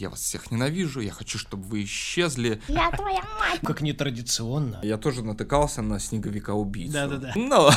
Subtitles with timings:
[0.00, 2.62] я вас всех ненавижу, я хочу, чтобы вы исчезли.
[2.68, 3.58] Я твоя мать.
[3.64, 4.78] Как нетрадиционно.
[4.84, 6.92] Я тоже натыкался на снеговика-убийцу.
[6.92, 7.32] Да-да-да.
[7.34, 7.68] Но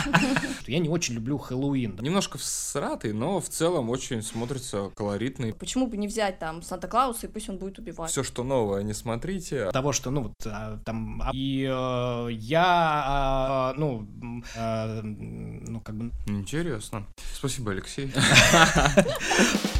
[0.66, 1.98] Я не очень люблю Хэллоуин.
[2.00, 5.52] немножко всратый, но в целом очень смотрится колоритный.
[5.52, 8.10] Почему бы не взять там Санта-Клауса, и пусть он будет убивать?
[8.10, 9.70] Все, что новое, не смотрите.
[9.70, 16.10] Того, что, ну, вот, а, там, а, и э, я, а, ну, ну, как бы,
[16.26, 17.06] Интересно.
[17.34, 18.10] Спасибо, Алексей.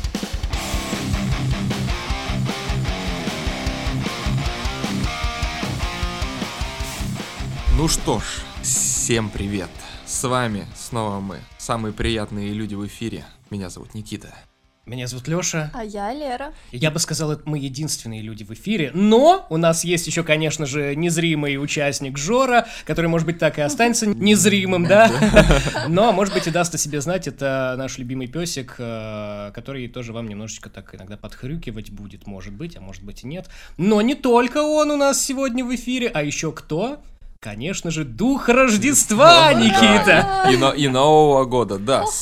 [7.81, 8.25] Ну что ж,
[8.61, 9.71] всем привет.
[10.05, 13.25] С вами снова мы, самые приятные люди в эфире.
[13.49, 14.35] Меня зовут Никита.
[14.85, 15.71] меня зовут Лёша.
[15.73, 16.53] А я Лера.
[16.73, 20.67] Я бы сказал, это мы единственные люди в эфире, но у нас есть еще, конечно
[20.67, 25.11] же, незримый участник Жора, который, может быть, так и останется незримым, да?
[25.89, 30.13] Но, может быть, и даст о себе знать, это наш любимый песик, э, который тоже
[30.13, 33.49] вам немножечко так иногда подхрюкивать будет, может быть, а может быть и нет.
[33.79, 37.01] Но не только он у нас сегодня в эфире, а еще кто?
[37.51, 40.45] Конечно же, Дух Рождества, Никита!
[40.53, 42.05] И, но- и Нового года, да.
[42.07, 42.21] С,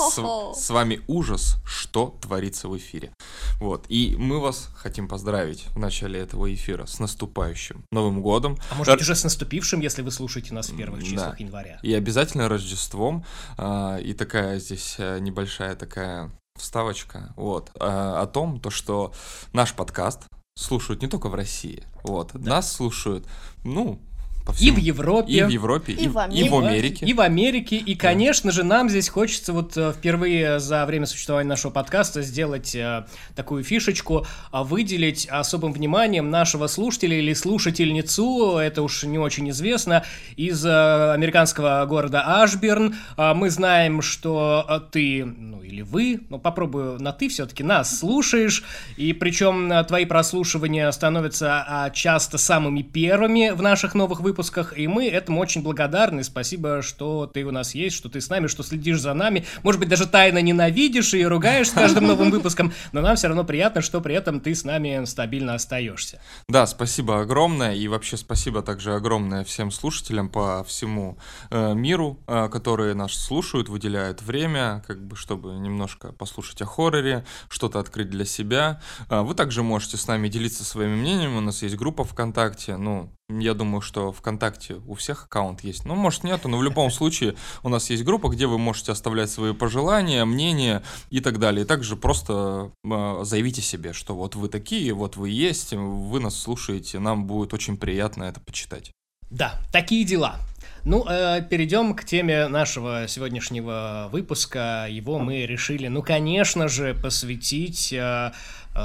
[0.54, 3.10] с вами ужас, что творится в эфире.
[3.58, 3.84] Вот.
[3.88, 8.58] И мы вас хотим поздравить в начале этого эфира с наступающим Новым годом.
[8.70, 11.06] А может быть, уже с наступившим, если вы слушаете нас в первых Да.
[11.06, 11.80] числах января.
[11.82, 13.24] И обязательно Рождеством.
[13.56, 17.32] а, И такая здесь э, небольшая такая вставочка.
[17.34, 17.72] Вот.
[17.80, 19.12] а, О том, то, что
[19.52, 21.82] наш подкаст слушают не только в России.
[22.04, 22.34] Вот.
[22.34, 23.26] Нас слушают,
[23.64, 24.00] ну,
[24.48, 24.76] по И всему.
[24.76, 25.32] в Европе.
[25.32, 26.56] И в Европе, И и, в и в Америке.
[26.56, 27.06] Америке.
[27.06, 27.76] И в Америке.
[27.76, 32.74] И, конечно же, нам здесь хочется вот э, впервые за время существования нашего подкаста сделать
[32.74, 33.04] э,
[33.36, 40.04] такую фишечку, а, выделить особым вниманием нашего слушателя или слушательницу, это уж не очень известно,
[40.36, 42.94] из э, американского города Ашберн.
[43.16, 48.64] А, Мы знаем, что ты, ну или вы, ну попробую на ты все-таки, нас слушаешь,
[48.96, 54.37] и причем твои прослушивания становятся а, часто самыми первыми в наших новых выпусках,
[54.76, 56.22] и мы этому очень благодарны.
[56.24, 59.44] Спасибо, что ты у нас есть, что ты с нами, что следишь за нами.
[59.62, 63.44] Может быть, даже тайно ненавидишь и ругаешь с каждым новым выпуском, но нам все равно
[63.44, 66.20] приятно, что при этом ты с нами стабильно остаешься.
[66.48, 67.74] Да, спасибо огромное.
[67.74, 71.18] И вообще спасибо также огромное всем слушателям по всему
[71.50, 77.24] э, миру, э, которые нас слушают, выделяют время, как бы, чтобы немножко послушать о хорроре,
[77.48, 78.80] что-то открыть для себя.
[79.10, 81.36] Э, вы также можете с нами делиться своими мнениями.
[81.36, 82.76] У нас есть группа ВКонтакте.
[82.76, 85.84] Ну, я думаю, что ВКонтакте у всех аккаунт есть.
[85.84, 89.30] Ну, может, нету, но в любом случае у нас есть группа, где вы можете оставлять
[89.30, 91.64] свои пожелания, мнения и так далее.
[91.64, 96.38] И также просто э, заявите себе, что вот вы такие, вот вы есть, вы нас
[96.38, 98.92] слушаете, нам будет очень приятно это почитать.
[99.30, 100.36] Да, такие дела.
[100.84, 104.86] Ну, э, перейдем к теме нашего сегодняшнего выпуска.
[104.88, 108.32] Его мы решили, ну, конечно же, посвятить э,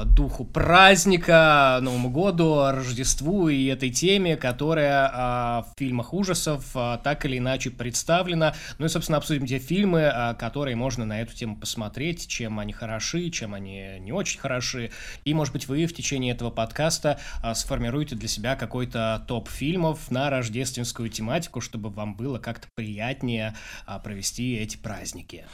[0.05, 7.25] духу праздника, Новому году, Рождеству и этой теме, которая э, в фильмах ужасов э, так
[7.25, 8.55] или иначе представлена.
[8.77, 12.73] Ну и, собственно, обсудим те фильмы, э, которые можно на эту тему посмотреть, чем они
[12.73, 14.91] хороши, чем они не очень хороши.
[15.25, 17.19] И, может быть, вы в течение этого подкаста
[17.53, 23.55] сформируете для себя какой-то топ фильмов на рождественскую тематику, чтобы вам было как-то приятнее
[24.03, 25.45] провести эти праздники.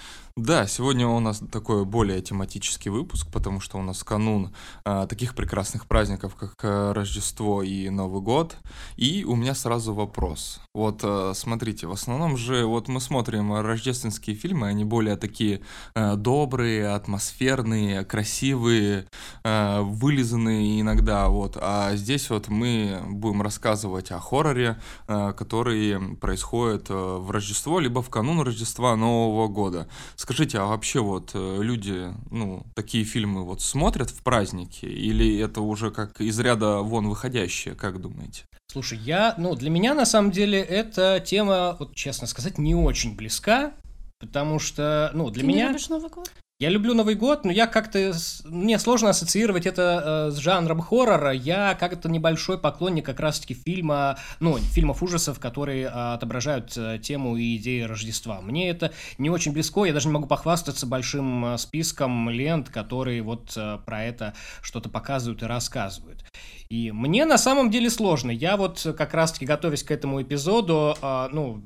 [0.41, 4.53] Да, сегодня у нас такой более тематический выпуск, потому что у нас канун
[4.85, 8.55] а, таких прекрасных праздников, как а, Рождество и Новый год.
[8.95, 10.61] И у меня сразу вопрос.
[10.73, 15.59] Вот а, смотрите, в основном же вот мы смотрим рождественские фильмы, они более такие
[15.93, 19.07] а, добрые, атмосферные, красивые,
[19.43, 21.57] а, вылизанные иногда, вот.
[21.59, 28.01] А здесь вот мы будем рассказывать о хорроре, а, который происходит а, в Рождество, либо
[28.01, 29.89] в канун Рождества Нового года.
[30.29, 35.61] Скажите, а вообще вот э, люди, ну, такие фильмы вот смотрят в праздники, или это
[35.61, 38.43] уже как из ряда вон выходящее, как думаете?
[38.71, 43.15] Слушай, я, ну, для меня на самом деле эта тема, вот честно сказать, не очень
[43.15, 43.73] близка,
[44.19, 45.63] потому что, ну, для Ты меня...
[45.63, 46.31] не любишь Новый год?
[46.61, 48.11] Я люблю Новый год, но я как-то...
[48.43, 51.31] Мне сложно ассоциировать это э, с жанром хоррора.
[51.31, 57.37] Я как-то небольшой поклонник как раз-таки фильма, ну, фильмов ужасов, которые э, отображают э, тему
[57.37, 58.41] и идеи Рождества.
[58.41, 63.21] Мне это не очень близко, я даже не могу похвастаться большим э, списком лент, которые
[63.21, 66.25] вот э, про это что-то показывают и рассказывают.
[66.71, 68.29] И мне на самом деле сложно.
[68.29, 71.63] Я вот э, как раз-таки, готовясь к этому эпизоду, э, ну,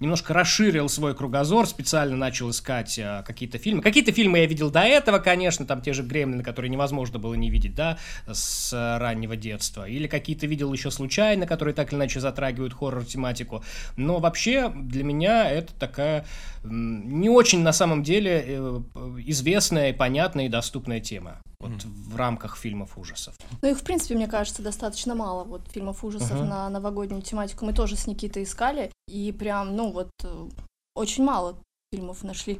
[0.00, 3.82] немножко расширил свой кругозор, специально начал искать э, какие-то фильмы.
[3.82, 7.50] Какие-то фильмы я видел до этого, конечно, там те же Гремлины, которые невозможно было не
[7.50, 9.88] видеть, да, с раннего детства.
[9.88, 13.62] Или какие-то видел еще случайно, которые так или иначе затрагивают хоррор-тематику.
[13.96, 16.26] Но вообще для меня это такая
[16.64, 18.80] не очень на самом деле э,
[19.24, 21.88] известная, понятная и доступная тема вот mm.
[22.10, 23.34] в рамках фильмов ужасов.
[23.62, 26.46] Ну их, в принципе, мне кажется, достаточно мало вот фильмов ужасов uh-huh.
[26.46, 27.64] на новогоднюю тематику.
[27.64, 30.48] Мы тоже с Никитой искали, и прям, ну вот, э,
[30.94, 31.56] очень мало
[31.92, 32.58] фильмов нашли.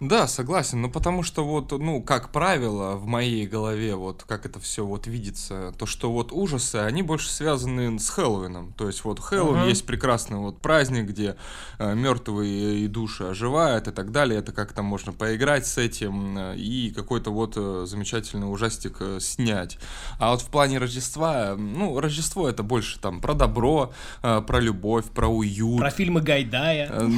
[0.00, 4.58] Да, согласен, но потому что вот, ну, как правило, в моей голове, вот, как это
[4.58, 9.20] все вот видится, то, что вот ужасы, они больше связаны с Хэллоуином, то есть вот
[9.20, 9.68] Хэллоуин uh-huh.
[9.68, 11.36] есть прекрасный вот праздник, где
[11.78, 16.56] э, мертвые и души оживают и так далее, это как-то можно поиграть с этим э,
[16.56, 19.78] и какой-то вот э, замечательный ужастик э, снять.
[20.18, 23.92] А вот в плане Рождества, ну, Рождество это больше там про добро,
[24.22, 25.80] э, про любовь, про уют.
[25.80, 26.88] Про фильмы Гайдая.
[26.90, 27.08] Э,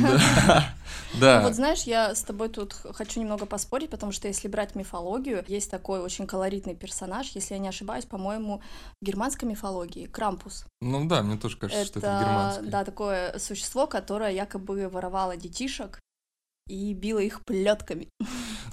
[0.47, 0.75] да.
[1.21, 1.43] Да.
[1.43, 5.71] Вот знаешь, я с тобой тут хочу немного поспорить, потому что если брать мифологию, есть
[5.71, 8.62] такой очень колоритный персонаж, если я не ошибаюсь, по-моему,
[9.00, 10.65] в германской мифологии, Крампус.
[10.81, 12.67] Ну да, мне тоже кажется, это, что это германский.
[12.67, 16.00] Да, такое существо, которое якобы воровало детишек
[16.73, 18.09] и била их плетками.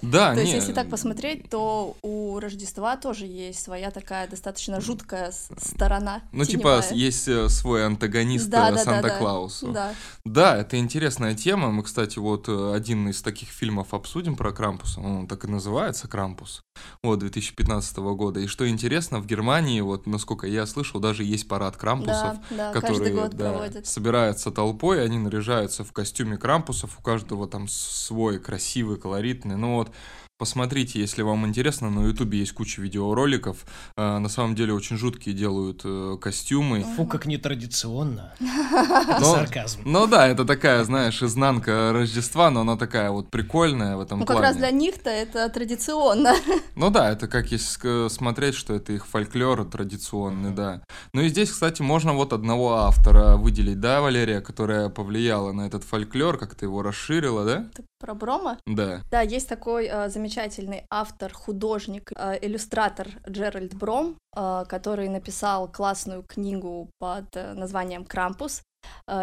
[0.02, 5.32] Да, То есть, если так посмотреть, то у Рождества тоже есть своя такая достаточно жуткая
[5.32, 6.22] сторона.
[6.32, 9.72] Ну, типа, есть э, свой антагонист э, Санта-Клаусу.
[9.72, 9.94] Да,
[10.24, 10.58] да.
[10.58, 11.72] это интересная тема.
[11.72, 15.02] Мы, кстати, вот э, один из таких фильмов обсудим про Крампуса.
[15.02, 16.62] Он так и называется Крампус.
[17.04, 18.40] Вот, 2015 года.
[18.40, 22.72] И что интересно, в Германии, вот, насколько я слышал, даже есть парад Крампусов, да, да,
[22.72, 29.56] которые да, собираются толпой, они наряжаются в костюме Крампусов, у каждого там свой красивый, колоритный.
[29.56, 29.92] Ну вот,
[30.40, 33.66] Посмотрите, если вам интересно, на Ютубе есть куча видеороликов.
[33.98, 36.86] Э, на самом деле очень жуткие делают э, костюмы.
[36.96, 38.34] Фу, как нетрадиционно.
[38.40, 39.82] Но, Сарказм.
[39.84, 44.26] Ну да, это такая, знаешь, изнанка Рождества, но она такая вот прикольная в этом ну,
[44.26, 44.40] плане.
[44.40, 46.34] Ну как раз для них-то это традиционно.
[46.76, 50.82] Ну да, это как если смотреть, что это их фольклор традиционный, да.
[51.12, 55.84] Ну и здесь, кстати, можно вот одного автора выделить, да, Валерия, которая повлияла на этот
[55.84, 57.66] фольклор, как-то его расширила, да?
[58.00, 58.58] Про Брома?
[58.66, 59.02] Да.
[59.12, 66.24] Да, есть такой э, замечательный автор, художник, э, иллюстратор Джеральд Бром, э, который написал классную
[66.24, 68.62] книгу под э, названием «Крампус».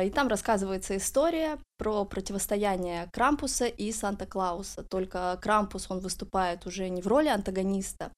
[0.02, 4.82] И там рассказывается история про противостояние Крампуса и Санта-Клауса.
[4.82, 8.10] Только Крампус, он выступает уже не в роли антагониста,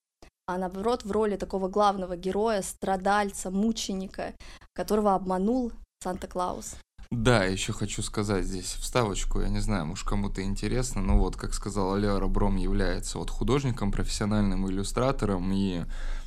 [0.48, 4.34] а наоборот в роли такого главного героя, страдальца, мученика,
[4.74, 5.70] которого обманул
[6.02, 6.74] Санта-Клаус.
[7.10, 11.54] Да, еще хочу сказать здесь вставочку, я не знаю, может кому-то интересно, но вот, как
[11.54, 15.84] сказал Леора Бром, является вот художником, профессиональным иллюстратором, и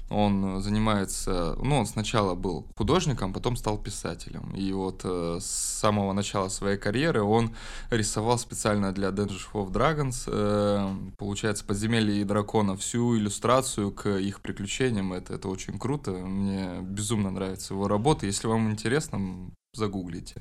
[0.09, 4.51] он занимается, ну, он сначала был художником, потом стал писателем.
[4.55, 7.55] И вот э, с самого начала своей карьеры он
[7.91, 14.41] рисовал специально для Dungeons of Dragons, э, получается, подземелье и дракона, всю иллюстрацию к их
[14.41, 15.13] приключениям.
[15.13, 18.25] Это, это очень круто, мне безумно нравится его работа.
[18.25, 20.35] Если вам интересно, загуглите.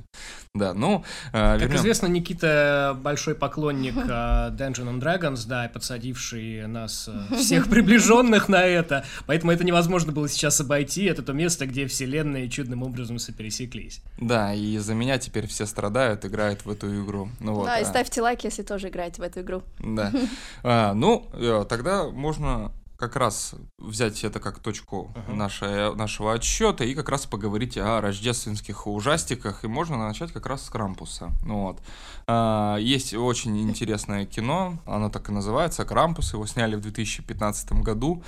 [0.55, 7.09] Да, ну, э, Как известно, Никита большой поклонник э, Dungeons and Dragons, да, подсадивший нас
[7.09, 11.87] э, всех приближенных на это, поэтому это невозможно было сейчас обойти, это то место, где
[11.87, 14.03] вселенные чудным образом сопересеклись.
[14.19, 17.29] Да, и за меня теперь все страдают, играют в эту игру.
[17.39, 19.63] Ну, вот, да, и ставьте лайк, если тоже играете в эту игру.
[19.79, 20.13] Да.
[20.63, 25.35] А, ну, э, тогда можно как раз взять это как точку uh-huh.
[25.35, 29.65] нашей, нашего отсчета и как раз поговорить о рождественских ужастиках.
[29.65, 31.31] И можно начать как раз с Крампуса.
[31.43, 31.81] Вот.
[32.27, 36.35] А, есть очень интересное кино, оно так и называется, Крампус.
[36.35, 38.23] Его сняли в 2015 году.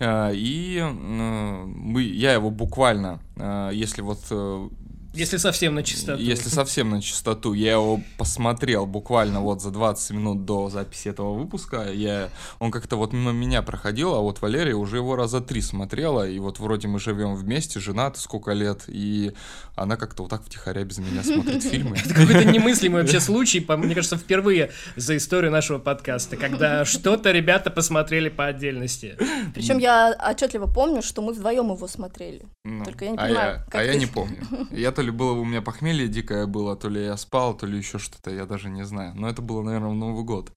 [0.00, 4.68] А, и мы, я его буквально, а, если вот э,
[5.16, 6.20] если совсем на чистоту.
[6.20, 7.52] Если совсем на чистоту.
[7.52, 11.90] Я его посмотрел буквально вот за 20 минут до записи этого выпуска.
[11.92, 16.28] Я, он как-то вот мимо меня проходил, а вот Валерия уже его раза три смотрела.
[16.28, 19.32] И вот вроде мы живем вместе, женаты сколько лет, и
[19.74, 21.96] она как-то вот так втихаря без меня смотрит фильмы.
[21.96, 27.70] Это какой-то немыслимый вообще случай, мне кажется, впервые за историю нашего подкаста, когда что-то ребята
[27.70, 29.16] посмотрели по отдельности.
[29.54, 32.42] Причем я отчетливо помню, что мы вдвоем его смотрели.
[32.64, 34.38] Ну, Только я не понимаю, а я, как а я не помню.
[34.70, 37.78] Я то ли было у меня похмелье дикое было, то ли я спал, то ли
[37.78, 39.14] еще что-то, я даже не знаю.
[39.14, 40.52] Но это было, наверное, в Новый год.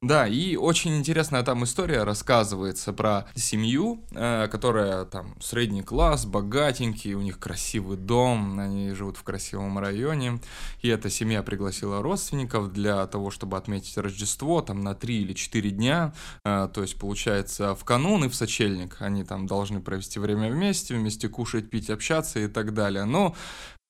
[0.00, 7.14] Да, и очень интересная там история рассказывается про семью, э, которая там средний класс, богатенький,
[7.14, 10.40] у них красивый дом, они живут в красивом районе,
[10.82, 15.70] и эта семья пригласила родственников для того, чтобы отметить Рождество там на 3 или 4
[15.70, 16.14] дня,
[16.44, 18.98] э, то есть получается в канун и в сочельник.
[19.00, 23.04] Они там должны провести время вместе, вместе кушать, пить, общаться и так далее.
[23.04, 23.34] Но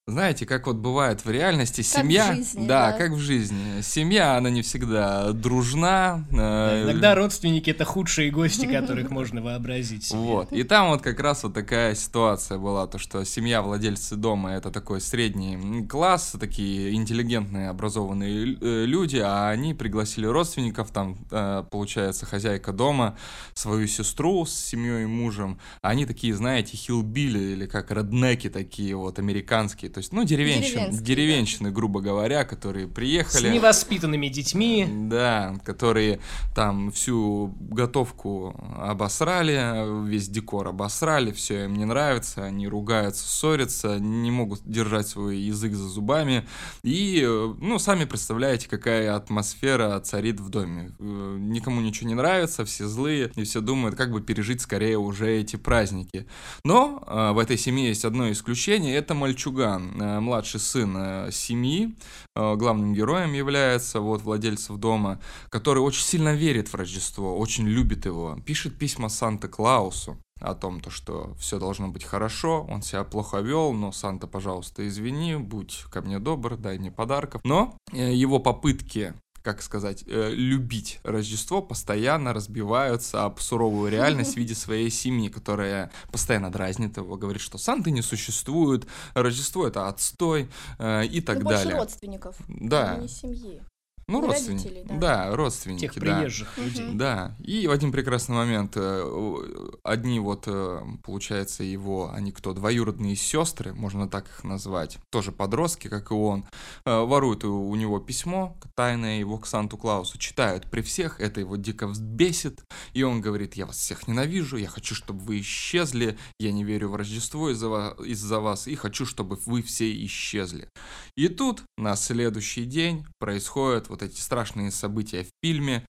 [0.09, 2.99] знаете, как вот бывает в реальности, Как в семья, жизни, да, да.
[2.99, 6.25] как в жизни, семья, она не всегда дружна.
[6.31, 10.05] э, Иногда родственники это худшие гости, которых можно вообразить.
[10.05, 10.19] себе.
[10.19, 10.53] Вот.
[10.53, 14.71] И там вот как раз вот такая ситуация была, то что семья владельцы дома это
[14.71, 22.27] такой средний класс, такие интеллигентные, образованные э, люди, а они пригласили родственников, там, э, получается,
[22.27, 23.17] хозяйка дома,
[23.55, 25.59] свою сестру с семьей и мужем.
[25.83, 30.97] Они такие, знаете, хилбили или как реднеки такие вот американские, то есть, ну, деревенщины, да.
[30.97, 33.49] деревенщины, грубо говоря, которые С приехали.
[33.49, 34.87] невоспитанными детьми.
[34.88, 36.21] Да, которые
[36.55, 44.31] там всю готовку обосрали, весь декор обосрали, все им не нравится, они ругаются, ссорятся, не
[44.31, 46.47] могут держать свой язык за зубами.
[46.85, 47.26] И,
[47.59, 50.93] ну, сами представляете, какая атмосфера царит в доме.
[51.00, 55.28] Э, Никому ничего не нравится, все злые, и все думают, как бы пережить скорее уже
[55.40, 56.28] эти праздники.
[56.62, 61.97] Но э, в этой семье есть одно исключение, это мальчуган, младший сын э, семьи,
[62.35, 68.07] э, главным героем является, вот, владельцев дома, который очень сильно верит в Рождество, очень любит
[68.07, 73.38] его, пишет письма Санта-Клаусу о том, то, что все должно быть хорошо, он себя плохо
[73.38, 77.40] вел, но Санта, пожалуйста, извини, будь ко мне добр, дай мне подарков.
[77.45, 84.37] Но э, его попытки как сказать, э, любить Рождество постоянно разбиваются об суровую реальность в
[84.37, 90.49] виде своей семьи, которая постоянно дразнит его, говорит, что Санты не существует, Рождество это отстой
[90.78, 91.78] э, и так ну, больше далее.
[91.78, 92.92] родственников, Да.
[92.95, 93.62] а не семьи.
[94.09, 94.65] Ну, родственники.
[94.69, 94.97] родителей, да.
[95.27, 95.37] да.
[95.37, 96.00] родственники, Тех да.
[96.00, 96.67] приезжих Мгм.
[96.67, 96.88] людей.
[96.95, 103.17] Да, и в один прекрасный момент э, одни вот, э, получается, его, они кто, двоюродные
[103.17, 106.47] сестры, можно так их назвать, тоже подростки, как и он,
[106.87, 111.87] э, воруют у, него письмо тайное его к Санту-Клаусу, читают при всех, это его дико
[111.87, 112.62] взбесит,
[112.95, 116.88] и он говорит, я вас всех ненавижу, я хочу, чтобы вы исчезли, я не верю
[116.88, 120.69] в Рождество из-за ва- из-за вас, и хочу, чтобы вы все исчезли.
[121.17, 125.85] И тут на следующий день происходят вот эти страшные события в фильме.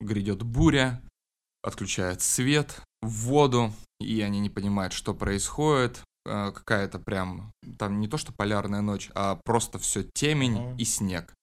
[0.00, 1.02] Грядет буря,
[1.62, 6.02] отключают свет, воду, и они не понимают, что происходит.
[6.26, 10.76] Э, Какая-то прям, там не то что полярная ночь, а просто все темень Мгм.
[10.76, 11.34] и снег.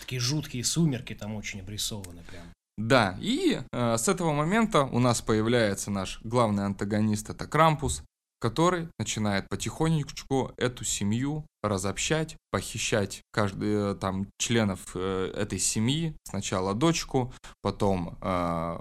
[0.00, 2.44] Такие жуткие сумерки там очень обрисованы прям.
[2.78, 8.02] Да, и э, с этого момента у нас появляется наш главный антагонист, это Крампус,
[8.38, 16.74] который начинает потихонечку эту семью разобщать, похищать каждый э, там членов э, этой семьи, сначала
[16.74, 17.32] дочку,
[17.62, 18.78] потом э,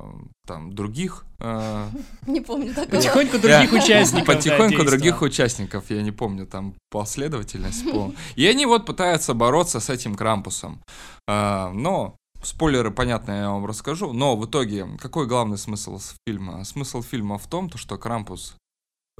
[0.47, 1.87] там других э,
[2.27, 2.95] Не помню такого.
[2.95, 4.27] Потихоньку других участников.
[4.27, 7.89] Потихоньку других участников, я не помню там последовательность.
[7.91, 10.81] по- И они вот пытаются бороться с этим Крампусом.
[11.27, 14.13] А, Но спойлеры, понятно, я вам расскажу.
[14.13, 16.63] Но в итоге, какой главный смысл фильма?
[16.63, 18.55] Смысл фильма в том, то, что Крампус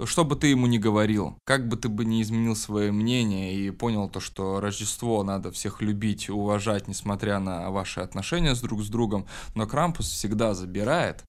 [0.03, 3.71] что бы ты ему ни говорил, как бы ты бы не изменил свое мнение и
[3.71, 8.89] понял то, что Рождество надо всех любить уважать, несмотря на ваши отношения с друг с
[8.89, 9.25] другом,
[9.55, 11.23] но Крампус всегда забирает,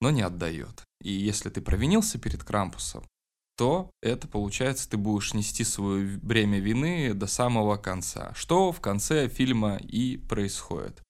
[0.00, 0.84] но не отдает.
[1.02, 3.04] И если ты провинился перед Крампусом,
[3.56, 9.28] то это получается ты будешь нести свое бремя вины до самого конца, что в конце
[9.28, 11.03] фильма и происходит.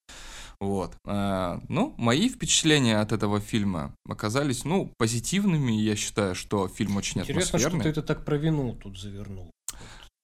[0.65, 0.97] Вот.
[1.07, 5.73] А, Ну, мои впечатления от этого фильма оказались, ну, позитивными.
[5.73, 7.83] Я считаю, что фильм очень Интересно, что атмосферный.
[7.85, 9.51] ты это так про вину тут завернул.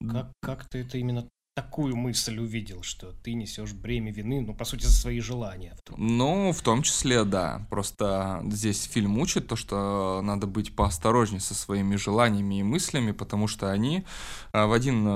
[0.08, 4.64] Как, как ты это именно такую мысль увидел, что ты несешь бремя вины, ну, по
[4.64, 5.76] сути, за свои желания.
[5.96, 7.66] Ну, в том числе, да.
[7.68, 13.46] Просто здесь фильм учит то, что надо быть поосторожнее со своими желаниями и мыслями, потому
[13.46, 14.04] что они
[14.52, 15.06] а, в один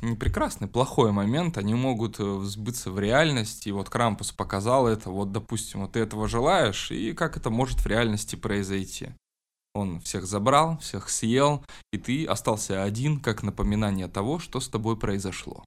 [0.00, 3.66] а, непрекрасный, плохой момент, они могут э, сбыться в реальность.
[3.66, 5.10] И вот Крампус показал это.
[5.10, 9.10] Вот, допустим, вот ты этого желаешь, и как это может в реальности произойти.
[9.74, 11.62] Он всех забрал, всех съел,
[11.92, 15.64] и ты остался один, как напоминание того, что с тобой произошло.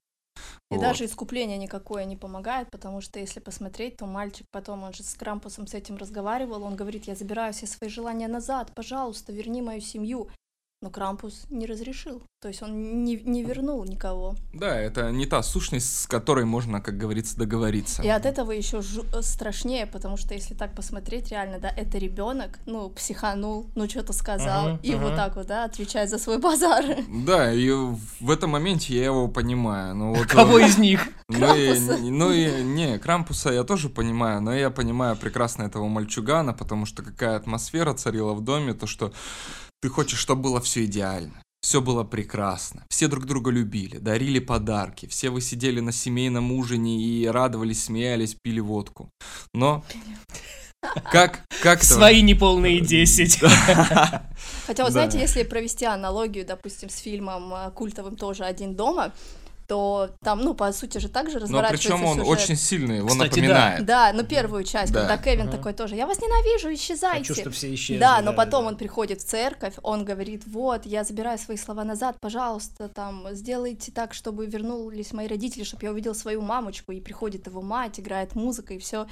[0.70, 0.80] И Вот.
[0.80, 5.14] даже искупление никакое не помогает, потому что если посмотреть, то мальчик потом, он же с
[5.14, 9.80] Крампусом с этим разговаривал, он говорит, я забираю все свои желания назад, пожалуйста, верни мою
[9.80, 10.28] семью.
[10.82, 14.34] Но Крампус не разрешил, то есть он не, не вернул никого.
[14.54, 18.02] Да, это не та сущность, с которой можно, как говорится, договориться.
[18.02, 18.80] И от этого еще
[19.20, 24.68] страшнее, потому что если так посмотреть, реально, да, это ребенок, ну, психанул, ну, что-то сказал,
[24.68, 25.02] Ага, и ага.
[25.02, 26.82] вот так вот, да, отвечает за свой базар.
[27.26, 29.94] Да, и в этом моменте я его понимаю.
[29.94, 31.06] Ну, вот, Кого э, из них?
[31.28, 31.98] Ну и, Крампуса?
[32.00, 37.02] ну и, не, Крампуса я тоже понимаю, но я понимаю прекрасно этого мальчугана, потому что
[37.02, 39.12] какая атмосфера царила в доме, то что
[39.80, 41.42] ты хочешь, чтобы было все идеально.
[41.62, 42.86] Все было прекрасно.
[42.88, 45.06] Все друг друга любили, дарили подарки.
[45.06, 49.10] Все вы сидели на семейном ужине и радовались, смеялись, пили водку.
[49.52, 49.84] Но
[51.12, 53.40] Как, как Свои неполные 10.
[54.66, 59.12] Хотя, вы знаете, если провести аналогию, допустим, с фильмом э, культовым тоже «Один дома»,
[59.70, 62.28] то там, ну, по сути же также разворачивается Но причем он сюжет.
[62.42, 63.86] очень сильно его Кстати, напоминает.
[63.86, 65.02] Да, ну первую часть, Да.
[65.06, 65.58] когда Кевин Ага.
[65.58, 67.20] такой тоже, я вас ненавижу, исчезайте.
[67.28, 68.00] Хочу, чтобы все исчезли.
[68.00, 68.70] Да, но потом да.
[68.70, 73.92] он приходит в церковь, он говорит, вот, я забираю свои слова назад, пожалуйста, там, сделайте
[73.92, 78.34] так, чтобы вернулись мои родители, чтобы я увидел свою мамочку, и приходит его мать, играет
[78.34, 79.06] музыка, и все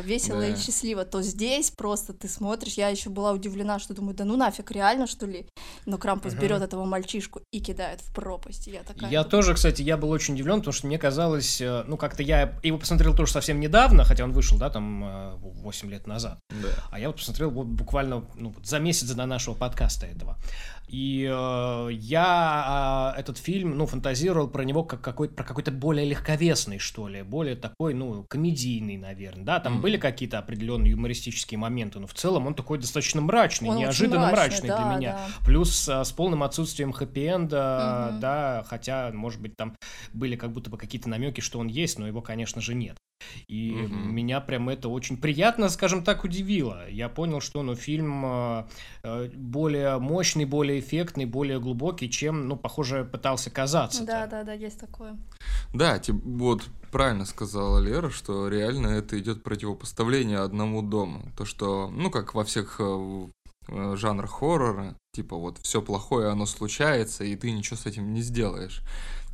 [0.00, 0.46] весело Да.
[0.46, 4.36] и счастливо, то здесь просто ты смотришь, я еще была удивлена, что думаю, да ну
[4.36, 5.48] нафиг, реально, что ли?
[5.86, 6.42] Но Крампус Ага.
[6.42, 9.10] берет этого мальчишку и кидает в пропасть, я такая...
[9.10, 12.52] Я тоже, кстати, я был очень удивлен, потому что мне казалось, э, ну, как-то я
[12.62, 16.38] его посмотрел тоже совсем недавно, хотя он вышел, да, там, э, 8 лет назад.
[16.50, 16.68] Да.
[16.90, 20.36] А я вот посмотрел вот буквально ну, за месяц до нашего подкаста этого.
[20.88, 26.06] И э, я э, этот фильм, ну, фантазировал про него как какой про какой-то более
[26.06, 29.82] легковесный, что ли, более такой, ну, комедийный, наверное, да, там Мгм.
[29.82, 34.68] были какие-то определенные юмористические моменты, но в целом он такой достаточно мрачный, Он неожиданно мрачный,
[34.68, 35.12] для да, меня.
[35.12, 35.44] да.
[35.44, 38.20] Плюс а, с полным отсутствием хэппи-энда, Мгм.
[38.20, 39.76] да, хотя, может быть, там
[40.12, 42.96] были как будто бы какие-то намеки, что он есть, но его, конечно же, нет.
[43.48, 44.14] И Мгм.
[44.14, 46.88] меня прям это очень приятно, скажем так, удивило.
[46.88, 48.68] Я понял, что ну, фильм а,
[49.02, 54.04] э, более мощный, более эффектный, более глубокий, чем, ну, похоже, пытался казаться.
[54.04, 55.16] Да, да, да, есть такое.
[55.72, 56.62] Да, ти- вот
[56.92, 61.32] правильно сказала Лера, что реально это идет противопоставление одному дому.
[61.36, 63.26] То, что, ну, как во всех э,
[63.68, 68.22] э, жанрах хоррора, типа вот все плохое, оно случается, и ты ничего с этим не
[68.22, 68.82] сделаешь.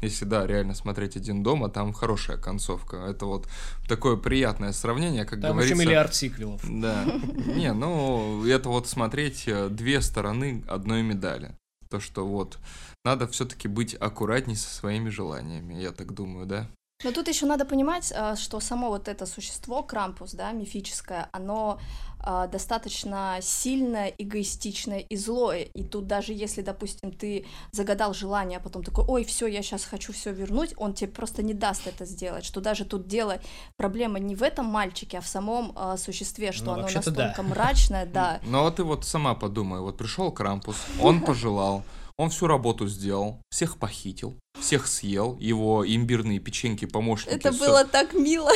[0.00, 2.96] Если, да, реально смотреть один дома, там хорошая концовка.
[2.96, 3.46] Это вот
[3.88, 5.74] такое приятное сравнение, как Там говорится...
[5.74, 6.62] еще миллиард сиквелов.
[6.66, 7.04] Да.
[7.04, 11.54] Не, ну, это вот смотреть э, две стороны одной медали.
[11.90, 12.58] То, что вот
[13.04, 16.66] надо все-таки быть аккуратней со своими желаниями, я так думаю, да?
[17.02, 21.80] Но тут еще надо понимать, а, что само вот это существо, Крампус, да, мифическое, оно
[22.24, 25.62] достаточно сильное, эгоистичное и злое.
[25.62, 29.84] И тут даже если, допустим, ты загадал желание, а потом такой, ой, все, я сейчас
[29.84, 32.44] хочу все вернуть, он тебе просто не даст это сделать.
[32.44, 33.38] Что даже тут дело,
[33.76, 37.26] проблема не в этом мальчике, а в самом а, существе, что Ну, оно вообще-то да.
[37.26, 38.40] настолько мрачное, да.
[38.46, 41.82] Но вот ты вот сама подумай, вот пришел Крампус, он пожелал,
[42.16, 47.34] он всю работу сделал, всех похитил, всех съел, его имбирные печеньки, помощники.
[47.34, 48.50] Это всё- было так мило.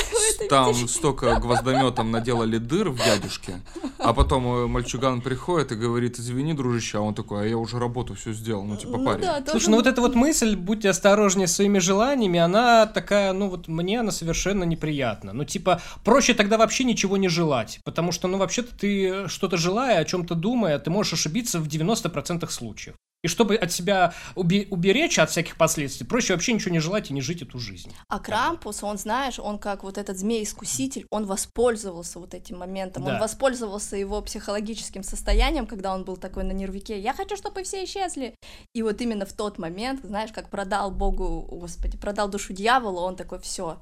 [0.48, 3.60] Там столько гвоздометом наделали дыр в дядюшке,
[3.98, 7.78] а потом э, мальчуган приходит и говорит, извини, дружище, а он такой, а я уже
[7.78, 9.22] работу все сделал, ну типа Ну парень.
[9.22, 13.32] да, тоже Слушай, ну вот эта вот мысль, будьте осторожнее с своими желаниями, она такая,
[13.32, 15.32] ну вот мне она совершенно неприятна.
[15.32, 20.00] Ну типа, проще тогда вообще ничего не желать, потому что, ну вообще-то ты что-то желая,
[20.00, 22.94] о чем-то думая, ты можешь ошибиться в 90% случаев.
[23.24, 27.22] И чтобы от себя уберечь от всяких последствий, проще вообще ничего не желать и не
[27.22, 27.90] жить эту жизнь.
[28.08, 33.14] А Крампус, он, знаешь, он как вот этот змей-искуситель, он воспользовался вот этим моментом, Да.
[33.14, 37.84] он воспользовался его психологическим состоянием, когда он был такой на нервике, я хочу, чтобы все
[37.84, 38.34] исчезли.
[38.74, 43.16] И вот именно в тот момент, знаешь, как продал Богу, господи, продал душу дьяволу, он
[43.16, 43.80] такой, все.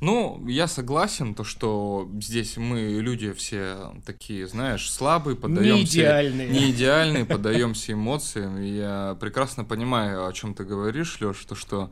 [0.00, 5.98] Ну, я согласен, то, что здесь мы люди все такие, знаешь, слабые, Не поддаемся...
[5.98, 6.48] идеальные.
[6.48, 8.60] Не идеальные, поддаемся эмоциям.
[8.60, 11.90] Я прекрасно понимаю, о чем ты говоришь, Леш, то, что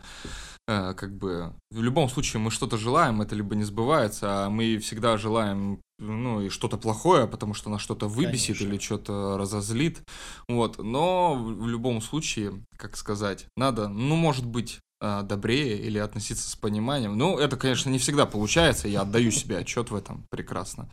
[0.68, 4.78] э, как бы в любом случае мы что-то желаем, это либо не сбывается, а мы
[4.78, 8.64] всегда желаем ну и что-то плохое, потому что нас что-то выбесит Конечно.
[8.64, 10.02] или что-то разозлит,
[10.48, 10.78] вот.
[10.78, 16.54] Но в любом случае, как сказать, надо, ну может быть а, добрее или относиться с
[16.54, 17.18] пониманием.
[17.18, 20.88] Ну, это, конечно, не всегда получается, я отдаю себе отчет в этом прекрасно.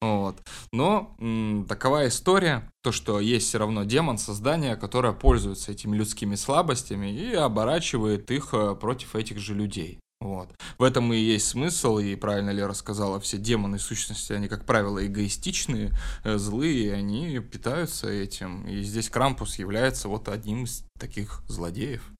[0.00, 0.36] Вот.
[0.72, 6.34] Но м, такова история, то, что есть все равно демон создания, которое пользуется этими людскими
[6.34, 10.00] слабостями и оборачивает их э, против этих же людей.
[10.20, 10.48] Вот.
[10.78, 15.06] В этом и есть смысл, и правильно Лера сказала, все демоны сущности, они, как правило,
[15.06, 15.92] эгоистичные,
[16.24, 18.66] э, злые, и они питаются этим.
[18.66, 22.12] И здесь Крампус является вот одним из таких злодеев.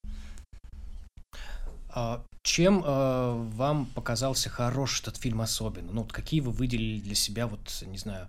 [1.94, 5.92] А Чем э, вам показался хорош этот фильм особенно?
[5.92, 8.28] Ну, вот какие вы выделили для себя, вот, не знаю,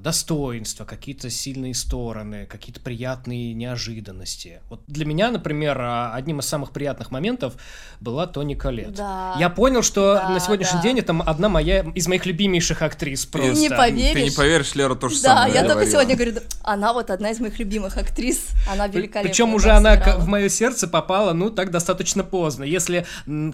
[0.00, 4.60] достоинства, какие-то сильные стороны, какие-то приятные неожиданности?
[4.70, 7.54] Вот для меня, например, а, одним из самых приятных моментов
[8.00, 8.94] была Тони Коллетт.
[8.94, 9.36] Да.
[9.38, 10.82] Я понял, что Да, на сегодняшний да.
[10.82, 13.54] день это одна моя из моих любимейших актрис просто.
[13.60, 14.12] Не поверишь.
[14.12, 15.92] Ты не поверишь, Лера то же Да, самое я только говорила.
[15.92, 19.22] сегодня говорю, да, она вот одна из моих любимых актрис, она великолепна.
[19.28, 22.64] Причем уже она к- в мое сердце попала, ну, так достаточно поздно.
[22.64, 23.06] Если,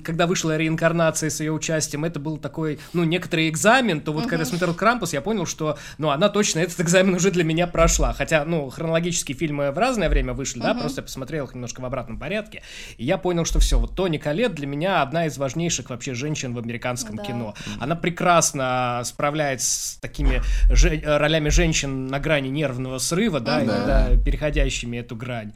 [0.05, 4.39] когда вышла реинкарнация с ее участием, это был такой, ну, некоторый экзамен, то вот когда
[4.45, 7.67] я смотрел Крампус, я понял, что, ну, она она точно этот экзамен уже для меня
[7.67, 8.13] прошла.
[8.13, 11.85] Хотя, ну, хронологические фильмы в разное время вышли, да, просто я посмотрел их немножко в
[11.87, 12.63] обратном порядке,
[12.99, 16.53] и я понял, что все, вот Тони Колет для меня одна из важнейших вообще женщин
[16.55, 17.25] в американском Да.
[17.25, 17.55] кино.
[17.81, 24.99] Она прекрасно справляется с такими же- ролями женщин на грани нервного срыва, да, иногда переходящими
[24.99, 25.53] эту грань.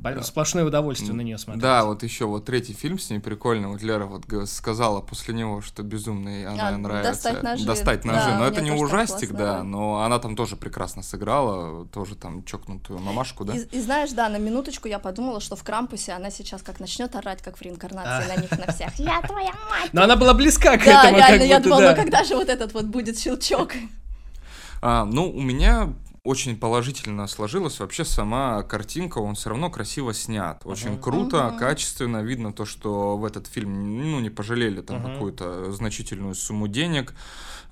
[0.00, 1.62] Бо- Сплошное удовольствие на нее смотреть.
[1.62, 3.68] Да, вот еще вот третий фильм с ней прикольный.
[3.68, 7.10] Вот Лера вот сказала после него, что безумный она А, нравится.
[7.12, 7.66] «Достать ножи».
[7.66, 8.28] Достать Да, ножи.
[8.30, 9.62] но мне это не ужастик, классно, да, да.
[9.62, 13.54] но она там тоже прекрасно сыграла, тоже там чокнутую мамашку, да.
[13.54, 17.14] И, и знаешь, да, на минуточку я подумала, что в Крампусе она сейчас как начнет
[17.14, 18.98] орать, как в реинкарнации на них на всех.
[18.98, 19.90] Я твоя мать!
[19.92, 21.90] Но она была близка к Да, этому, реально, как я будто, думала, да.
[21.90, 23.72] ну когда же вот этот вот будет щелчок?
[24.80, 30.60] А, ну, у меня очень положительно сложилась вообще сама картинка, он все равно красиво снят.
[30.64, 31.00] Очень Мгм.
[31.00, 31.56] круто, Мгм.
[31.58, 32.22] качественно.
[32.22, 35.12] Видно то, что в этот фильм ну, не пожалели там Мгм.
[35.12, 37.14] какую-то значительную сумму денег.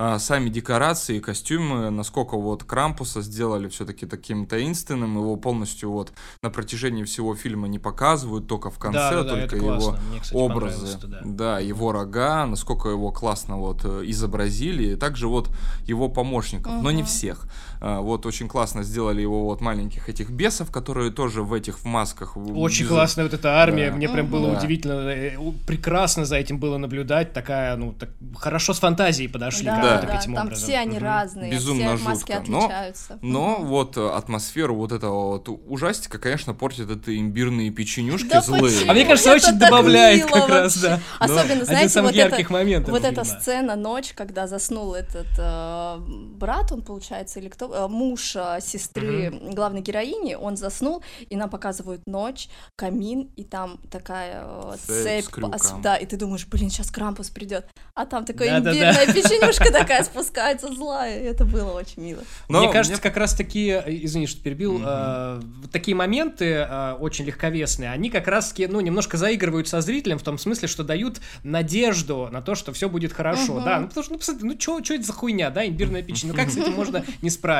[0.00, 6.50] А, сами декорации, костюмы, насколько вот Крампуса сделали все-таки таким таинственным, его полностью вот на
[6.50, 9.96] протяжении всего фильма не показывают, только в конце, Да, да, да, только это его.
[10.08, 11.20] Мне, кстати, образы, да.
[11.24, 15.50] да, его рога, насколько его классно вот э, изобразили, и также вот
[15.84, 17.46] его помощников, но не всех.
[17.80, 21.84] А, Вот очень классно сделали его вот маленьких этих бесов, которые тоже в этих в
[21.84, 22.36] масках.
[22.36, 23.96] Очень без- классная вот эта армия, Да.
[23.96, 24.58] мне прям было Да.
[24.58, 25.36] удивительно, э,
[25.66, 30.02] прекрасно за этим было наблюдать, такая, ну, так, хорошо с фантазией подошли Да, Да.
[30.02, 30.64] да, этим там образом.
[30.68, 31.04] все они Мгм.
[31.04, 33.18] разные, Безумно все маски жутко, но- отличаются.
[33.22, 38.62] Но вот атмосферу вот этого вот ужастика, конечно, портят это имбирные печенюшки Да злые.
[38.62, 38.90] почему?
[38.90, 41.00] А мне кажется, Это очень так добавляет мило как раз, да.
[41.18, 44.94] Особенно, Один из знаете, самых вот ярких это- моментов Вот эта сцена ночь, когда заснул
[44.94, 45.96] этот э,
[46.38, 52.02] брат, он получается, или кто, муж э, сестры главной героини, он заснул, и нам показывают
[52.06, 57.30] ночь, камин, и там такая э, Цепь цепь, да, и ты думаешь, блин, сейчас Крампус
[57.30, 58.76] придет, а там такая Да-да-да.
[58.76, 62.22] имбирная печенюшка такая спускается злая, и это было очень мило.
[62.48, 64.84] Но Мне кажется, как раз такие, э, извини, что перебил, Мгм.
[64.86, 65.40] э,
[65.72, 70.22] такие моменты э, очень легковесные, они как раз таки, ну, немножко заигрывают со зрителем в
[70.22, 73.64] том смысле, что дают надежду на то, что все будет хорошо, Мгм.
[73.64, 76.34] да, ну, потому что, ну, посмотри, ну, что это за хуйня, да, имбирная печень, ну,
[76.34, 77.57] как с этим можно не справиться?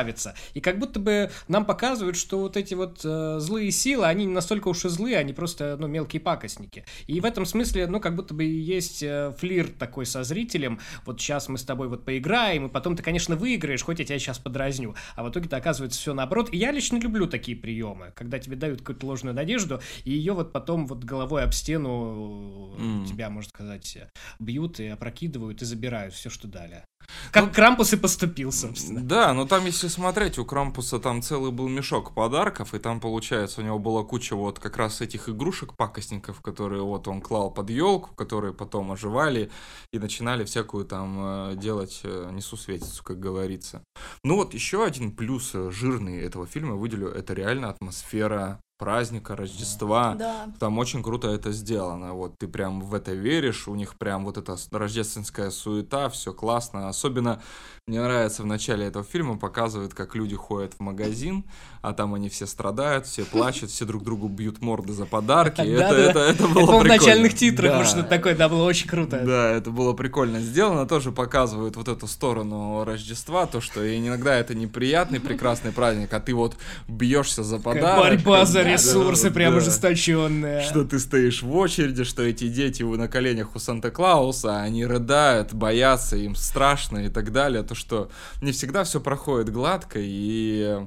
[0.53, 4.33] И как будто бы нам показывают, что вот эти вот э, злые силы, они не
[4.33, 6.85] настолько уж и злые, они просто, ну, мелкие пакостники.
[7.07, 10.79] И в этом смысле, ну, как будто бы и есть э, флирт такой со зрителем,
[11.05, 14.19] вот сейчас мы с тобой вот поиграем, и потом ты, конечно, выиграешь, хоть я тебя
[14.19, 16.49] сейчас подразню, а в итоге-то оказывается все наоборот.
[16.51, 20.51] И я лично люблю такие приемы, когда тебе дают какую-то ложную надежду, и ее вот
[20.51, 23.05] потом вот головой об стену М.
[23.05, 23.97] тебя, можно сказать,
[24.39, 26.83] бьют и опрокидывают и забирают все, что дали.
[27.31, 29.01] Как Крампус и поступил, собственно.
[29.01, 33.61] Да, но там, если смотреть, у Крампуса там целый был мешок подарков, и там, получается,
[33.61, 38.13] у него была куча вот как раз этих игрушек-пакостников, которые вот он клал под елку,
[38.15, 39.51] которые потом оживали
[39.91, 43.83] и начинали всякую там э, делать э, несусветицу, как говорится.
[44.23, 50.15] Ну вот еще один плюс э, жирный этого фильма выделю, это реально атмосфера праздника, Рождества.
[50.17, 50.47] Да.
[50.57, 52.13] Там очень круто это сделано.
[52.13, 56.87] Вот ты прям в это веришь, у них прям вот эта рождественская суета, все классно.
[56.89, 57.41] Особенно
[57.85, 61.43] мне нравится в начале этого фильма показывают, как люди ходят в магазин,
[61.81, 65.61] а там они все страдают, все плачут, все друг другу бьют морды за подарки.
[65.61, 66.87] Это, это, это было было в прикольно.
[66.97, 67.77] начальных титрах, Да.
[67.79, 69.21] вот что-то такое, да, было очень круто.
[69.25, 70.85] Да, это было прикольно сделано.
[70.87, 76.33] Тоже показывают вот эту сторону Рождества, то, что иногда это неприятный, прекрасный праздник, а ты
[76.33, 76.55] вот
[76.87, 77.99] бьешься за подарок.
[78.23, 79.57] борьба за ресурсы прям да.
[79.59, 80.61] ожесточенная.
[80.61, 86.15] Что ты стоишь в очереди, что эти дети на коленях у Санта-Клауса, они рыдают, боятся,
[86.17, 87.63] им страшно и так далее.
[87.63, 88.09] То, что
[88.41, 90.77] не всегда все проходит гладко, и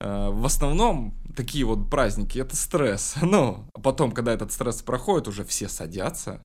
[0.00, 3.14] э, в основном такие вот праздники это стресс.
[3.34, 6.40] Ну, а потом, когда этот стресс проходит, уже все садятся,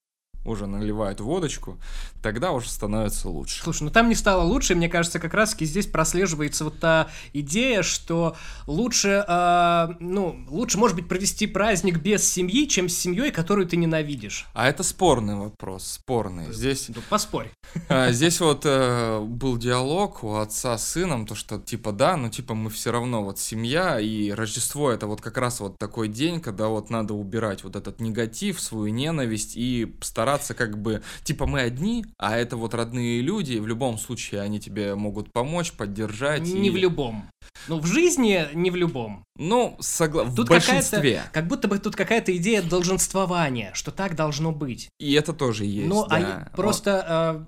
[0.45, 1.77] уже наливают водочку,
[2.21, 3.61] тогда уже становится лучше.
[3.63, 7.83] Слушай, ну там не стало лучше, мне кажется, как раз-таки здесь прослеживается вот та идея,
[7.83, 8.35] что
[8.67, 13.77] лучше, э, ну, лучше, может быть, провести праздник без семьи, чем с семьей, которую ты
[13.77, 14.47] ненавидишь.
[14.53, 16.51] А это спорный вопрос, спорный.
[16.53, 17.51] Здесь Ну, поспорь.
[17.87, 22.29] А, Здесь вот э, был диалог у отца с сыном, то что типа да, но
[22.29, 26.41] типа мы все равно вот семья и Рождество это вот как раз вот такой день,
[26.41, 31.61] когда вот надо убирать вот этот негатив, свою ненависть и стараться как бы типа мы
[31.61, 36.41] одни, а это вот родные люди, и в любом случае они тебе могут помочь, поддержать.
[36.41, 37.29] Не и- в любом.
[37.67, 39.23] Ну, в жизни не в любом.
[39.37, 40.23] Ну, согла...
[40.23, 41.23] в большинстве.
[41.33, 44.89] как будто бы тут какая-то идея долженствования, что так должно быть.
[44.99, 45.89] И это тоже есть.
[45.89, 46.15] Ну, да.
[46.15, 47.47] они просто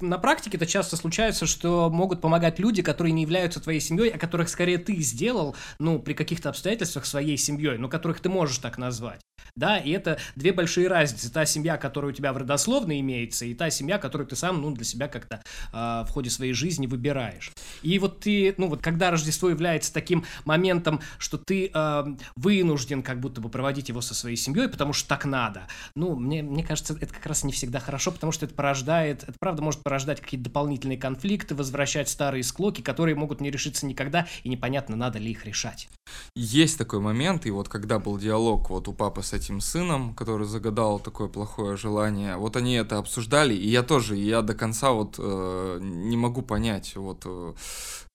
[0.00, 4.18] на практике это часто случается, что могут помогать люди, которые не являются твоей семьей, а
[4.18, 8.78] которых скорее ты сделал, ну, при каких-то обстоятельствах своей семьей, но которых ты можешь так
[8.78, 9.20] назвать.
[9.56, 11.30] Да, и это две большие разницы.
[11.30, 14.72] Та семья, которая у тебя в родословной имеется, и та семья, которую ты сам, ну,
[14.72, 17.52] для себя как-то э, в ходе своей жизни выбираешь.
[17.82, 22.04] И вот ты, ну, вот когда Рождество является таким моментом, что ты э,
[22.36, 25.62] вынужден как будто бы проводить его со своей семьей, потому что так надо,
[25.94, 29.34] ну, мне, мне кажется, это как раз не всегда хорошо, потому что это порождает, это
[29.38, 34.48] правда может порождать какие-то дополнительные конфликты, возвращать старые склоки, которые могут не решиться никогда, и
[34.48, 35.88] непонятно, надо ли их решать.
[36.34, 40.46] Есть такой момент, и вот когда был диалог вот у папы с этим сыном, который
[40.46, 44.92] загадал такое плохое желание, вот они это обсуждали, и я тоже, и я до конца
[44.92, 47.54] вот э, не могу понять, вот э,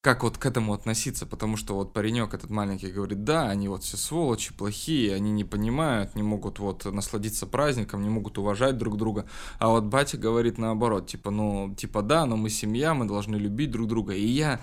[0.06, 3.84] как вот к этому относиться, потому что вот паренек этот маленький говорит, да, они вот
[3.84, 8.98] все сволочи, плохие, они не понимают, не могут вот насладиться праздником, не могут уважать друг
[8.98, 9.26] друга,
[9.58, 13.72] а вот батя говорит наоборот, типа, ну, типа, да, но мы семья, мы должны любить
[13.72, 14.62] друг друга, и я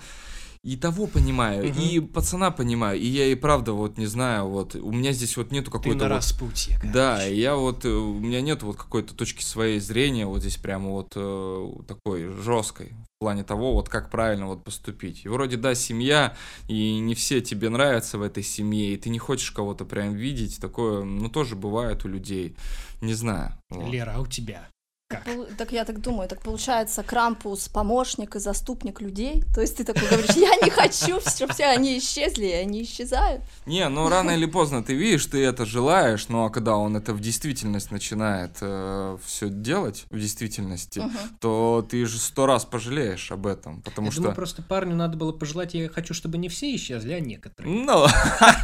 [0.63, 1.79] и того понимаю, угу.
[1.81, 5.51] и пацана понимаю, и я и правда вот не знаю, вот у меня здесь вот
[5.51, 6.93] нету какой-то Ты на вот, распутье, короче.
[6.93, 10.91] да, я вот э, у меня нет вот какой-то точки своей зрения вот здесь прямо
[10.91, 15.25] вот э, такой жесткой в плане того вот как правильно вот поступить.
[15.25, 16.35] И вроде да семья
[16.69, 20.61] и не все тебе нравятся в этой семье, и ты не хочешь кого-то прям видеть,
[20.61, 22.55] такое, ну тоже бывает у людей,
[23.01, 23.57] не знаю.
[23.69, 23.91] Вот.
[23.91, 24.69] Лера, а у тебя?
[25.13, 25.57] Как?
[25.57, 29.43] Так я так думаю, так получается Крампус помощник и заступник людей.
[29.53, 33.43] То есть ты такой говоришь, я не хочу, чтобы все они исчезли, и они исчезают.
[33.65, 37.19] Не, ну рано или поздно ты видишь, ты это желаешь, но когда он это в
[37.19, 41.11] действительность начинает э, все делать в действительности, угу.
[41.39, 44.21] то ты же сто раз пожалеешь об этом, потому я что.
[44.21, 47.73] Думаю, просто парню надо было пожелать, я хочу, чтобы не все исчезли, а некоторые.
[47.73, 48.05] Ну,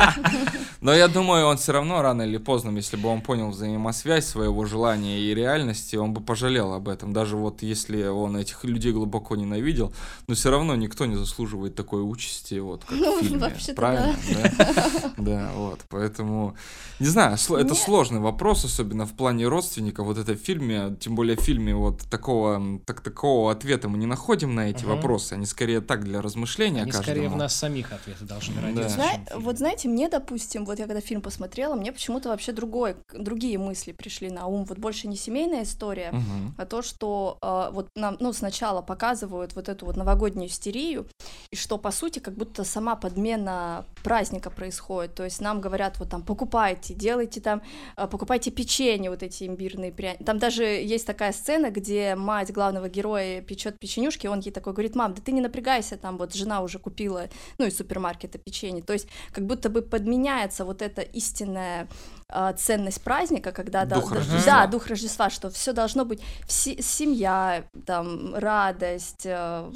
[0.82, 4.66] но я думаю, он все равно рано или поздно, если бы он понял взаимосвязь своего
[4.66, 8.94] желания и реальности, он бы пожалел пожалел об этом, даже вот если он этих людей
[8.94, 9.92] глубоко ненавидел,
[10.28, 14.16] но все равно никто не заслуживает такой участи, вот как ну, в фильме, правильно?
[14.30, 15.14] Да.
[15.18, 16.56] да, вот, поэтому,
[17.00, 21.36] не знаю, это сложный вопрос, особенно в плане родственников, вот это в фильме, тем более
[21.36, 25.82] в фильме вот такого, так, такого ответа мы не находим на эти вопросы, они скорее
[25.82, 27.18] так для размышления они каждому.
[27.18, 29.02] скорее в нас самих ответы должны родиться.
[29.36, 33.92] Вот знаете, мне, допустим, вот я когда фильм посмотрела, мне почему-то вообще другой, другие мысли
[33.92, 38.18] пришли на ум, вот больше не семейная история, угу а то, что э, вот нам,
[38.20, 41.08] ну, сначала показывают вот эту вот новогоднюю истерию,
[41.52, 46.10] и что, по сути, как будто сама подмена праздника происходит, то есть нам говорят, вот
[46.10, 47.62] там, покупайте, делайте там,
[47.98, 52.90] э, покупайте печенье, вот эти имбирные пряники, там даже есть такая сцена, где мать главного
[52.90, 56.62] героя печет печенюшки, он ей такой говорит, мам, да ты не напрягайся, там вот жена
[56.62, 61.88] уже купила, ну, из супермаркета печенье, то есть как будто бы подменяется вот эта истинная
[62.30, 64.46] э, ценность праздника, когда дух да, Рождества.
[64.46, 69.70] да, дух Рождества, что все должно быть вси- семья, там радость, э,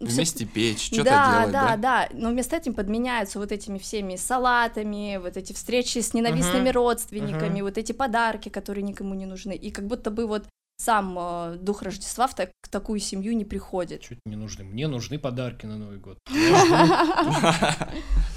[0.00, 0.54] вместе всё...
[0.54, 5.18] печь, что-то да, делать, да, да, да, но вместо этим подменяются вот этими всеми салатами,
[5.22, 6.72] вот эти встречи с ненавистными uh-huh.
[6.72, 7.64] родственниками, uh-huh.
[7.64, 10.44] вот эти подарки, которые никому не нужны, и как будто бы вот
[10.76, 14.02] сам э, дух Рождества в так, в такую семью не приходит.
[14.02, 14.64] Чуть не нужны.
[14.64, 16.18] Мне нужны подарки на Новый год.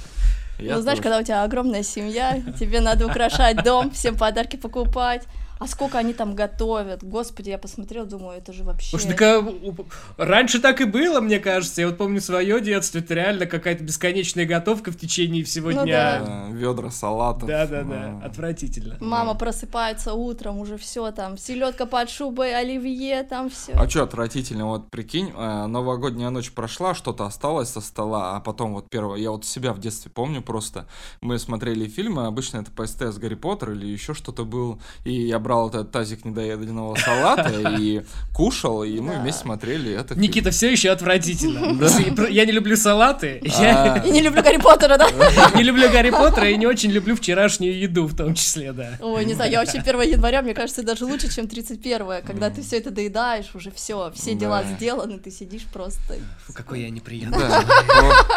[0.59, 5.23] Я ну, знаешь, когда у тебя огромная семья, тебе надо украшать дом, всем подарки покупать
[5.59, 7.03] а сколько они там готовят.
[7.03, 8.89] Господи, я посмотрел, думаю, это же вообще...
[8.89, 11.81] Слушай, так, а, раньше так и было, мне кажется.
[11.81, 16.23] Я вот помню свое детство, это реально какая-то бесконечная готовка в течение всего ну, дня.
[16.25, 16.45] Да.
[16.51, 17.47] Ведра салатов.
[17.47, 18.97] Да-да-да, отвратительно.
[18.99, 19.39] Мама да.
[19.39, 23.73] просыпается утром, уже все там, селедка под шубой, оливье, там все.
[23.73, 24.65] А что отвратительно?
[24.65, 29.31] Вот прикинь, э, новогодняя ночь прошла, что-то осталось со стола, а потом вот первое, я
[29.31, 30.87] вот себя в детстве помню просто,
[31.21, 35.39] мы смотрели фильмы, обычно это по СТС Гарри Поттер или еще что-то был, и я
[35.47, 38.01] брал этот тазик недоеденного салата и
[38.33, 40.13] кушал, и мы вместе смотрели это.
[40.19, 42.27] Никита, все еще отвратительно.
[42.29, 43.41] Я не люблю салаты.
[43.57, 44.03] А.
[44.05, 45.07] И не люблю Гарри Поттера, да?
[45.55, 48.97] Не люблю Гарри Поттера и не очень люблю вчерашнюю еду в том числе, да.
[48.99, 52.61] Ой, не знаю, я вообще 1 января, мне кажется, даже лучше, чем 31 когда ты
[52.61, 56.15] все это доедаешь, уже все, все дела сделаны, ты сидишь просто.
[56.53, 57.45] Какой я неприятный.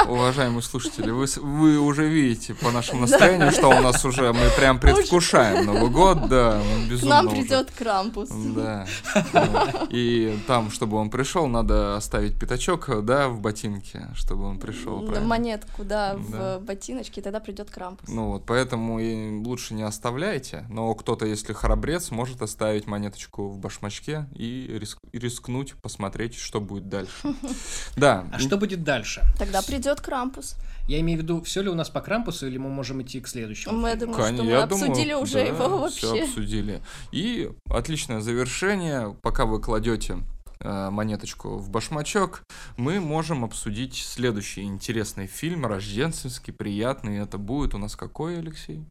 [0.06, 4.78] уважаемые слушатели, вы, вы уже видите по нашему настроению, что у нас уже мы прям
[4.78, 6.60] предвкушаем Новый год, да,
[7.00, 8.30] безумно нам придет Крампус.
[8.30, 8.86] Да.
[9.90, 15.00] И там, чтобы он пришел, надо оставить пятачок, да, в ботинке, чтобы он пришел.
[15.20, 18.08] Монетку, да, в ботиночке, и тогда придет Крампус.
[18.08, 19.00] Ну вот, поэтому
[19.42, 24.80] лучше не оставляйте, но кто-то, если храбрец, может оставить монеточку в башмачке и
[25.12, 27.10] рискнуть, посмотреть, что будет дальше.
[27.96, 28.24] Да.
[28.32, 29.22] А что будет дальше?
[29.38, 30.56] Тогда придет Крампус.
[30.86, 33.28] Я имею в виду, все ли у нас по Крампусу, или мы можем идти к
[33.28, 33.74] следующему?
[33.76, 35.98] Мы, думаю, Конечно, что мы обсудили думаю, уже да, его вообще.
[35.98, 36.82] Все обсудили.
[37.12, 40.18] И отличное завершение, пока вы кладете
[40.60, 42.42] э, монеточку в башмачок,
[42.76, 47.18] мы можем обсудить следующий интересный фильм, рождественский, приятный.
[47.18, 48.84] Это будет у нас какой, Алексей?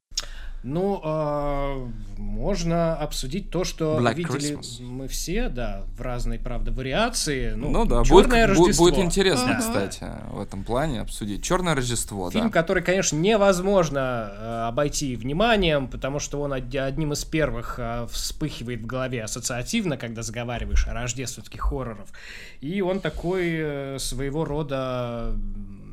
[0.61, 4.81] Ну, э, можно обсудить то, что Black видели Christmas.
[4.83, 7.53] мы все, да, в разной, правда, вариации.
[7.53, 8.85] Ну, Ну, да, «Черное будет, Рождество».
[8.85, 9.59] будет интересно, Ага.
[9.59, 11.43] кстати, в этом плане обсудить.
[11.43, 12.49] Черное Рождество, Фильм, да.
[12.51, 18.81] который, конечно, невозможно э, обойти вниманием, потому что он од- одним из первых э, вспыхивает
[18.81, 22.09] в голове ассоциативно, когда заговариваешь о рождественских хорроров.
[22.59, 25.33] И он такой э, своего рода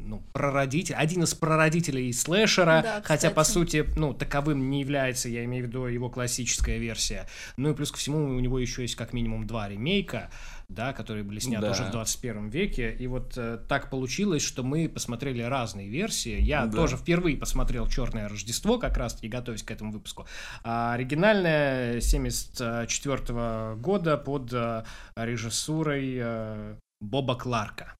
[0.06, 5.44] ну, прародитель, один из прародителей слэшера, Да, хотя, по сути, ну, таковым не является, я
[5.44, 7.26] имею в виду его классическая версия.
[7.56, 10.30] Ну и плюс ко всему у него еще есть как минимум два ремейка,
[10.68, 11.70] да, которые были сняты Да.
[11.72, 12.92] уже в 21 веке.
[12.98, 16.40] И вот э, так получилось, что мы посмотрели разные версии.
[16.40, 16.72] Я Да.
[16.76, 20.26] тоже впервые посмотрел Черное Рождество, как раз таки готовясь к этому выпуску.
[20.64, 24.84] А оригинальная 74 года под э,
[25.16, 27.95] режиссурой э, Боба Кларка.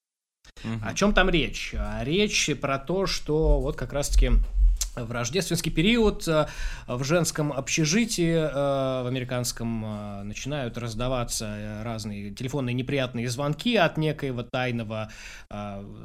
[0.83, 1.75] О чем там речь?
[2.03, 4.33] Речь про то, что вот как раз-таки
[4.97, 6.47] в рождественский период э,
[6.87, 14.43] в женском общежитии э, в американском э, начинают раздаваться разные телефонные неприятные звонки от некоего
[14.43, 15.11] тайного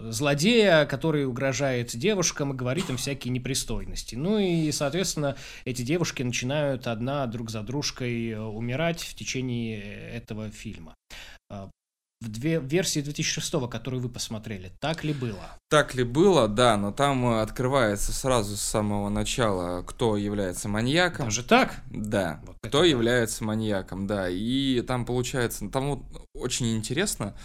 [0.10, 4.16] злодея, который угрожает девушкам и говорит им всякие непристойности.
[4.16, 10.96] Ну и, соответственно, эти девушки начинают одна друг за дружкой умирать в течение этого фильма.
[12.22, 15.58] В две версии 2006, которую вы посмотрели, так ли было?
[15.70, 21.26] Так ли было, да, но там э, открывается сразу с самого начала, кто является маньяком.
[21.26, 21.82] Даже так?
[21.90, 22.86] Да, Вот кто это да.
[22.86, 24.30] является маньяком, да.
[24.30, 27.36] И там получается, там вот очень интересно,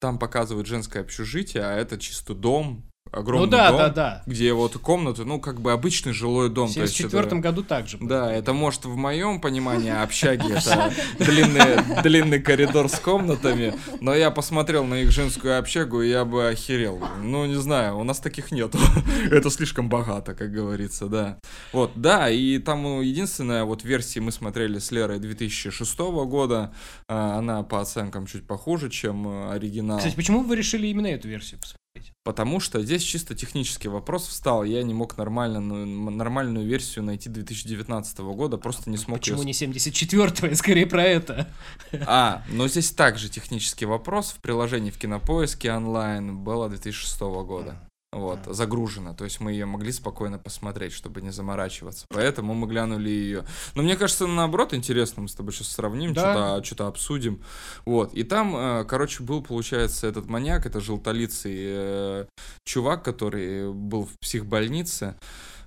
[0.00, 2.84] там показывают женское общежитие, а это чисто дом,
[3.16, 4.22] огромный ну да, дом, да, да.
[4.26, 6.72] где вот комнаты, ну как бы обычный жилой В дом.
[6.72, 7.98] то есть это- 74 году также.
[8.00, 14.30] Да, это может в моем понимании общаги это длинный, длинный коридор с комнатами, но я
[14.30, 17.00] посмотрел на их женскую общагу, и я бы охерел.
[17.22, 18.78] Ну, не знаю, у нас таких нету.
[19.30, 21.38] Это слишком богато, как говорится, да.
[21.72, 26.72] Вот, да, и там ну, единственная вот версия мы смотрели с Лерой 2006 года,
[27.08, 29.98] а, она по оценкам чуть похуже, чем э, оригинал.
[29.98, 31.85] Кстати, почему вы решили именно эту версию посмотреть?
[32.26, 37.28] Потому что здесь чисто технический вопрос встал, я не мог нормально, ну, нормальную версию найти
[37.28, 41.46] 2019 года, просто не смог Почему её не 74 скорее про это?
[42.08, 44.32] А, но здесь также технический вопрос.
[44.32, 47.76] В приложении в Кинопоиске онлайн было 2006 года.
[48.12, 48.52] Вот, А.
[48.54, 49.12] загружена.
[49.14, 52.06] То есть мы ее могли спокойно посмотреть, чтобы не заморачиваться.
[52.08, 53.44] Поэтому мы глянули ее.
[53.74, 55.22] Но мне кажется, наоборот, интересно.
[55.22, 56.20] Мы с тобой сейчас сравним, Да.
[56.32, 57.42] что-то, что-то обсудим.
[57.84, 58.14] Вот.
[58.14, 62.26] И там, э, короче, был, получается, этот маньяк, это желтолицый э,
[62.64, 65.16] чувак, который был в психбольнице.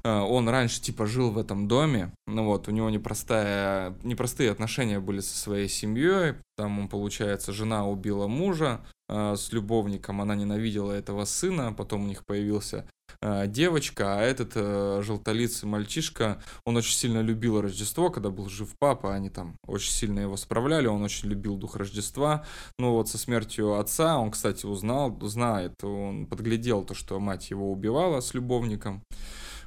[0.10, 5.00] Э, Он раньше типа жил в этом доме, ну вот, у него непростая, непростые отношения
[5.00, 11.26] были со своей семьей, там, получается, жена убила мужа э, с любовником, она ненавидела этого
[11.26, 12.88] сына, потом у них появился
[13.22, 14.54] э, девочка, а этот
[15.06, 20.22] желтолицый мальчишка, он очень сильно любил Рождество, когда был жив папа, они там очень сильно
[20.22, 22.45] его справляли, он очень любил дух Рождества,
[22.80, 27.72] ну вот со смертью отца, он, кстати, узнал, знает, он подглядел то, что мать его
[27.72, 29.04] убивала с любовником,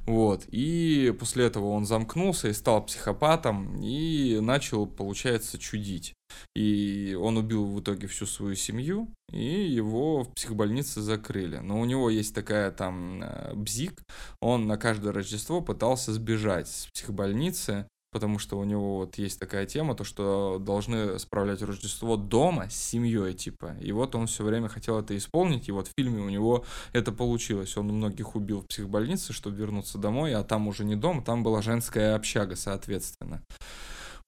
[0.07, 6.15] вот, и после этого он замкнулся и стал психопатом, и начал, получается, чудить.
[6.57, 11.59] И он убил в итоге всю свою семью, и его в психбольнице закрыли.
[11.59, 14.03] Но у него есть такая там э, бзик,
[14.41, 19.67] он на каждое Рождество пытался сбежать с психбольницы, потому что у него вот есть такая
[19.67, 23.75] тема, то что должны справлять Рождество дома с семьей, типа.
[23.81, 27.11] И вот он все время хотел это исполнить, и вот в фильме у него это
[27.11, 27.77] получилось.
[27.77, 31.63] Он многих убил в психбольнице, чтобы вернуться домой, а там уже не дом, там была
[31.63, 33.43] женская общага, соответственно.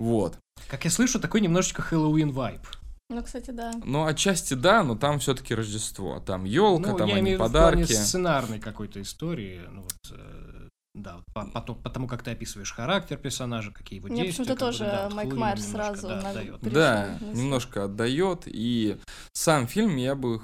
[0.00, 0.38] Вот.
[0.68, 2.60] Как я слышу, такой немножечко Хэллоуин вайб.
[3.10, 3.70] Ну, кстати, да.
[3.84, 6.20] Ну, отчасти да, но там все-таки Рождество.
[6.20, 7.92] Там елка, Ну, там я они имею виду в плане подарки.
[7.92, 9.60] сценарной какой-то истории.
[9.70, 10.53] Ну, вот, э,
[10.94, 14.44] да, по- потом- потому как ты описываешь характер персонажа, какие его Мне действия.
[14.44, 16.58] почему-то как бы, тоже да, Майк немножко, сразу да, отдает.
[16.62, 18.42] Да, немножко отдает.
[18.46, 18.96] И
[19.32, 20.40] сам фильм я бы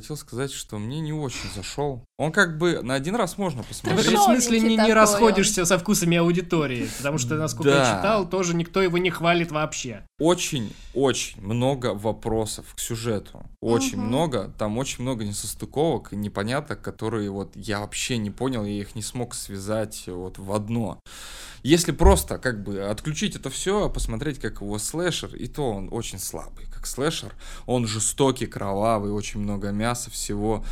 [0.00, 2.04] хотел сказать, что мне не очень зашел.
[2.18, 4.06] Он как бы на один раз можно Ты в посмотреть.
[4.06, 7.96] этом смысле не, не расходишься со вкусами аудитории, потому что, насколько я Да.
[7.96, 10.02] читал, тоже никто его не хвалит вообще.
[10.18, 13.42] Очень-очень много вопросов к сюжету.
[13.60, 14.06] Очень Мгм.
[14.06, 14.52] много.
[14.58, 19.02] Там очень много несостыковок и непоняток, которые вот я вообще не понял, я их не
[19.02, 21.00] смог связать вот в одно.
[21.62, 26.18] Если просто как бы отключить это все, посмотреть, как его слэшер, и то он очень
[26.20, 27.34] слабый, как слэшер.
[27.66, 30.64] Он жестокий, кровавый, очень много мяса, всего.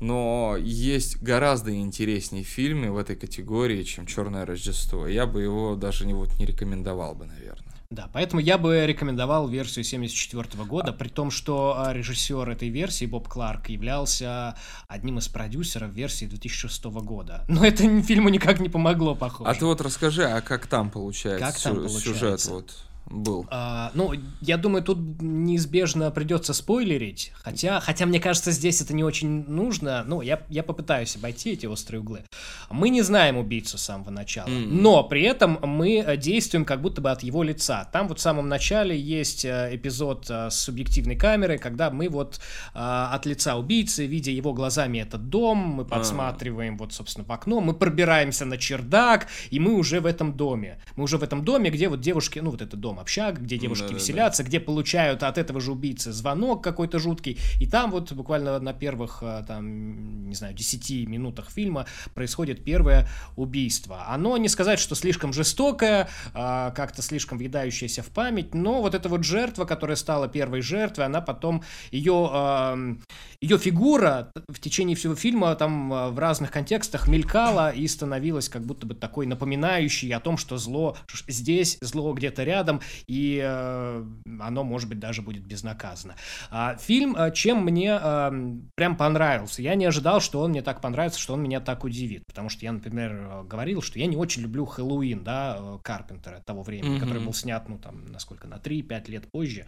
[0.00, 5.06] но есть гораздо интереснее фильмы в этой категории, чем Черное Рождество.
[5.06, 7.70] Я бы его даже не, вот, не рекомендовал бы, наверное.
[7.90, 13.04] Да, поэтому я бы рекомендовал версию 74 года, при том, что а, режиссер этой версии,
[13.04, 14.54] Боб Кларк, являлся
[14.86, 17.44] одним из продюсеров версии 2006 года.
[17.48, 19.50] Но это фильму никак не помогло, похоже.
[19.50, 22.00] А ты вот расскажи, а как там получается, как там получается?
[22.12, 22.84] сюжет вот?
[23.10, 23.46] Был.
[23.50, 27.32] А, ну, я думаю, тут неизбежно придется спойлерить.
[27.34, 30.04] Хотя, хотя мне кажется, здесь это не очень нужно.
[30.06, 32.22] Ну, я, я попытаюсь обойти эти острые углы.
[32.70, 34.48] Мы не знаем убийцу с самого начала.
[34.48, 34.68] Mm.
[34.70, 37.88] Но при этом мы э, действуем как будто бы от его лица.
[37.92, 42.40] Там вот в самом начале есть э, эпизод э, с субъективной камерой, когда мы вот
[42.72, 46.78] от лица убийцы, видя его глазами этот дом, мы подсматриваем mm.
[46.78, 50.78] вот, собственно, в окно, мы пробираемся на чердак, и мы уже в этом доме.
[50.96, 53.88] Мы уже в этом доме, где вот девушки, ну, вот этот дом общак, где девушки
[53.88, 54.48] да, веселятся, да.
[54.48, 59.18] где получают от этого же убийцы звонок какой-то жуткий, и там вот буквально на первых,
[59.22, 64.06] э, там, не знаю, 10 минутах фильма происходит первое убийство.
[64.08, 69.08] Оно не сказать, что слишком жестокое, а, как-то слишком въедающееся в память, но вот эта
[69.08, 72.98] вот жертва, которая стала первой жертвой, она потом, ее,
[73.40, 78.86] ее фигура в течение всего фильма там в разных контекстах мелькала и становилась как будто
[78.86, 80.96] бы такой напоминающей о том, что зло
[81.28, 84.04] здесь, зло где-то рядом, и э,
[84.40, 86.16] оно, может быть, даже будет безнаказано.
[86.50, 90.80] А, фильм, э, чем мне э, прям понравился, я не ожидал, что он мне так
[90.80, 94.16] понравится, что он меня так удивит, потому что я, например, э, говорил, что я не
[94.16, 97.00] очень люблю Хэллоуин, да, Карпентера того времени, mm-hmm.
[97.00, 99.66] который был снят, ну, там, насколько, на 3-5 лет позже,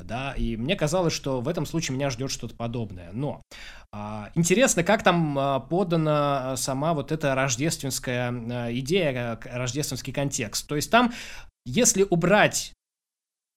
[0.00, 3.42] да, и мне казалось, что в этом случае меня ждет что-то подобное, но
[3.92, 8.32] а, интересно, как там подана сама вот эта рождественская
[8.72, 10.66] идея, рождественский контекст.
[10.66, 11.12] То есть там
[11.64, 12.72] если убрать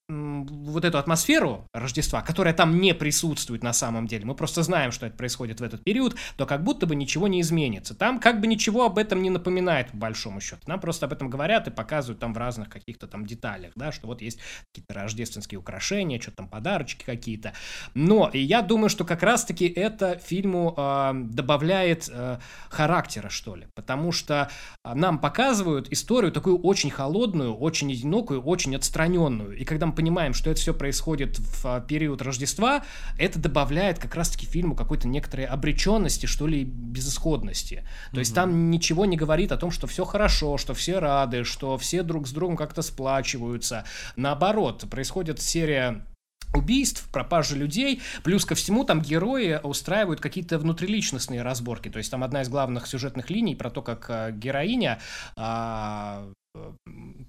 [0.10, 5.06] вот эту атмосферу Рождества, которая там не присутствует на самом деле, мы просто знаем, что
[5.06, 7.94] это происходит в этот период, то как будто бы ничего не изменится.
[7.94, 10.62] Там как бы ничего об этом не напоминает, по большому счету.
[10.66, 14.08] Нам просто об этом говорят и показывают там в разных каких-то там деталях, да, что
[14.08, 14.40] вот есть
[14.72, 17.52] какие-то рождественские украшения, что там подарочки какие-то.
[17.94, 22.40] Но и я думаю, что как раз-таки это фильму э, добавляет э,
[22.70, 24.50] характера, что ли, потому что
[24.86, 29.58] нам показывают историю такую очень холодную, очень одинокую, очень отстраненную.
[29.58, 32.84] И когда мы понимаем, что это все происходит в а, период Рождества,
[33.18, 37.84] это добавляет как раз-таки фильму какой-то некоторой обреченности, что ли, безысходности.
[38.12, 38.20] То mm-hmm.
[38.20, 42.04] есть там ничего не говорит о том, что все хорошо, что все рады, что все
[42.04, 43.86] друг с другом как-то сплачиваются.
[44.16, 46.06] Наоборот, происходит серия
[46.54, 52.24] убийств, пропажи людей, плюс ко всему там герои устраивают какие-то внутриличностные разборки, то есть там
[52.24, 55.00] одна из главных сюжетных линий про то, как а, героиня
[55.36, 56.30] а,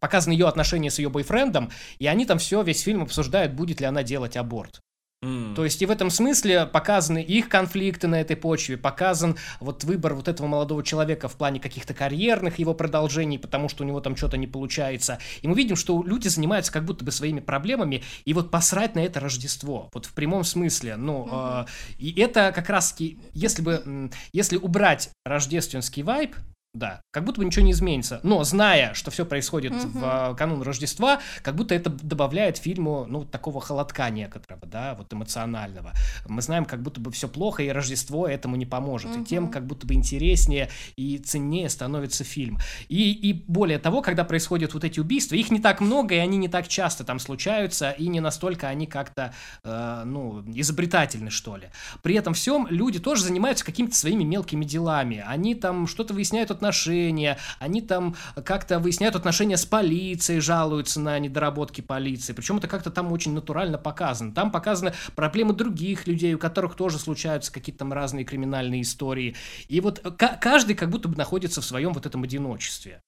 [0.00, 3.86] показаны ее отношения с ее бойфрендом, и они там все, весь фильм обсуждают, будет ли
[3.86, 4.80] она делать аборт.
[5.24, 5.56] Mm.
[5.56, 10.14] То есть и в этом смысле показаны их конфликты на этой почве, показан вот выбор
[10.14, 14.14] вот этого молодого человека в плане каких-то карьерных его продолжений, потому что у него там
[14.14, 15.18] что-то не получается.
[15.42, 19.00] И мы видим, что люди занимаются как будто бы своими проблемами, и вот посрать на
[19.00, 20.94] это Рождество, вот в прямом смысле.
[20.94, 21.64] Ну, mm-hmm.
[21.64, 26.36] э, и это как раз-таки, если бы, если убрать рождественский вайб,
[26.74, 28.20] да, как будто бы ничего не изменится.
[28.22, 29.98] Но зная, что все происходит угу.
[29.98, 35.92] в канун Рождества, как будто это добавляет фильму, ну, такого холодка некоторого, да, вот эмоционального.
[36.26, 39.12] Мы знаем, как будто бы все плохо, и Рождество этому не поможет.
[39.12, 39.22] Угу.
[39.22, 42.58] И тем как будто бы интереснее и ценнее становится фильм.
[42.88, 46.36] И, и более того, когда происходят вот эти убийства, их не так много, и они
[46.36, 49.32] не так часто там случаются, и не настолько они как-то,
[49.64, 51.68] э, ну, изобретательны, что ли.
[52.02, 55.24] При этом всем люди тоже занимаются какими-то своими мелкими делами.
[55.26, 61.80] Они там что-то выясняют отношения, они там как-то выясняют отношения с полицией, жалуются на недоработки
[61.80, 62.32] полиции.
[62.32, 64.34] Причем это как-то там очень натурально показано.
[64.34, 69.36] Там показаны проблемы других людей, у которых тоже случаются какие-то там разные криминальные истории.
[69.68, 70.00] И вот
[70.40, 73.00] каждый как будто бы находится в своем вот этом одиночестве.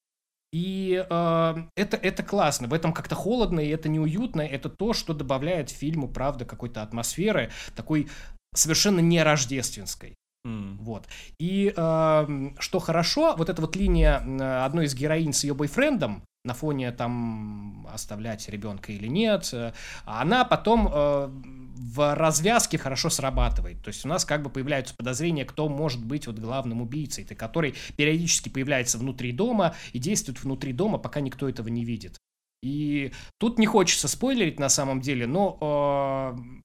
[0.52, 5.14] И э, это, это классно, в этом как-то холодно, и это неуютно, это то, что
[5.14, 8.08] добавляет фильму, правда, какой-то атмосферы, такой
[8.52, 10.16] совершенно не рождественской.
[10.46, 10.78] Mm.
[10.80, 11.06] Вот.
[11.38, 16.22] И э, что хорошо, вот эта вот линия э, одной из героинь с ее бойфрендом,
[16.44, 19.72] на фоне там оставлять ребенка или нет, э,
[20.06, 23.82] она потом э, в развязке хорошо срабатывает.
[23.82, 27.74] То есть у нас как бы появляются подозрения, кто может быть вот главным убийцей, который
[27.96, 32.16] периодически появляется внутри дома и действует внутри дома, пока никто этого не видит.
[32.62, 36.60] И тут не хочется спойлерить на самом деле, но э,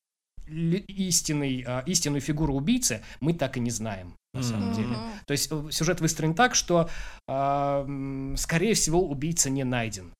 [0.47, 4.75] истинный, а, истинную фигуру убийцы мы так и не знаем на самом mm-hmm.
[4.75, 4.97] деле.
[5.25, 6.89] То есть э, сюжет выстроен так, что,
[7.27, 10.11] э, скорее всего, убийца не найден.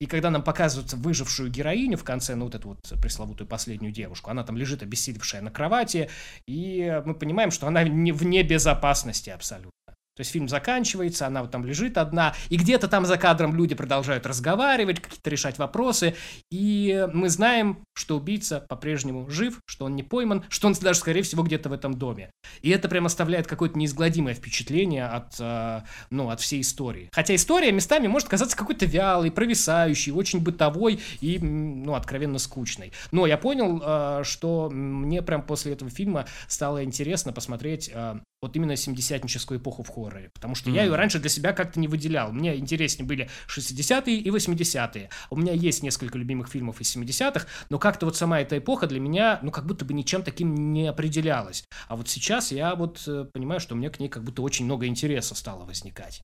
[0.00, 4.30] И когда нам показывают выжившую героиню в конце, ну вот эту вот пресловутую последнюю девушку,
[4.30, 6.10] она там лежит обессилевшая на кровати,
[6.48, 9.70] и мы понимаем, что она не вне безопасности абсолютно.
[10.16, 13.74] То есть фильм заканчивается, она вот там лежит одна, и где-то там за кадром люди
[13.74, 16.14] продолжают разговаривать, какие-то решать вопросы,
[16.50, 21.22] и мы знаем, что убийца по-прежнему жив, что он не пойман, что он даже, скорее
[21.22, 22.30] всего, где-то в этом доме.
[22.62, 27.08] И это прям оставляет какое-то неизгладимое впечатление от, э, ну, от всей истории.
[27.12, 32.92] Хотя история местами может казаться какой-то вялой, провисающей, очень бытовой и, ну, откровенно скучной.
[33.10, 38.56] Но я понял, э, что мне прям после этого фильма стало интересно посмотреть э, вот
[38.56, 40.74] именно 70-ническую эпоху в хорроре, потому что mm.
[40.74, 42.32] я ее раньше для себя как-то не выделял.
[42.32, 45.10] Мне интереснее были 60-е и 80-е.
[45.30, 49.00] У меня есть несколько любимых фильмов из 70-х, но как-то вот сама эта эпоха для
[49.00, 51.64] меня, ну, как будто бы ничем таким не определялась.
[51.88, 54.64] А вот сейчас я вот э, понимаю, что у меня к ней как будто очень
[54.66, 56.22] много интереса стало возникать.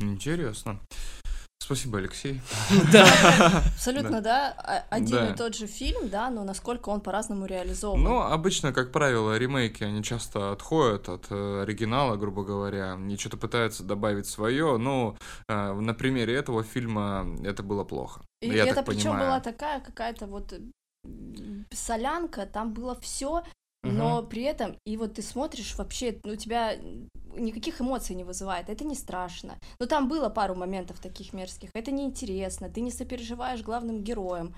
[0.00, 0.80] Интересно.
[1.62, 2.40] Спасибо, Алексей.
[2.92, 3.06] Да.
[3.76, 4.50] Абсолютно, да.
[4.90, 8.02] Один и тот же фильм, да, но насколько он по-разному реализован.
[8.02, 13.36] Ну, обычно, как правило, ремейки, они часто отходят от э, оригинала, грубо говоря, и что-то
[13.36, 14.76] пытаются добавить свое.
[14.76, 15.16] Ну,
[15.48, 18.22] э, на примере этого фильма это было плохо.
[18.40, 20.52] И это причем была такая какая-то вот
[21.70, 23.42] солянка, там было все,
[23.82, 24.28] но угу.
[24.28, 26.76] при этом, и вот ты смотришь, вообще, ну, у тебя
[27.34, 29.58] никаких эмоций не вызывает, это не страшно.
[29.80, 34.54] Но там было пару моментов таких мерзких, это неинтересно, ты не сопереживаешь главным героем.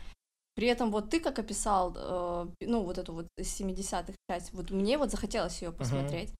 [0.54, 4.98] При этом вот ты как описал, э, ну, вот эту вот 70-х часть, вот мне
[4.98, 6.30] вот захотелось ее посмотреть.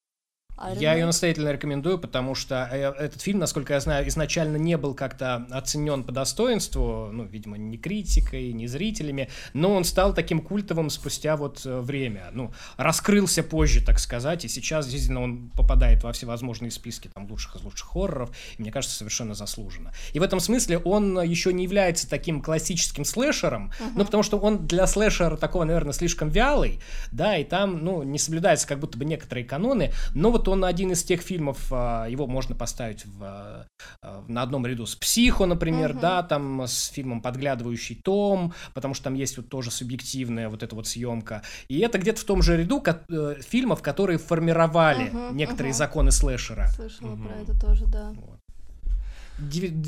[0.77, 4.95] Я ее настоятельно рекомендую, потому что э, этот фильм, насколько я знаю, изначально не был
[4.95, 10.91] как-то оценен по достоинству, ну, видимо, ни критикой, ни зрителями, но он стал таким культовым
[10.91, 12.29] спустя вот э, время.
[12.33, 17.57] Ну, раскрылся позже, так сказать, и сейчас действительно он попадает во всевозможные списки там лучших
[17.57, 19.93] из лучших хорроров, и мне кажется, совершенно заслуженно.
[20.13, 23.93] И в этом смысле он еще не является таким классическим слэшером, uh-huh.
[23.97, 26.79] ну, потому что он для слэшера такого, наверное, слишком вялый,
[27.11, 30.65] да, и там, ну, не соблюдаются как будто бы некоторые каноны, но вот вот он
[30.65, 33.67] один из тех фильмов, а, его можно поставить в,
[34.03, 36.01] а, на одном ряду с «Психо», например, угу.
[36.01, 40.75] да, там с фильмом «Подглядывающий Том», потому что там есть вот тоже субъективная вот эта
[40.77, 41.43] вот съемка.
[41.69, 45.79] И это где-то в том же ряду э, фильмов, которые формировали угу, некоторые угу.
[45.79, 46.69] законы слэшера.
[46.69, 47.25] Слышала угу.
[47.25, 48.13] про это тоже, да.
[48.15, 48.39] Вот.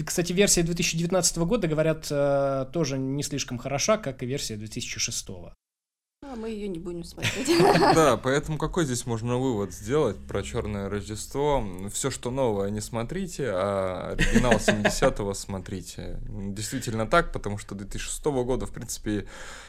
[0.07, 5.29] Кстати, версия 2019 года, говорят, э, тоже не слишком хороша, как и версия 2006.
[6.33, 7.49] А мы ее не будем смотреть.
[7.95, 11.65] Да, поэтому какой здесь можно вывод сделать про Черное Рождество?
[11.93, 16.19] Все, что новое, не смотрите, а оригинал 70-го смотрите.
[16.27, 19.27] Действительно так, потому что 2006 года, в принципе,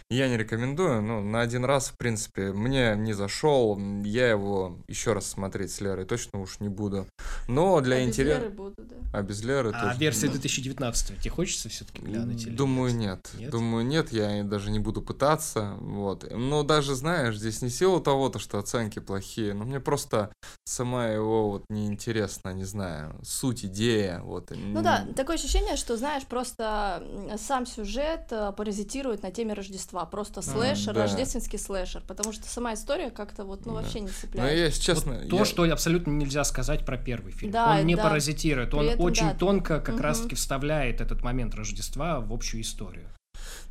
[0.10, 1.02] я не рекомендую.
[1.02, 3.78] Ну, на один раз, в принципе, мне не зашел.
[4.04, 7.08] Я его еще раз смотреть с Лерой точно уж не буду.
[7.48, 8.40] Но для а интереса...
[8.40, 8.96] без Леры буду, да.
[9.14, 10.00] А без Леры А точно...
[10.00, 12.56] версия 2019 тебе хочется все-таки глянуть?
[12.56, 13.30] Думаю, нет.
[13.38, 13.52] нет.
[13.52, 15.76] Думаю, нет, я даже не буду пытаться.
[15.80, 16.26] Вот.
[16.32, 20.32] Но даже, знаешь, здесь не сила того-то, что оценки плохие, но мне просто
[20.66, 24.52] сама его вот неинтересна, не знаю, суть, идея, вот.
[24.56, 27.04] Ну да, такое ощущение, что, знаешь, просто
[27.38, 31.04] сам сюжет э, паразитирует на теме Рождества, просто слэшер, да.
[31.04, 33.82] рождественский слэшер, потому что сама история как-то вот, ну, да.
[33.82, 34.52] вообще не цепляет.
[34.52, 35.14] Ну, если честно...
[35.14, 35.30] Вот я...
[35.30, 37.52] То, что абсолютно нельзя сказать про первый фильм.
[37.52, 38.04] Да, он не да.
[38.04, 40.04] паразитирует, он этом, очень да, тонко как угу.
[40.04, 43.08] раз-таки вставляет этот момент Рождества в общую историю.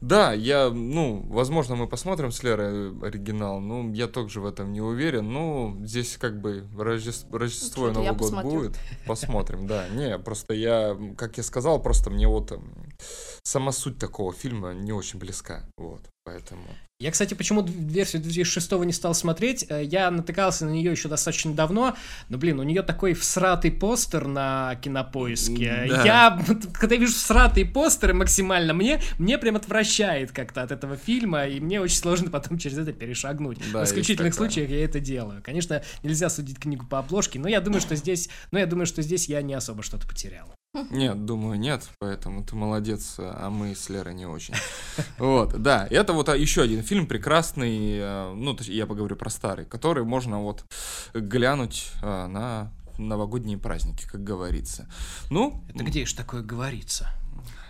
[0.00, 4.80] Да, я, ну, возможно, мы посмотрим с Лерой оригинал, но я также в этом не
[4.80, 5.32] уверен.
[5.32, 8.50] Ну, здесь как бы Рождество, Рождество и Новый год посмотрю.
[8.50, 8.78] будет.
[9.06, 9.88] Посмотрим, да.
[9.88, 12.58] Не, просто я, как я сказал, просто мне вот
[13.42, 15.68] сама суть такого фильма не очень близка.
[15.76, 16.66] Вот, поэтому...
[16.98, 21.52] Я, кстати, почему версию 2006 не стал смотреть, э, я натыкался на нее еще достаточно
[21.52, 21.94] давно,
[22.30, 25.86] но, блин, у нее такой всратый постер на кинопоиске.
[25.88, 26.04] Да.
[26.04, 31.60] Я, когда вижу всратые постеры максимально, мне, мне прям отвращает как-то от этого фильма, и
[31.60, 33.58] мне очень сложно потом через это перешагнуть.
[33.72, 35.42] Да, В исключительных случаях я это делаю.
[35.42, 39.02] Конечно, нельзя судить книгу по обложке, но я думаю, что здесь, но я думаю, что
[39.02, 40.56] здесь я не особо что-то потерял.
[40.90, 44.54] Нет, думаю, нет, поэтому ты молодец, а мы с Лерой не очень.
[45.18, 50.04] Вот, да, это вот еще один фильм прекрасный, э, ну, я поговорю про старый, который
[50.04, 50.64] можно вот
[51.14, 54.88] глянуть э, на новогодние праздники, как говорится.
[55.30, 55.62] Ну...
[55.74, 57.08] Это где же такое говорится?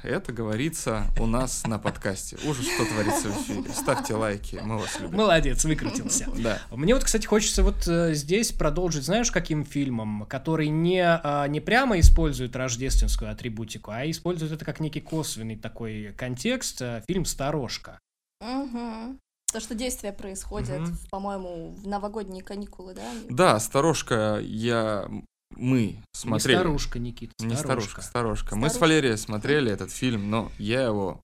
[0.06, 2.36] Это говорится у нас на подкасте.
[2.46, 3.74] Ужас, что творится в эфире.
[3.74, 5.16] Ставьте лайки, мы вас любим.
[5.16, 6.30] Молодец, выкрутился.
[6.38, 6.60] Да.
[6.70, 11.60] Мне вот, кстати, хочется вот э, здесь продолжить, знаешь, каким фильмом, который не, э, не
[11.60, 16.80] прямо использует рождественскую атрибутику, а использует это как некий косвенный такой контекст.
[16.82, 17.98] Э, фильм «Сторожка».
[18.40, 19.18] Угу.
[19.52, 20.96] То, что действие происходит, угу.
[21.10, 23.10] по-моему, в новогодние каникулы, да?
[23.28, 25.08] Да, «Сторожка» я
[25.54, 26.56] мы смотрели...
[26.56, 27.54] Не старушка, Никита, старушка.
[27.54, 28.56] Не старушка, старушка.
[28.56, 31.20] Мы с Валерией смотрели этот фильм, но я его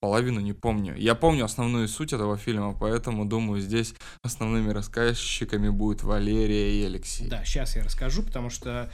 [0.00, 0.94] половину не помню.
[0.96, 7.28] Я помню основную суть этого фильма, поэтому думаю, здесь основными рассказчиками будут Валерия и Алексей.
[7.28, 8.90] Да, сейчас я расскажу, потому что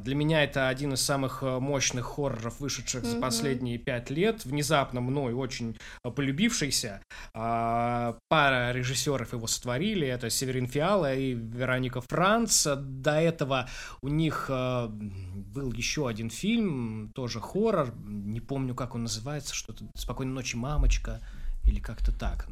[0.00, 3.10] для меня это один из самых э, мощных хорроров, вышедших mm-hmm.
[3.10, 7.02] за последние пять лет, внезапно мной очень полюбившийся.
[7.34, 12.66] А, пара режиссеров его сотворили, это Северин Фиала и Вероника Франц.
[12.66, 13.68] До этого
[14.02, 19.84] у них э, был еще один фильм, тоже хоррор, не помню, как он называется, что-то
[19.94, 21.20] «Спокойной ночи, мамочка»
[21.64, 22.48] или как-то так.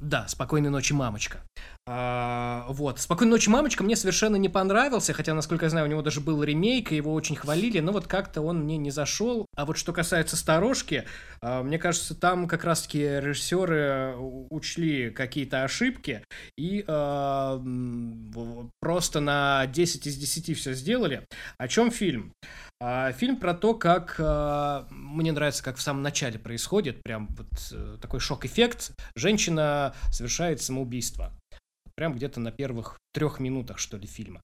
[0.00, 1.38] Да, «Спокойной ночи, мамочка».
[1.86, 2.98] А, вот.
[3.00, 6.42] «Спокойной ночи, мамочка» мне совершенно не понравился, хотя, насколько я знаю, у него даже был
[6.42, 9.46] ремейк, и его очень хвалили, но вот как-то он мне не зашел.
[9.56, 11.04] А вот что касается «Сторожки»,
[11.40, 14.14] а, мне кажется, там как раз-таки режиссеры
[14.50, 16.24] учли какие-то ошибки
[16.56, 17.62] и а,
[18.80, 21.26] просто на 10 из 10 все сделали.
[21.58, 22.32] О чем фильм?
[22.80, 27.46] А, фильм про то, как а, мне нравится, как в самом начале происходит, прям вот
[27.72, 28.92] э, такой шок-эффект.
[29.14, 31.32] Женщина совершает самоубийство.
[31.96, 34.40] Прям где-то на первых трех минутах, что ли, фильма.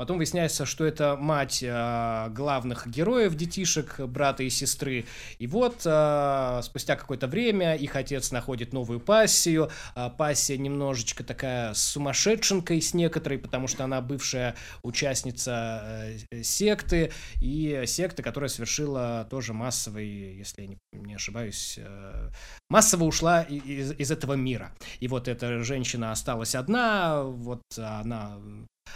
[0.00, 5.04] Потом выясняется, что это мать э, главных героев, детишек, брата и сестры.
[5.38, 9.70] И вот э, спустя какое-то время их отец находит новую пассию.
[9.94, 17.12] Э, пассия немножечко такая сумасшедшенкой с некоторой, потому что она бывшая участница э, секты.
[17.42, 22.30] И секты, которая совершила тоже массовый, если я не, не ошибаюсь, э,
[22.70, 24.72] массово ушла из, из этого мира.
[25.00, 26.89] И вот эта женщина осталась одна,
[27.24, 28.36] вот она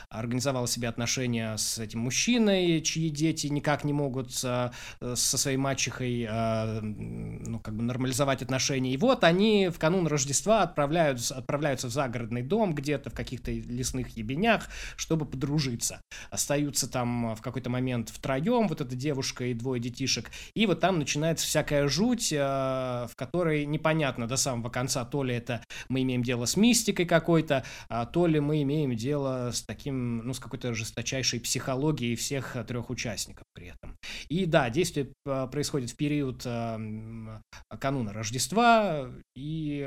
[0.08, 6.26] организовала себе отношения с этим мужчиной, чьи дети никак не могут со, со своей мачехой
[6.28, 8.92] э, ну, как бы нормализовать отношения.
[8.92, 14.16] И вот они в канун Рождества отправляются, отправляются в загородный дом где-то в каких-то лесных
[14.16, 16.00] ебенях, чтобы подружиться.
[16.30, 20.30] Остаются там в какой-то момент втроем, вот эта девушка и двое детишек.
[20.54, 25.34] И вот там начинается всякая жуть, э, в которой непонятно до самого конца, то ли
[25.34, 29.83] это мы имеем дело с мистикой какой-то, а то ли мы имеем дело с таким
[29.84, 33.98] таким, ну, с какой-то жесточайшей психологией всех э, трех участников при этом.
[34.30, 37.40] И да, действие э, происходит в период э,
[37.78, 39.78] кануна Рождества, и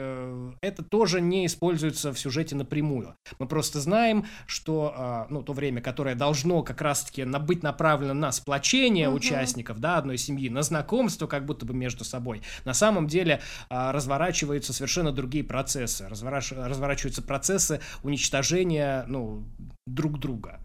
[0.61, 3.15] это тоже не используется в сюжете напрямую.
[3.39, 9.07] Мы просто знаем, что, ну, то время, которое должно как раз-таки быть направлено на сплочение
[9.07, 9.17] угу.
[9.17, 14.73] участников, да, одной семьи, на знакомство как будто бы между собой, на самом деле разворачиваются
[14.73, 19.45] совершенно другие процессы, разворачиваются процессы уничтожения, ну,
[19.87, 20.59] друг друга.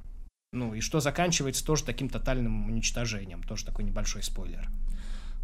[0.52, 4.68] Ну и что заканчивается тоже таким тотальным уничтожением, тоже такой небольшой спойлер.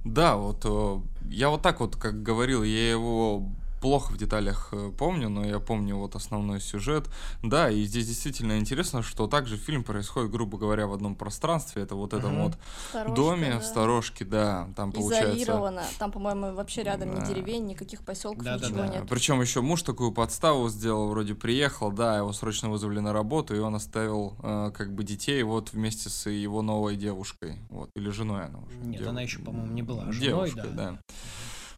[0.05, 1.01] Да, вот э,
[1.31, 3.51] я вот так вот, как говорил, я его
[3.81, 7.09] плохо в деталях э, помню, но я помню вот основной сюжет.
[7.43, 11.83] Да, и здесь действительно интересно, что также фильм происходит, грубо говоря, в одном пространстве.
[11.83, 12.59] Это вот этом вот
[12.91, 13.61] Сторожка, доме, да.
[13.61, 15.37] сторожке, да, там получается...
[15.37, 15.83] Изолировано.
[15.99, 17.20] Там, по-моему, вообще рядом да.
[17.20, 18.95] ни деревень, никаких поселков, да, ничего да, да.
[18.95, 19.05] нет.
[19.09, 23.59] Причем еще муж такую подставу сделал, вроде приехал, да, его срочно вызвали на работу, и
[23.59, 28.47] он оставил э, как бы детей вот вместе с его новой девушкой, вот, или женой
[28.47, 28.76] она уже.
[28.79, 29.09] Нет, Дев...
[29.09, 30.91] она еще, по-моему, не была женой, Девушкой, да.
[30.91, 30.99] да.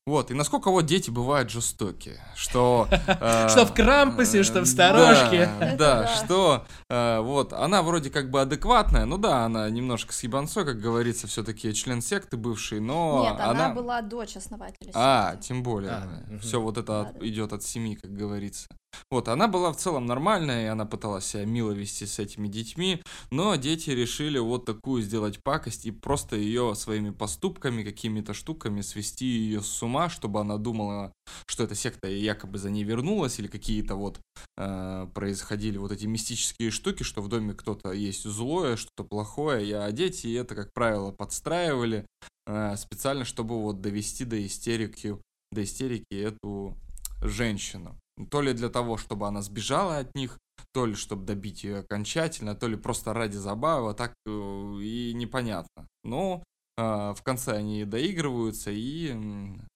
[0.07, 2.89] Вот, и насколько вот дети бывают жестокие, что...
[3.07, 5.49] Э, что в Крампусе, что в Сторожке.
[5.79, 10.65] Да, что э, вот, она вроде как бы адекватная, ну да, она немножко с ебанцой,
[10.65, 16.25] как говорится, все-таки член секты бывший, но Нет, она была дочь основателя А, тем более.
[16.41, 18.69] Все вот это идет от семьи, как говорится.
[19.11, 23.03] Вот, она была в целом нормальная, и она пыталась себя мило вести с этими детьми,
[23.31, 29.27] но дети решили вот такую сделать пакость и просто ее своими поступками, какими-то штуками свести
[29.27, 31.13] ее с ума, чтобы она думала,
[31.47, 34.21] что эта секта якобы за ней вернулась, или какие-то вот
[34.57, 39.93] э, происходили вот эти мистические штуки, что в доме кто-то есть злое, что-то плохое, а
[39.93, 42.07] дети это, как правило, подстраивали
[42.47, 45.17] э, специально, чтобы вот довести до истерики,
[45.53, 46.77] до истерики эту
[47.23, 48.00] женщину.
[48.31, 50.39] То ли для того, чтобы она сбежала от них,
[50.73, 55.89] то ли чтобы добить ее окончательно, то ли просто ради забавы, так э, и непонятно.
[56.05, 56.43] Но
[56.77, 59.13] э, в конце они доигрываются, и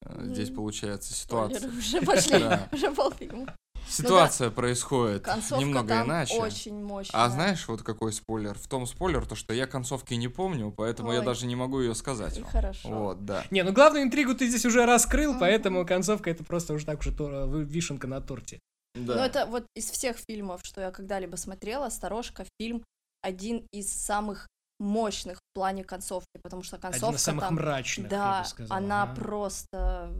[0.03, 1.69] э, здесь получается ситуация.
[1.71, 3.57] Уже пошли, уже полфильма.
[3.89, 4.57] Ситуация ну, да.
[4.57, 5.27] происходит
[5.59, 6.41] немного там иначе.
[6.41, 7.25] Очень мощная.
[7.25, 8.59] А знаешь, вот какой спойлер?
[8.59, 11.17] В том спойлер, то, что я концовки не помню, поэтому Ой.
[11.17, 12.39] я даже не могу ее сказать.
[12.39, 12.89] И хорошо.
[12.89, 13.45] Вот, да.
[13.51, 15.41] Не, ну главную интригу ты здесь уже раскрыл, mm-hmm.
[15.41, 18.61] поэтому концовка это просто уже так уже вишенка на торте.
[18.95, 19.17] Да.
[19.17, 22.85] Ну это вот из всех фильмов, что я когда-либо смотрела, «Сторожка» фильм
[23.23, 24.47] один из самых
[24.79, 29.15] мощных в плане концовки, потому что концовка Один из самых там, мрачных, да, она а?
[29.15, 30.13] просто,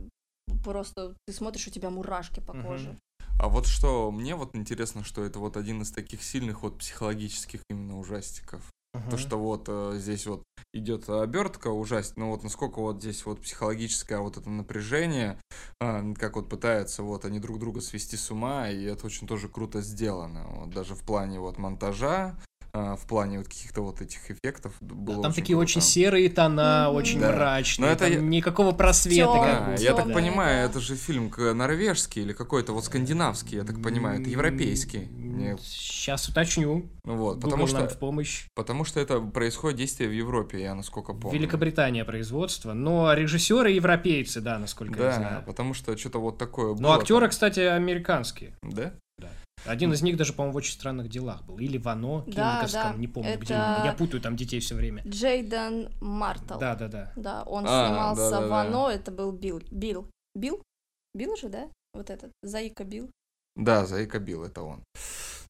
[0.65, 2.91] просто ты смотришь, у тебя мурашки по коже.
[2.91, 2.99] Угу.
[3.39, 7.61] А вот что, мне вот интересно, что это вот один из таких сильных вот психологических
[7.69, 8.63] именно ужастиков.
[8.95, 9.11] Uh-huh.
[9.11, 13.41] То, что вот э, здесь вот идет обертка ужасно, но вот насколько вот здесь вот
[13.41, 15.41] психологическое вот это напряжение,
[15.81, 19.49] э, как вот пытаются вот они друг друга свести с ума, и это очень тоже
[19.49, 20.47] круто сделано.
[20.49, 22.39] Вот, даже в плане вот монтажа,
[22.75, 25.63] в плане вот каких-то вот этих эффектов было да, Там очень такие круто.
[25.63, 26.95] очень серые тона, mm-hmm.
[26.95, 27.31] очень да.
[27.33, 29.33] мрачные, Но это там никакого просвета.
[29.33, 29.83] Как А, будто.
[29.83, 30.15] я так да.
[30.15, 35.07] понимаю, это же фильм норвежский или какой-то вот скандинавский, я так понимаю, это европейский.
[35.13, 36.91] Не- Сейчас уточню.
[37.05, 38.47] Ну вот, Google потому что, в помощь.
[38.55, 41.39] потому что это происходит действие в Европе, я насколько помню.
[41.39, 45.45] Великобритания производство, но режиссеры европейцы, да, насколько я Да, знаю.
[45.47, 46.81] потому что что-то вот такое было.
[46.83, 47.31] Но актеры, там.
[47.31, 48.57] кстати, американские.
[48.63, 48.95] Да?
[49.65, 51.59] Один из них даже, по-моему, в очень странных делах был.
[51.59, 52.99] Или в Оно, Да, Кинниковском, да.
[52.99, 53.55] не помню, где.
[53.55, 55.03] Это- Я путаю там детей все время.
[55.07, 56.59] Джейден Мартл.
[56.59, 57.13] Да, да, да.
[57.17, 58.47] Да, он А, снимался да-да-да.
[58.49, 59.61] в «Оно», это был Билл.
[59.71, 60.07] Билл?
[60.35, 60.63] Билл?
[61.15, 61.69] Билл же, да?
[61.95, 63.09] Вот этот, Заика Билл.
[63.57, 64.83] Да, Заика Билл, это он.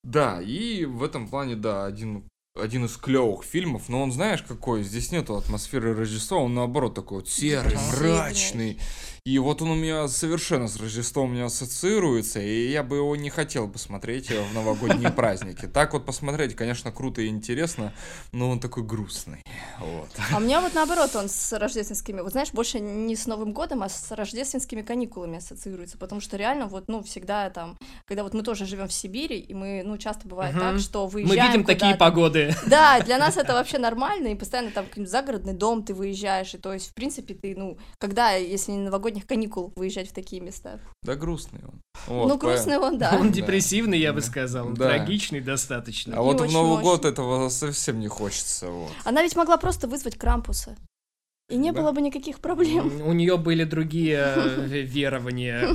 [0.03, 4.83] Да, и в этом плане, да, один, один из клевых фильмов, но он, знаешь, какой,
[4.83, 8.79] здесь нету атмосферы Рождества, он наоборот такой вот серый, мрачный.
[9.27, 13.17] И вот он у меня совершенно с Рождеством у меня ассоциируется, и я бы его
[13.17, 15.65] не хотел бы смотреть в новогодние праздники.
[15.67, 17.95] Так вот посмотреть, конечно, круто и интересно,
[18.33, 19.43] но он такой грустный.
[19.81, 20.11] Вот.
[20.31, 23.83] А у меня вот наоборот, он с рождественскими, вот знаешь, больше не с Новым годом,
[23.83, 28.43] а с рождественскими каникулами ассоциируется, потому что реально вот, ну, всегда там, когда вот мы
[28.43, 30.61] тоже живем в Сибири, и мы, ну, часто бывает Мгм.
[30.63, 32.55] так, что Мы выезжаем видим такие погоды.
[32.67, 36.59] Да, для нас это вообще нормально, и постоянно там какой-нибудь загородный дом ты выезжаешь, и
[36.59, 38.83] то есть, в принципе, ты, ну, когда, если не
[39.15, 40.81] новогодних каникул, выезжать в такие места?
[41.03, 41.81] Да грустный он.
[42.07, 43.17] Вот, ну, по- грустный он, да.
[43.19, 44.71] Он депрессивный, я бы сказал.
[44.73, 44.89] Да.
[44.89, 46.17] Трагичный достаточно.
[46.19, 46.83] А вот в Новый мощный.
[46.83, 48.69] год этого совсем не хочется.
[48.71, 48.91] Вот.
[49.05, 50.77] Она ведь могла просто вызвать Крампуса.
[51.51, 51.81] И не Да.
[51.83, 53.03] было бы никаких проблем.
[53.07, 55.69] У нее были другие э, верования.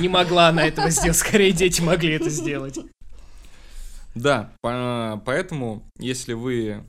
[0.00, 1.16] Не могла она этого сделать.
[1.16, 2.78] Скорее, дети могли это сделать.
[4.14, 6.84] Да, по- поэтому, если вы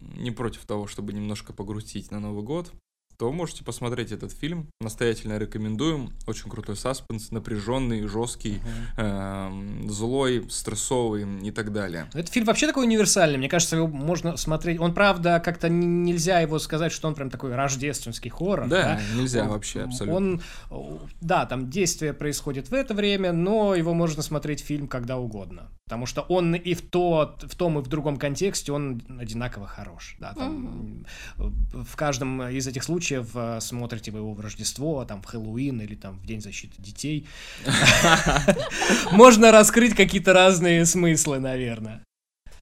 [0.00, 2.70] не против того, чтобы немножко погрустить на Новый год,
[3.18, 4.68] то можете посмотреть этот фильм.
[4.80, 6.12] Настоятельно рекомендуем.
[6.28, 8.60] Очень крутой саспенс, напряженный, жесткий,
[8.96, 12.08] эм, злой, стрессовый и так далее.
[12.14, 13.36] Этот фильм вообще такой универсальный.
[13.38, 14.78] Мне кажется, его можно смотреть.
[14.78, 18.68] Он, правда, как-то н- нельзя его сказать, что он прям такой рождественский хоррор.
[18.68, 20.40] Да, нельзя Он- вообще абсолютно.
[20.70, 25.70] Он, да, там действие происходит в это время, но его можно смотреть фильм когда угодно.
[25.86, 30.16] Потому что он и в, тот, в том, и в другом контексте он одинаково хорош.
[30.20, 31.04] Да, там,
[31.36, 35.94] В каждом из этих случаев э, смотрите вы его в Рождество, там, в Хэллоуин или
[35.94, 37.26] там в День защиты детей.
[39.12, 42.02] Можно раскрыть какие-то разные смыслы, наверное.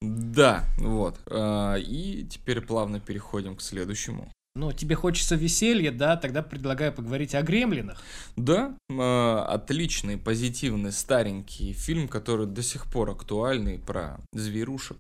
[0.01, 1.19] Да, вот.
[1.31, 4.31] А, И теперь плавно переходим к следующему.
[4.57, 6.17] Ну, тебе хочется веселья, да?
[6.17, 8.03] Тогда предлагаю поговорить о гремлинах.
[8.37, 14.97] Да, э, отличный, позитивный, старенький фильм, который до сих пор актуальный про зверушек,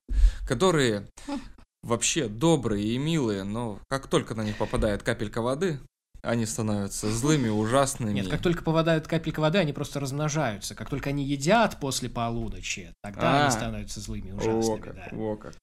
[0.46, 1.08] которые
[1.86, 5.78] вообще добрые и милые, но как только на них попадает капелька воды,
[6.22, 8.12] они становятся злыми, ужасными.
[8.12, 10.74] Нет, как только попадают капелька воды, они просто размножаются.
[10.74, 13.42] Как только они едят после полуночи, тогда А.
[13.42, 15.08] они становятся злыми, ужасными, как, да.
[15.12, 15.54] во как.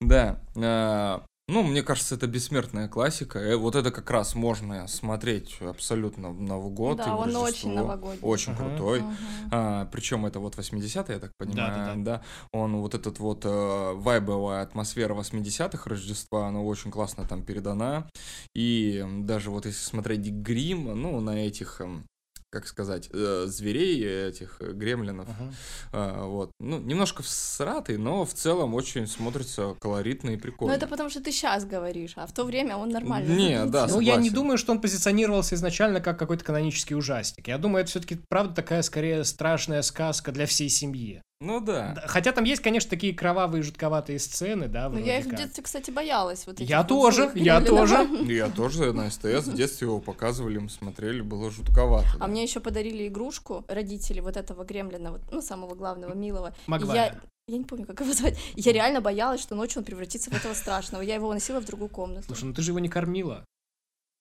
[0.00, 3.38] Да, э, ну, мне кажется, это бесмертная классика.
[3.38, 7.00] Э, Вот это как раз можно смотреть абсолютно в Новый год.
[7.00, 7.72] и Да, в он очень Рождество.
[7.74, 8.20] новогодний.
[8.22, 8.62] Очень Ага.
[8.64, 9.00] крутой.
[9.00, 9.14] Мгм.
[9.50, 12.18] А, причем это вот 80-е, я так понимаю, Да-да-да.
[12.18, 12.22] да.
[12.52, 18.08] Он вот этот вот э, вайбовая атмосфера 80-х Рождества, она очень классно там передана.
[18.54, 22.04] И даже вот если смотреть грим, ну, на этих, эм,
[22.50, 25.52] как сказать, э, зверей, этих э, гремлинов, Ага.
[25.92, 30.72] а, вот, ну, немножко всратый, но в целом очень смотрится колоритно и Ну, прикольно.
[30.72, 33.28] это потому что ты сейчас говоришь, а в то время он нормально.
[33.34, 37.46] Не, да, Ну, я не думаю, что он позиционировался изначально как какой-то канонический ужастик.
[37.48, 41.22] Я думаю, это все-таки, правда, такая скорее страшная сказка для всей семьи.
[41.40, 41.94] Ну да.
[42.06, 45.62] Хотя там есть, конечно, такие кровавые, жутковатые сцены, да, Ну, вроде я их в детстве,
[45.62, 46.46] кстати, боялась.
[46.46, 48.08] Вот этих Я вот тоже, я тоже.
[48.24, 52.08] Я тоже на СТС в детстве его показывали, мы смотрели, было жутковато.
[52.16, 52.26] А да.
[52.26, 56.52] мне еще подарили игрушку родители вот этого гремлина, вот, ну, самого главного, милого.
[56.66, 57.14] Я,
[57.46, 58.36] я не помню, как его звать.
[58.56, 61.02] Я реально боялась, что ночью он превратится в этого страшного.
[61.02, 62.26] Я его носила в другую комнату.
[62.26, 63.44] Слушай, ну ты же его не кормила.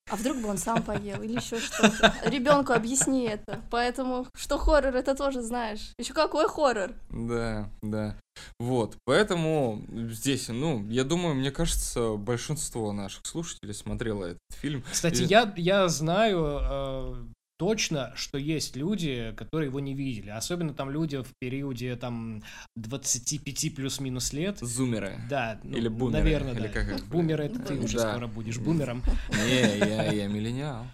[0.10, 2.14] А вдруг бы он сам поел или еще что-то.
[2.26, 3.62] Ребенку объясни это.
[3.70, 5.92] Поэтому, что хоррор, это тоже знаешь.
[6.00, 6.92] Еще какой хоррор?
[7.10, 8.16] Да, да.
[8.60, 14.84] Вот, поэтому здесь, ну, я думаю, мне кажется, большинство наших слушателей смотрело этот фильм.
[14.92, 17.16] Кстати, И- я, я знаю э,
[17.58, 20.30] точно, что есть люди, которые его не видели.
[20.30, 22.44] Особенно там люди в периоде там
[22.76, 24.60] 25 плюс-минус лет.
[24.60, 25.20] Зумеры.
[25.30, 26.70] Да, ну, Или бумеры, наверное, или да.
[26.70, 28.12] как их, Бумеры, это ты уже Да.
[28.12, 29.04] скоро будешь бумером.
[29.32, 30.86] Не, я, я миллениал.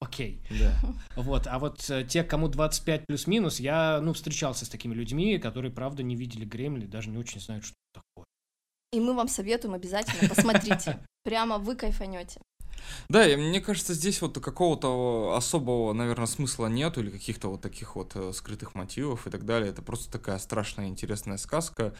[0.00, 0.40] Окей.
[0.50, 0.78] Да.
[1.16, 5.72] Вот, а вот э, те, кому 25 плюс-минус, я, ну, встречался с такими людьми, которые,
[5.72, 8.26] правда, не видели Гремли, даже не очень знают, что это такое.
[8.92, 10.98] И мы вам советуем обязательно, посмотрите.
[11.24, 12.40] Прямо вы кайфанете.
[13.08, 17.96] Да, и мне кажется, здесь вот какого-то особого, наверное, смысла нету или каких-то вот таких
[17.96, 19.70] вот э, скрытых мотивов и так далее.
[19.70, 21.94] Это просто такая страшная интересная сказка,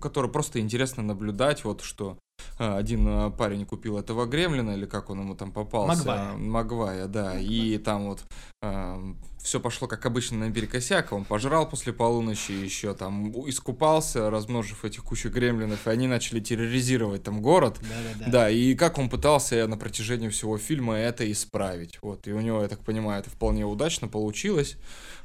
[0.00, 5.10] которую просто интересно наблюдать, вот что э, один э, парень купил этого гремлина, или как
[5.10, 5.98] он ему там попался.
[5.98, 6.36] Магвая.
[6.36, 7.38] Магвая, да.
[7.38, 8.24] И там вот
[8.62, 11.12] э, все пошло как обычно наперекосяк.
[11.12, 17.22] Он пожрал после полуночи, еще там искупался, размножив этих кучу гремлинов, и они начали терроризировать
[17.22, 17.78] там город.
[17.80, 18.30] Да-да-да.
[18.30, 21.98] Да, и как он пытался на протяжении всего фильма это исправить.
[22.02, 24.76] Вот, и у него, я так понимаю, это вполне удачно получилось.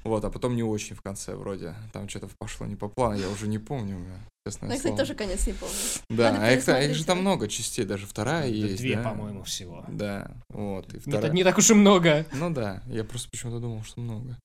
[0.04, 1.76] Вот, а потом не очень в конце вроде.
[1.94, 4.06] Там что-то пошло не по плану, я уже не помню.
[4.46, 4.98] Честное Ну, я, кстати, слово.
[4.98, 5.76] тоже конец не помню.
[6.10, 8.78] Да, Надо а их, их же там много частей, даже вторая Да есть.
[8.78, 9.04] Две, да?
[9.04, 9.86] по-моему, всего.
[9.88, 10.94] Да, вот.
[10.94, 11.32] И Не, вторая...
[11.32, 12.26] не так уж и много.
[12.34, 14.38] Ну да, я просто почему-то думал, что много.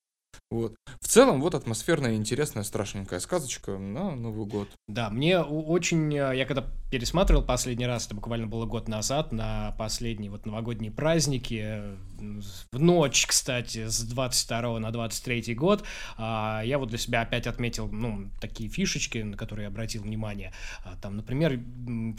[0.51, 0.73] Вот.
[0.99, 4.67] В целом, вот атмосферная, интересная, страшненькая сказочка на Новый год.
[4.87, 6.11] Да, мне очень...
[6.15, 10.91] э, Я когда пересматривал последний раз, это буквально было год назад, на последние вот новогодние
[10.91, 11.95] праздники, э,
[12.71, 15.83] в ночь, кстати, с 22 на 23 год,
[16.17, 20.51] а, я вот для себя опять отметил, ну, такие фишечки, на которые я обратил внимание.
[20.83, 21.59] А, Там, например,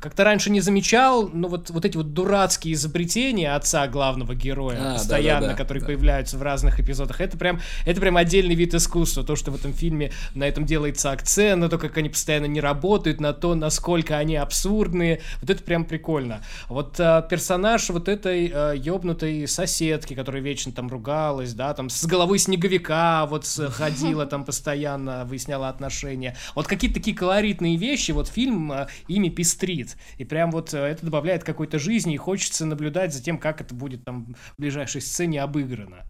[0.00, 4.94] как-то раньше не замечал, но вот, вот эти вот дурацкие изобретения отца главного героя, А,
[4.94, 5.86] постоянно, да-да-да, которые да.
[5.88, 9.72] появляются в разных эпизодах, это прям, это прям отдельный вид искусства, то, что в этом
[9.72, 14.16] фильме на этом делается акцент, на то, как они постоянно не работают, на то, насколько
[14.16, 16.42] они абсурдные, вот это прям прикольно.
[16.68, 22.04] Вот а, персонаж вот этой а, ёбнутой соседки, которая вечно там ругалась, да, там с
[22.06, 26.36] головой снеговика вот ходила там постоянно, выясняла отношения.
[26.54, 31.04] Вот какие-то такие колоритные вещи, вот фильм а, ими пестрит, и прям вот а, это
[31.04, 35.42] добавляет какой-то жизни, и хочется наблюдать за тем, как это будет там в ближайшей сцене
[35.42, 36.04] обыграно.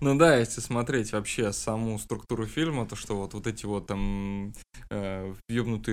[0.00, 4.52] Ну да, если смотреть вообще саму структуру фильма, то что вот, вот эти вот там
[4.90, 5.34] э,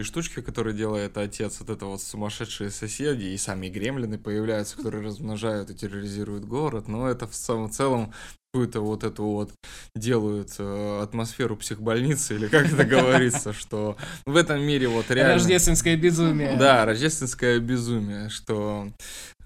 [0.03, 5.69] штучки, которые делает отец, вот это вот сумасшедшие соседи и сами гремлины появляются, которые размножают
[5.69, 8.13] и терроризируют город, но это в самом целом
[8.53, 9.51] какую-то вот эту вот
[9.95, 15.35] делают э, атмосферу психбольницы, или как это говорится, что в этом мире вот реально...
[15.35, 16.55] Рождественское безумие.
[16.57, 18.89] Да, рождественское безумие, что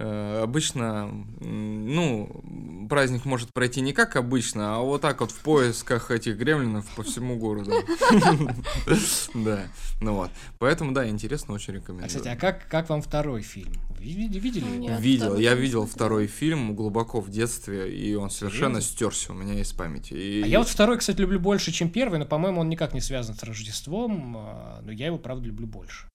[0.02, 6.12] обычно, м, ну, праздник может пройти не как обычно, а вот так вот в поисках
[6.12, 7.72] этих гремлинов по всему городу.
[9.34, 9.68] Да,
[10.02, 10.32] ну вот.
[10.60, 12.08] Поэтому, да, интересно, очень А, рекомендую.
[12.08, 13.72] кстати, а как, как вам второй фильм?
[14.00, 14.66] Видели?
[15.00, 19.72] Видел, я видел второй фильм глубоко в детстве, и он совершенно стерся у меня из
[19.74, 20.42] памяти.
[20.44, 23.36] А я вот второй, кстати, люблю больше, чем первый, но, по-моему, он никак не связан
[23.36, 26.08] с Рождеством, а, но я его, правда, люблю больше.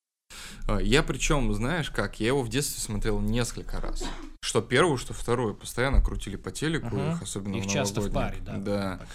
[0.67, 4.05] А, Я причем, знаешь как, я его в детстве смотрел несколько раз.
[4.41, 5.55] Что первую, что вторую.
[5.55, 7.13] Постоянно крутили по телеку Ага.
[7.13, 8.53] их, особенно Их в часто в паре, да.
[8.57, 8.91] Да.
[8.93, 9.09] показывают.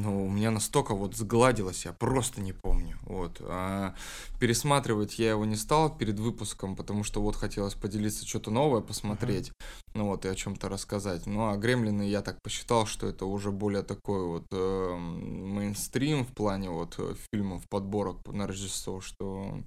[0.00, 2.96] Ну, у меня настолько вот сгладилось, я просто не помню.
[3.02, 3.38] Вот.
[3.40, 3.94] А
[4.38, 9.50] пересматривать я его не стал перед выпуском, потому что вот хотелось поделиться, что-то новое посмотреть,
[9.94, 11.26] ну вот, и о чем-то рассказать.
[11.26, 16.32] Ну, а Гремлины я так посчитал, что это уже более такой вот э, мейнстрим в
[16.32, 19.58] плане вот э, фильмов, подборок на Рождество, что,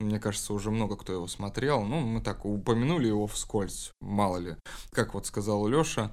[0.00, 1.82] мне кажется, уже много кто его смотрел.
[1.82, 4.56] Ну, мы так упомянули его вскользь, мало ли.
[4.90, 6.12] Как вот сказал Леша,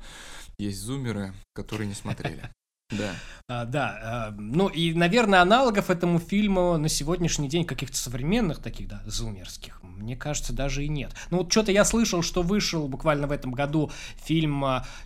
[0.58, 2.50] есть зумеры, которые не смотрели.
[2.92, 3.12] Да.
[3.48, 8.88] А, да, а, ну и, наверное, аналогов этому фильму на сегодняшний день каких-то современных таких,
[8.88, 11.12] да, зумерских, мне кажется, даже и нет.
[11.32, 13.92] Ну вот что-то я слышал, что вышел буквально в этом году
[14.24, 14.64] фильм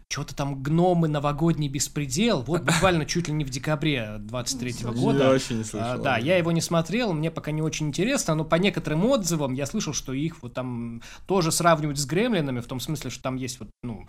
[0.09, 1.07] что-то там «Гномы.
[1.07, 5.29] Новогодний беспредел», вот буквально чуть ли не в декабре 23 Я года.
[5.29, 6.01] вообще не А, слышал.
[6.03, 9.53] да, об я его не смотрел, мне пока не очень интересно, но по некоторым отзывам
[9.53, 13.35] я слышал, что их вот там тоже сравнивают с гремлинами, в том смысле, что там
[13.35, 14.07] есть вот, ну,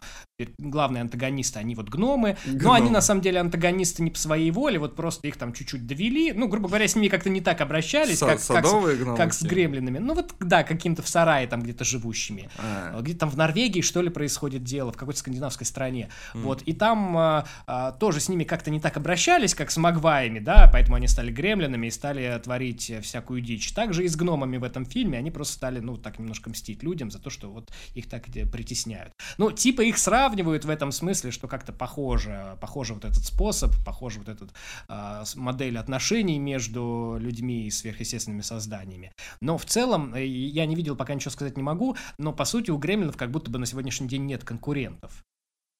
[0.58, 4.78] главные антагонисты, они вот гномы, но они на самом деле антагонисты не по своей воле,
[4.78, 8.22] вот просто их там чуть-чуть довели, ну, грубо говоря, с ними как-то не так обращались,
[8.22, 9.98] Са- как, как, с, как с гремлинами.
[9.98, 12.48] Ну вот, да, каким-то в сарае там где-то живущими.
[12.58, 16.08] А, А, Где-то там в Норвегии, что ли, происходит дело, в какой-то скандинавской стране.
[16.34, 16.42] М.
[16.42, 20.38] Вот, и там а, а, тоже с ними как-то не так обращались, как с магваями,
[20.38, 23.72] да, поэтому они стали гремлинами и стали творить всякую дичь.
[23.72, 27.10] Также и с гномами в этом фильме, они просто стали, ну, так немножко мстить людям
[27.10, 29.12] за то, что вот их так притесняют.
[29.38, 34.18] Ну, типа их сравнивают в этом смысле, что как-то похоже, похоже вот этот способ, похоже
[34.20, 34.50] вот этот
[34.88, 39.12] с- модель отношений между людьми и сверхъестественными созданиями.
[39.40, 42.70] Но в целом, э, я не видел, пока ничего сказать не могу, но по сути
[42.70, 45.22] у гремлинов как будто бы на сегодняшний день нет конкурентов.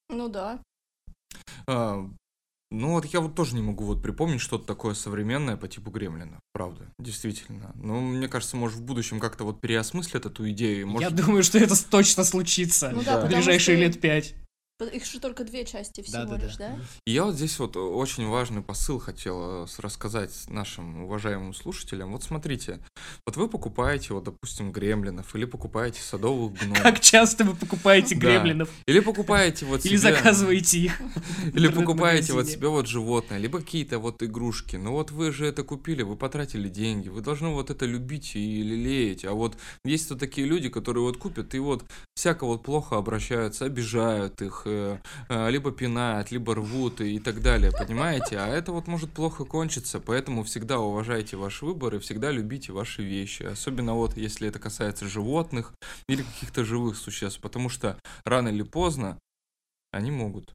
[0.08, 0.60] Ну да.
[1.68, 2.04] а,
[2.72, 6.40] ну вот я вот тоже не могу вот припомнить что-то такое современное по типу Гремлина,
[6.52, 7.72] правда, действительно.
[7.76, 10.88] Ну, мне кажется, может в будущем как-то вот переосмыслят эту идею.
[10.88, 11.10] Может...
[11.10, 14.34] Я думаю, что это точно случится Ну да, в ближайшие что- лет пять.
[14.86, 16.46] Их же только две части всего Да-да-да.
[16.46, 16.78] лишь, да?
[17.06, 22.12] И я вот здесь вот очень важный посыл хотел э, с- рассказать нашим уважаемым слушателям.
[22.12, 22.80] Вот смотрите,
[23.26, 28.20] вот вы покупаете, вот, допустим, гремлинов, или покупаете садовых гномов, Как часто вы покупаете Да.
[28.20, 28.70] гремлинов?
[28.86, 31.00] или покупаете вот Или себе- заказываете их?
[31.54, 34.76] Или покупаете вот себе вот животное, либо какие-то вот игрушки.
[34.76, 38.62] Ну вот вы же это купили, вы потратили деньги, вы должны вот это любить и
[38.62, 39.24] лелеять.
[39.24, 43.64] А вот есть вот такие люди, которые вот купят и вот всяко вот плохо обращаются,
[43.64, 44.62] обижают их,
[45.28, 48.38] либо пинают, либо рвут и так далее, понимаете?
[48.38, 53.02] А это вот может плохо кончиться, поэтому всегда уважайте ваш выбор и всегда любите ваши
[53.02, 53.42] вещи.
[53.44, 55.72] Особенно вот если это касается животных
[56.08, 59.18] или каких-то живых существ, потому что рано или поздно
[59.92, 60.52] они могут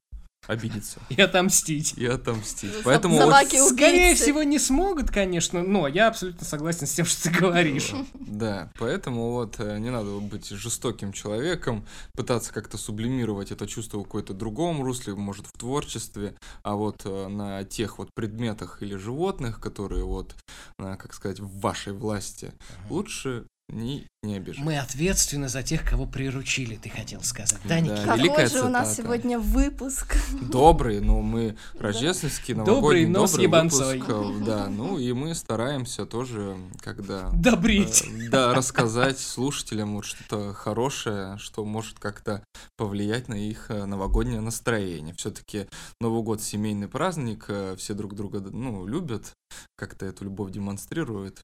[0.47, 1.93] обидеться И отомстить.
[1.97, 2.71] и отомстить.
[2.83, 7.23] Поэтому собаки вот- Скорее всего, не смогут, конечно, но я абсолютно согласен с тем, что
[7.23, 7.91] ты говоришь.
[8.13, 14.03] Да, поэтому вот э, не надо быть жестоким человеком, пытаться как-то сублимировать это чувство в
[14.03, 19.59] какой-то другом русле, может, в творчестве, а вот э, на тех вот предметах или животных,
[19.59, 20.35] которые вот,
[20.79, 22.53] э, как сказать, в вашей власти,
[22.89, 24.63] лучше не, не обижать.
[24.63, 27.59] Мы ответственны за тех, кого приручили, ты хотел сказать.
[27.63, 27.79] Да, Да.
[27.79, 28.01] Никита?
[28.03, 29.07] Какой великая же у нас цитата.
[29.07, 30.15] сегодня выпуск?
[30.51, 33.99] Добрый, но мы рождественский, Добрый, новогодний, но с добрый ебанцой.
[33.99, 38.03] выпуск, э, да, ну и мы стараемся тоже, когда Добрить.
[38.07, 42.43] Э, Да, рассказать слушателям вот что-то хорошее, что может как-то
[42.77, 45.13] повлиять на их э, новогоднее настроение.
[45.15, 45.67] Все-таки
[45.99, 49.33] Новый год семейный праздник, э, все друг друга ну, любят,
[49.75, 51.41] как-то эту любовь демонстрируют.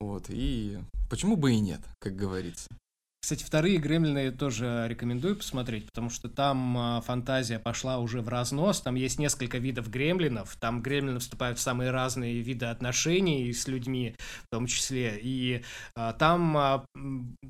[0.00, 0.78] Вот, и
[1.10, 2.68] почему бы и нет, как говорится.
[3.20, 8.80] Кстати, вторые гремлины тоже рекомендую посмотреть, потому что там а, фантазия пошла уже в разнос.
[8.80, 10.56] Там есть несколько видов гремлинов.
[10.56, 14.14] Там гремлины вступают в самые разные виды отношений с людьми,
[14.44, 15.18] в том числе.
[15.20, 15.62] И
[15.96, 16.84] а, там а,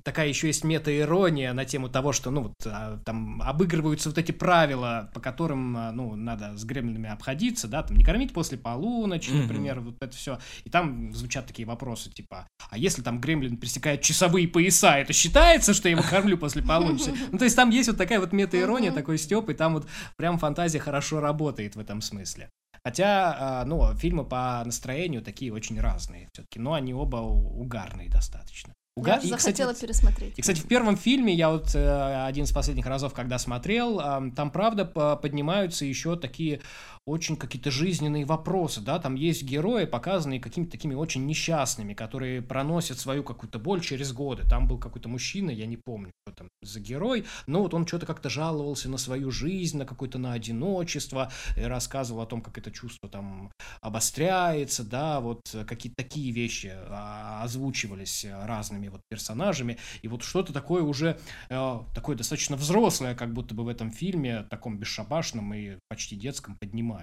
[0.05, 4.33] такая еще есть мета-ирония на тему того, что ну вот а, там обыгрываются вот эти
[4.33, 9.31] правила, по которым а, ну надо с гремлинами обходиться, да, там не кормить после полуночи,
[9.31, 9.43] Мгм.
[9.43, 10.39] например, вот это все.
[10.65, 15.58] И там звучат такие вопросы типа, а если там гремлин пересекает часовые пояса, это считается,
[15.65, 17.13] что я его кормлю после полуночи?
[17.33, 19.87] Ну, то есть там есть вот такая вот мета-ирония, такой степ, и там вот
[20.17, 22.51] прям фантазия хорошо работает в этом смысле.
[22.85, 28.73] Хотя, а, ну, фильмы по настроению такие очень разные все-таки, но они оба угарные достаточно.
[28.97, 30.39] Я Уга- уже и, кстати, захотела пересмотреть.
[30.39, 34.33] и, кстати, в первом фильме, я вот э, один из последних разов, когда смотрел, ам,
[34.33, 36.61] там, правда, по- поднимаются еще такие
[37.09, 42.99] очень какие-то жизненные вопросы, да, там есть герои, показанные какими-то такими очень несчастными, которые проносят
[42.99, 44.45] свою какую-то боль через годы.
[44.49, 48.07] Там был какой-то мужчина, я не помню, кто там за герой, но вот он что-то
[48.07, 52.71] как-то жаловался на свою жизнь, на какое-то на одиночество, и рассказывал о том, как это
[52.71, 53.51] чувство там
[53.81, 60.23] обостряется, да, вот э, какие-то такие вещи а, озвучивались э, разными вот персонажами, и вот
[60.23, 65.55] что-то такое уже, э, такое достаточно взрослое, как будто бы в этом фильме, таком бесшабашном
[65.55, 66.98] и почти детском, поднимается.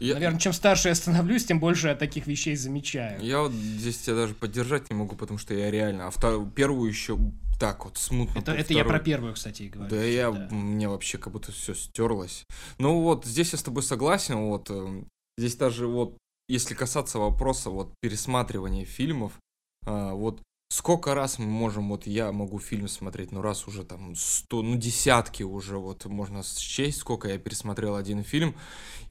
[0.00, 3.20] Я, Наверное, чем старше я становлюсь, тем больше я таких вещей замечаю.
[3.22, 6.88] я вот здесь тебя даже поддержать не могу, потому что я реально, а вторую, первую
[6.90, 7.16] еще
[7.60, 8.40] так вот смутно.
[8.40, 9.90] Это, это я про первую, кстати, и говорю.
[9.90, 10.48] Да я, Да.
[10.50, 12.44] мне вообще как будто все стерлось.
[12.78, 15.06] Ну вот, здесь я с тобой согласен, вот, эм,
[15.38, 16.16] здесь даже вот,
[16.48, 19.32] если касаться вопроса вот пересматривания фильмов,
[19.86, 24.14] а, вот сколько раз мы можем, вот я могу фильм смотреть, ну раз уже там
[24.16, 28.54] сто, ну десятки уже, вот можно счесть, сколько я пересмотрел один фильм,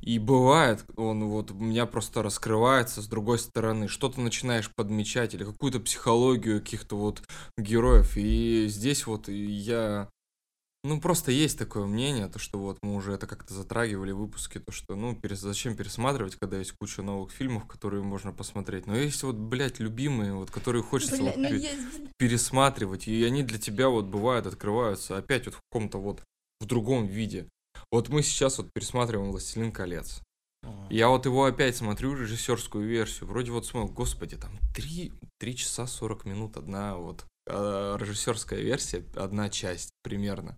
[0.01, 5.43] и бывает, он вот у меня просто раскрывается с другой стороны, что-то начинаешь подмечать или
[5.43, 7.22] какую-то психологию каких-то вот
[7.59, 10.09] героев, и здесь вот я
[10.84, 14.60] ну, просто есть такое мнение, то, что вот мы уже это как-то затрагивали в выпуске,
[14.60, 18.88] то, что, ну, перес- зачем пересматривать, когда есть куча новых фильмов, которые можно посмотреть.
[18.88, 21.78] Но есть вот, блядь, любимые, вот, которые хочется Бля, вот ну пе- есть,
[22.18, 26.24] пересматривать, и они для тебя вот бывают, открываются опять вот в каком-то вот,
[26.60, 27.48] в другом виде.
[27.92, 30.22] Вот мы сейчас вот пересматриваем «Властелин колец».
[30.90, 33.28] Я вот его опять смотрю, режиссерскую версию.
[33.30, 39.04] Вроде вот смотрю, господи, там 3, 3 часа 40 минут одна вот а, режиссерская версия,
[39.16, 40.58] одна часть примерно.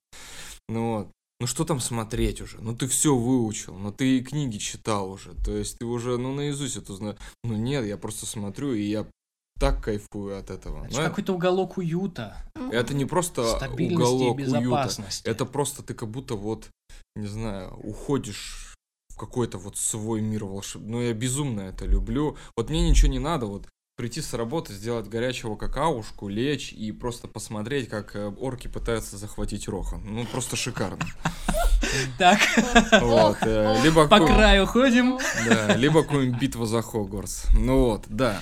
[0.69, 1.07] Ну вот.
[1.39, 2.61] Ну что там смотреть уже?
[2.61, 5.33] Ну ты все выучил, ну ты и книги читал уже.
[5.43, 7.17] То есть ты уже, ну наизусть это знаешь.
[7.43, 9.05] Ну нет, я просто смотрю, и я
[9.59, 10.85] так кайфую от этого.
[10.85, 12.37] Это Ну, какой-то уголок уюта,
[12.71, 15.03] это не просто уголок уюта.
[15.25, 16.69] Это просто ты как будто вот,
[17.15, 18.75] не знаю, уходишь
[19.09, 20.89] в какой-то вот свой мир волшебный.
[20.89, 22.37] Ну, я безумно это люблю.
[22.57, 27.27] Вот мне ничего не надо, вот прийти с работы, сделать горячего какаушку, лечь и просто
[27.27, 30.01] посмотреть, как э, орки пытаются захватить Рохан.
[30.03, 30.99] Ну, просто шикарно.
[32.17, 32.39] Так,
[33.01, 33.37] Вот.
[33.41, 35.19] э, Либо по краю ходим.
[35.47, 37.43] да, либо какую-нибудь битва за Хогвартс.
[37.53, 38.41] Ну вот, да.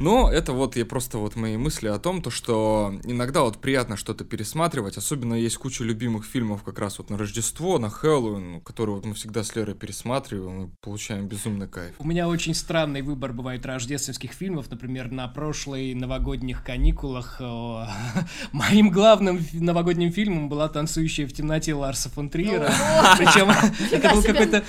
[0.00, 3.98] Но это вот я просто вот мои мысли о том, то что иногда вот приятно
[3.98, 8.96] что-то пересматривать, особенно есть куча любимых фильмов как раз вот на Рождество, на Хэллоуин, которые
[8.96, 11.96] вот мы всегда с Лерой пересматриваем и получаем безумный кайф.
[11.98, 17.38] У меня очень странный выбор бывает рождественских фильмов, например, на прошлой новогодних каникулах
[18.52, 22.72] моим главным новогодним фильмом была «Танцующая в темноте» Ларса фон Триера.
[23.18, 23.50] Причем
[23.92, 24.64] это был какой-то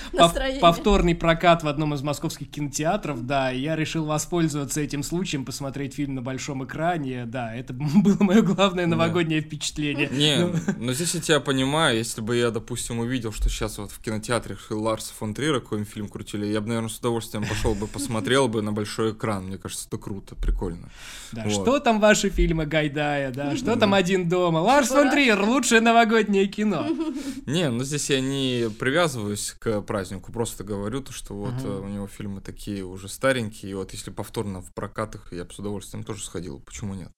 [0.60, 5.96] повторный прокат в одном из московских кинотеатров, да, и я решил воспользоваться этим случаем, посмотреть
[5.96, 10.10] фильм на большом экране, да, это было мое главное новогоднее впечатление.
[10.12, 10.54] Не, ну.
[10.78, 14.58] но здесь я тебя понимаю, если бы я, допустим, увидел, что сейчас вот в кинотеатре
[14.70, 18.62] Ларса фон Триера какой-нибудь фильм крутили, я бы, наверное, с удовольствием пошел бы, посмотрел бы
[18.62, 20.90] на большой экран, мне кажется, это круто, прикольно.
[21.32, 25.82] Да, что там ваши фильмы Гайдая, да, что там «Один дома», Ларс фон Триер, лучшее
[25.82, 26.88] новогоднее кино.
[27.46, 32.08] Не, ну здесь я не привязываюсь к празднику, просто говорю то, что вот у него
[32.08, 34.74] фильмы такие уже старенькие, и вот если повторно в
[35.12, 37.12] прокатах, я бы с удовольствием тоже сходил, почему нет?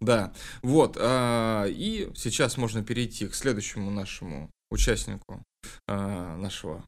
[0.00, 5.42] Да, вот, а, и сейчас можно перейти к следующему нашему участнику
[5.86, 6.84] а, нашего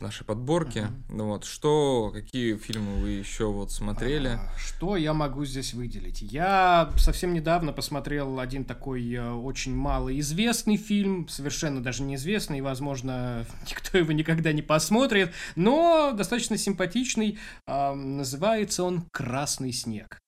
[0.00, 0.88] нашей подборки.
[1.08, 1.22] Uh-huh.
[1.24, 4.28] Вот что, какие фильмы вы еще вот смотрели?
[4.28, 6.22] А, что я могу здесь выделить?
[6.22, 13.98] Я совсем недавно посмотрел один такой э, очень малоизвестный фильм, совершенно даже неизвестный, возможно, никто
[13.98, 17.38] его никогда не посмотрит, но достаточно симпатичный.
[17.66, 20.18] Э, называется он "Красный снег".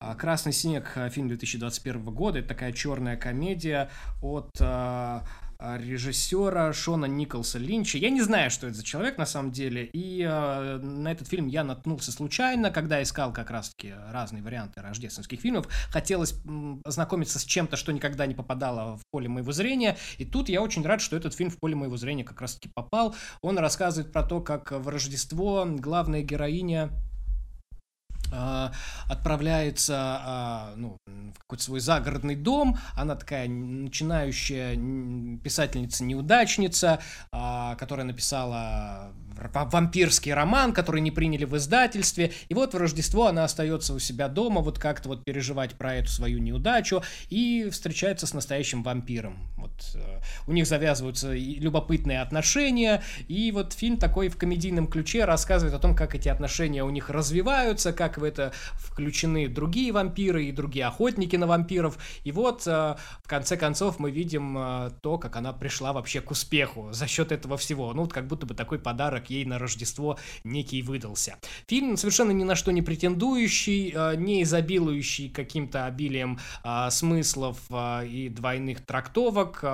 [0.00, 2.38] А, «Красный снег»— фильм 2021 года.
[2.38, 3.90] Это такая черная комедия
[4.22, 5.20] от э,
[5.60, 7.98] режиссера Шона Николса Линча.
[7.98, 11.48] Я не знаю, что это за человек на самом деле, и э, на этот фильм
[11.48, 15.66] я наткнулся случайно, когда искал как раз-таки разные варианты рождественских фильмов.
[15.90, 16.36] Хотелось
[16.84, 20.84] ознакомиться с чем-то, что никогда не попадало в поле моего зрения, и тут я очень
[20.84, 23.16] рад, что этот фильм в поле моего зрения как раз-таки попал.
[23.42, 26.90] Он рассказывает про то, как в Рождество главная героиня
[29.06, 32.78] отправляется а, ну, в какой-то свой загородный дом.
[32.94, 34.74] Она такая начинающая
[35.42, 37.00] писательница-неудачница,
[37.32, 39.12] а, которая написала
[39.52, 42.32] вампирский роман, который не приняли в издательстве.
[42.48, 46.08] И вот в Рождество она остается у себя дома, вот как-то вот переживать про эту
[46.08, 49.38] свою неудачу и встречается с настоящим вампиром.
[49.56, 55.74] Вот э, у них завязываются любопытные отношения, и вот фильм такой в комедийном ключе рассказывает
[55.74, 60.52] о том, как эти отношения у них развиваются, как в это включены другие вампиры и
[60.52, 61.98] другие охотники на вампиров.
[62.24, 66.30] И вот э, в конце концов мы видим э, то, как она пришла вообще к
[66.30, 67.92] успеху за счет этого всего.
[67.92, 71.36] Ну, вот как будто бы такой подарок ей на Рождество некий выдался.
[71.66, 78.06] Фильм совершенно ни на что не претендующий, э, не изобилующий каким-то обилием э, смыслов э,
[78.06, 79.64] и двойных трактовок,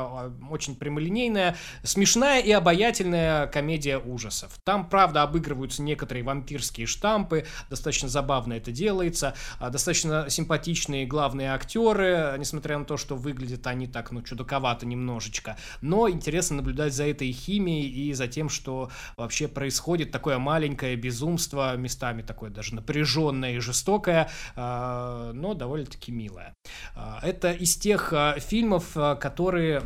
[0.50, 4.59] очень прямолинейная, смешная и обаятельная комедия ужасов.
[4.64, 12.78] Там, правда, обыгрываются некоторые вампирские штампы, достаточно забавно это делается, достаточно симпатичные главные актеры, несмотря
[12.78, 17.88] на то, что выглядят они так, ну, чудаковато немножечко, но интересно наблюдать за этой химией
[17.88, 23.59] и за тем, что вообще вообще происходит такое маленькое безумство, местами такое даже напряженное и
[23.59, 26.55] жестокое, а, но довольно-таки милое.
[26.95, 29.82] А, это из тех а, фильмов, которые,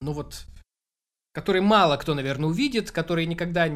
[0.00, 0.46] ну вот,
[1.34, 3.66] которые мало кто, наверное, увидит, которые никогда,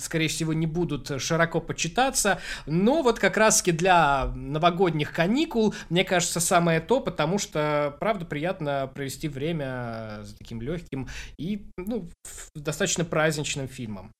[0.00, 6.40] скорее всего, не будут широко почитаться, но вот как раз-таки для новогодних каникул, мне кажется,
[6.40, 12.10] самое то, потому что, правда, приятно провести время с таким легким и, ну,
[12.54, 14.12] достаточно праздничным фильмом.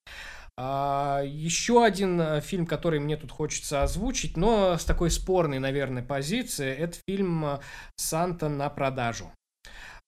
[0.57, 6.03] А, еще один э, фильм, который мне тут хочется озвучить, но с такой спорной, наверное,
[6.03, 7.61] позиции, это фильм
[7.97, 9.33] «Санта на продажу».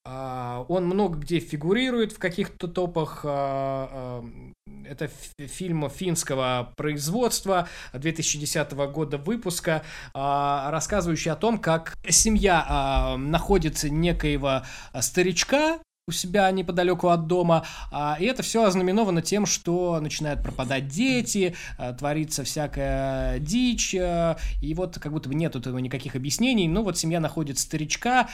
[0.05, 3.21] А, он много где фигурирует в каких-то топах.
[3.25, 4.25] А, а,
[4.85, 9.83] это фильм финского производства 2010 года выпуска,
[10.13, 14.65] рассказывающий о том, как семья находит некоего
[15.01, 15.79] старичка,
[16.09, 17.65] у себя неподалеку от дома.
[17.93, 24.37] А, и это все ознаменовано тем, что начинают пропадать дети, а, творится всякая дичь, а,
[24.61, 26.67] и вот как будто бы нет этого никаких объяснений.
[26.67, 28.29] Но вот семья находит старичка,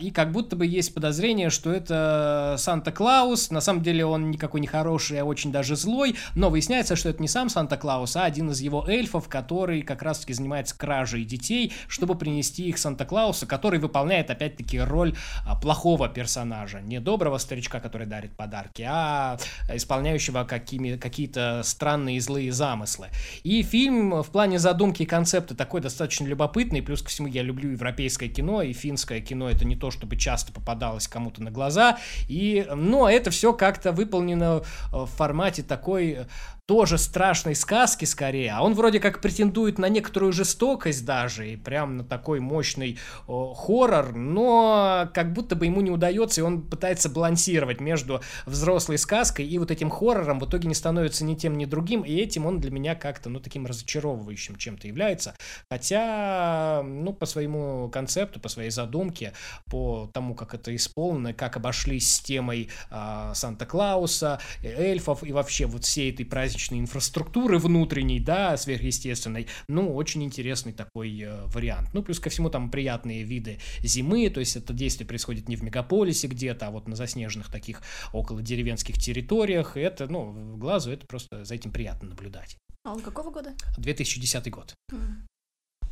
[0.00, 3.50] и как будто бы есть подозрение, что это Санта-Клаус.
[3.50, 6.16] На самом деле он никакой не хороший, а очень даже злой.
[6.34, 10.32] Но выясняется, что это не сам Санта-Клаус, а один из его эльфов, который как раз-таки
[10.32, 15.14] занимается кражей детей, чтобы принести их Санта-Клаусу, который выполняет опять-таки роль
[15.60, 19.36] плохого персонажа не доброго старичка, который дарит подарки, а
[19.68, 23.08] исполняющего какими, какие-то странные злые замыслы.
[23.42, 27.70] И фильм в плане задумки и концепта такой достаточно любопытный, плюс ко всему я люблю
[27.70, 32.64] европейское кино, и финское кино это не то, чтобы часто попадалось кому-то на глаза, и,
[32.72, 36.18] но это все как-то выполнено в формате такой
[36.66, 41.98] тоже страшной сказки скорее, а он вроде как претендует на некоторую жестокость даже, и прям
[41.98, 47.10] на такой мощный о, хоррор, но как будто бы ему не удается, и он пытается
[47.10, 51.66] балансировать между взрослой сказкой и вот этим хоррором, в итоге не становится ни тем, ни
[51.66, 55.34] другим, и этим он для меня как-то, ну, таким разочаровывающим чем-то является,
[55.68, 59.34] хотя, ну, по своему концепту, по своей задумке,
[59.70, 65.84] по тому, как это исполнено, как обошлись с темой э, Санта-Клауса, эльфов и вообще вот
[65.84, 71.90] всей этой праздничной инфраструктуры внутренней, да, сверхъестественной, ну, очень интересный такой э, вариант.
[71.92, 75.62] Ну, плюс ко всему там приятные виды зимы, то есть это действие происходит не в
[75.62, 77.82] мегаполисе где-то, а вот на заснеженных таких
[78.12, 82.56] около деревенских территориях, это, ну, глазу это просто за этим приятно наблюдать.
[82.84, 83.54] А он какого года?
[83.78, 84.74] 2010 год.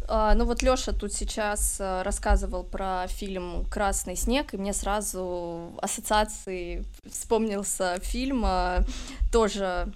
[0.08, 5.72] А, ну вот Лёша тут сейчас э, рассказывал про фильм «Красный снег», и мне сразу
[5.80, 8.84] ассоциации вспомнился фильм, э,
[9.32, 9.92] тоже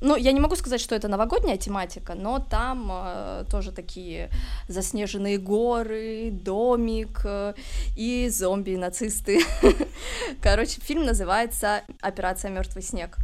[0.00, 4.30] ну, я не могу сказать, что это новогодняя тематика, но там э, тоже такие
[4.68, 7.54] заснеженные горы, домик э,
[7.96, 9.42] и зомби-нацисты.
[10.42, 13.16] Короче, фильм называется «Операция Мертвый снег».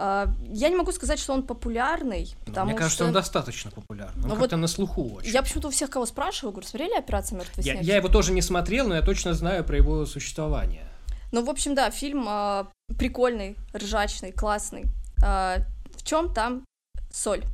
[0.00, 3.04] А, я не могу сказать, что он популярный, ну, потому Мне кажется, что...
[3.06, 4.22] он достаточно популярный.
[4.22, 5.32] Он ну, как-то вот на слуху очень.
[5.32, 7.76] Я почему-то у всех, кого спрашиваю, говорю, смотрели «Операцию мертвый снег»?
[7.76, 10.86] Я, я его тоже не смотрел, но я точно знаю про его существование.
[11.32, 12.64] Ну, в общем, да, фильм э,
[12.96, 14.84] прикольный, ржачный, классный.
[15.22, 15.60] Э,
[15.96, 16.64] в чем там
[17.10, 17.44] соль?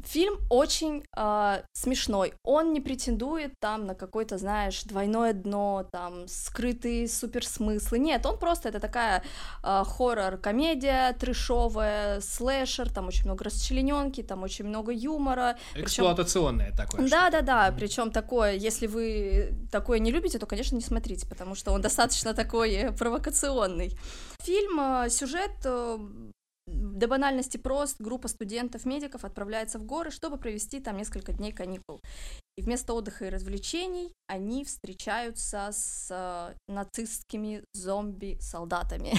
[0.00, 2.34] Э, Фильм очень э, смешной.
[2.44, 7.98] Он не претендует там на какое-то, знаешь, двойное дно, там скрытые суперсмыслы.
[7.98, 9.22] Нет, он просто это такая
[9.62, 15.56] э, хоррор-комедия трешовая, слэшер, там очень много расчлененки, там очень много юмора.
[15.74, 16.76] Эксплуатационное причем...
[16.76, 17.08] такое.
[17.08, 17.74] Да, да, да.
[17.76, 22.34] Причем такое, если вы такое не любите, то, конечно, не смотрите, потому что он достаточно
[22.34, 23.96] такой провокационный.
[24.42, 25.98] Фильм, э, сюжет э,
[26.72, 32.00] до банальности прост, группа студентов-медиков отправляется в горы, чтобы провести там несколько дней каникул.
[32.56, 39.12] И вместо отдыха и развлечений они встречаются с э, нацистскими зомби-солдатами.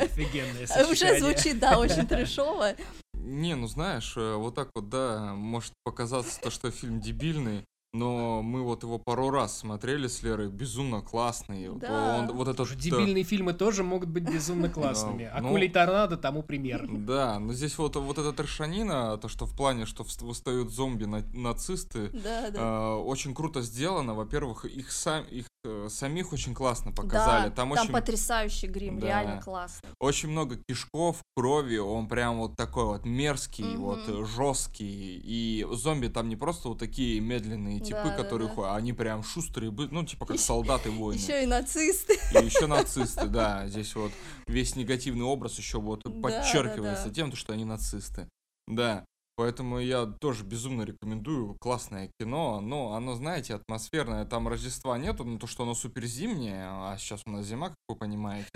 [0.00, 2.74] Офигенное Уже звучит, да, очень трешово.
[3.14, 7.64] Не, ну знаешь, э, вот так вот, да, может показаться то, что фильм дебильный,
[7.96, 11.68] но мы вот его пару раз смотрели с Лерой, безумно классный.
[11.78, 12.18] Да.
[12.18, 15.30] Он, вот это Уже дебильные фильмы тоже могут быть безумно классными.
[15.32, 16.86] А ну, Акулий торнадо тому пример.
[16.90, 22.10] Да, но здесь вот, вот эта трешанина, то, что в плане, что восстают зомби нацисты,
[22.10, 22.60] да, да.
[22.60, 24.14] Э, очень круто сделано.
[24.14, 25.46] Во-первых, их, сам, их
[25.88, 27.48] самих очень классно показали.
[27.48, 27.92] Да, там, там очень...
[27.92, 29.06] потрясающий грим, да.
[29.06, 29.88] реально классный.
[30.00, 33.84] Очень много кишков, крови, он прям вот такой вот мерзкий, угу.
[33.84, 35.20] вот жесткий.
[35.22, 39.22] И зомби там не просто вот такие медленные типы, да, которые да, ходят, они прям
[39.22, 41.18] шустрые, ну, типа как солдаты воины.
[41.18, 42.14] Еще и нацисты.
[42.14, 43.66] И еще нацисты, да.
[43.68, 44.12] Здесь вот
[44.46, 48.28] весь негативный образ еще вот подчеркивается тем, что они нацисты.
[48.66, 49.04] Да.
[49.36, 51.56] Поэтому я тоже безумно рекомендую.
[51.60, 52.60] Классное кино.
[52.60, 54.24] Но оно, знаете, атмосферное.
[54.24, 57.76] Там Рождества нету, но то, что оно супер зимнее, а сейчас у нас зима, как
[57.88, 58.48] вы понимаете.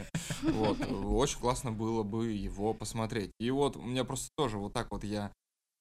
[0.42, 0.80] Вот.
[0.90, 3.30] Очень классно было бы его посмотреть.
[3.38, 5.30] И вот у меня просто тоже вот так вот я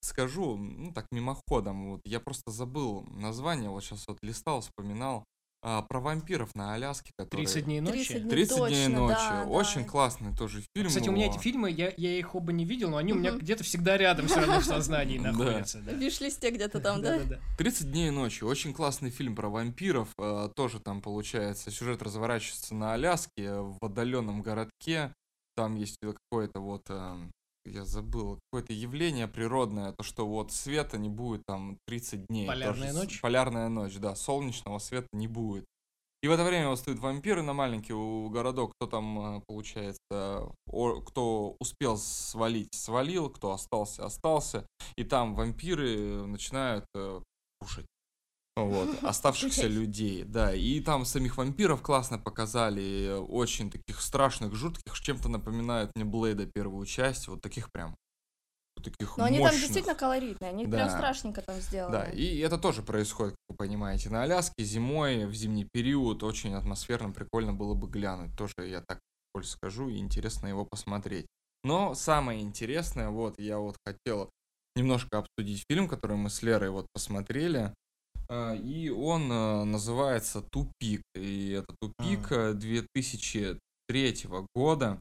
[0.02, 5.26] скажу, ну так мимоходом, вот я просто забыл название, вот сейчас вот листал, вспоминал.
[5.62, 7.46] А, про вампиров на Аляске, которые...
[7.46, 7.98] 30 дней ночи?
[7.98, 9.16] 30 дней, 30 дней ночи.
[9.16, 9.90] Да, Очень да.
[9.90, 10.88] классный тоже фильм.
[10.88, 13.32] Кстати, у меня эти фильмы, я, я их оба не видел, но они у меня
[13.32, 15.80] где-то всегда рядом все равно в сознании находятся.
[15.80, 17.20] В виш-листе где-то там, да?
[17.58, 18.44] 30 дней ночи.
[18.44, 20.10] Очень классный фильм про вампиров.
[20.18, 25.14] А, тоже там, получается, сюжет разворачивается на Аляске, в отдаленном городке.
[25.58, 26.90] Там есть какое-то вот
[27.72, 32.48] я забыл, какое-то явление природное, то, что вот света не будет там 30 дней.
[32.48, 33.22] Полярная тоже, ночь?
[33.22, 35.66] Полярная ночь, да, солнечного света не будет.
[36.22, 37.94] И в это время восстают вампиры на маленький
[38.30, 44.68] городок, кто там, э, получается, кто успел свалить, свалил, кто остался, остался.
[44.98, 47.22] И там вампиры начинают э,
[47.62, 47.86] кушать
[48.68, 55.30] вот, оставшихся людей, да, и там самих вампиров классно показали, очень таких страшных, жутких, чем-то
[55.30, 57.96] напоминают мне Блейда первую часть, вот таких прям
[58.82, 60.78] таких Но они там действительно колоритные, они да.
[60.78, 61.92] прям страшненько там сделаны.
[61.92, 66.54] Да, и это тоже происходит, как вы понимаете, на Аляске зимой, в зимний период, очень
[66.54, 69.00] атмосферно, прикольно было бы глянуть, тоже я так
[69.34, 71.28] больше скажу, и интересно его посмотреть.
[71.64, 74.30] Но самое интересное, вот, я вот хотел
[74.76, 77.74] немножко обсудить фильм, который мы с Лерой вот посмотрели,
[78.32, 81.02] и он а, называется «Тупик».
[81.16, 85.00] И это «Тупик» 2003 года.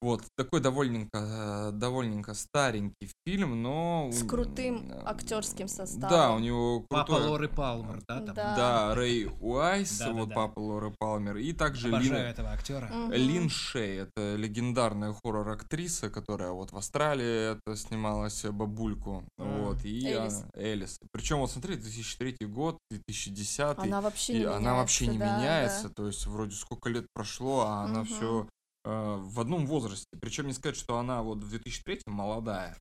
[0.00, 4.08] Вот, такой довольненько, довольненько старенький фильм, но...
[4.12, 6.08] С крутым актерским составом.
[6.08, 7.26] Да, у него Папа крутой...
[7.28, 8.16] Лоры Палмер, да?
[8.20, 8.34] Там?
[8.34, 8.56] Да.
[8.56, 10.18] Да, Рэй Уайс, Да-да-да.
[10.20, 12.88] вот папа Лоры Палмер, и также Обожаю Лина, этого актера.
[13.10, 19.84] Лин Шей, это легендарная хоррор-актриса, которая вот в Австралии это снималась э, бабульку, А, вот,
[19.84, 20.42] и Элис.
[20.42, 21.00] она- Элис.
[21.10, 25.38] Причем вот смотри, 2003 год, 2010, Она вообще и не она вообще не меняется, да,
[25.40, 28.06] меняется, то есть вроде сколько лет прошло, а она Мгм.
[28.06, 28.48] все
[28.90, 30.06] в одном возрасте.
[30.20, 32.76] Причем не сказать, что она вот в 2003 молодая,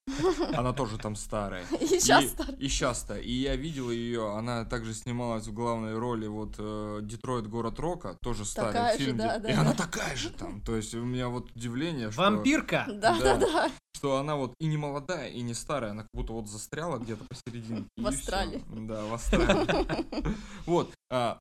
[0.54, 1.66] она тоже там старая.
[1.82, 3.18] И сейчас И сейчас-то.
[3.18, 8.18] И я видел ее, она также снималась в главной роли вот э, Детройт город рока,
[8.22, 9.18] тоже старый Такая же, фильм.
[9.18, 10.62] да, где- да, и она такая же там.
[10.62, 12.86] То есть у меня вот удивление, что, Вампирка!
[12.88, 13.38] Да, Да.
[13.38, 13.72] да, да.
[13.96, 17.26] что она вот и не молодая, и не старая, она как будто вот застряла где-то
[17.26, 17.86] посередине.
[17.98, 18.08] В.
[18.08, 18.64] Австралии.
[18.70, 20.36] Да, в Австралии.
[20.66, 20.94] Вот.
[21.12, 21.40] а,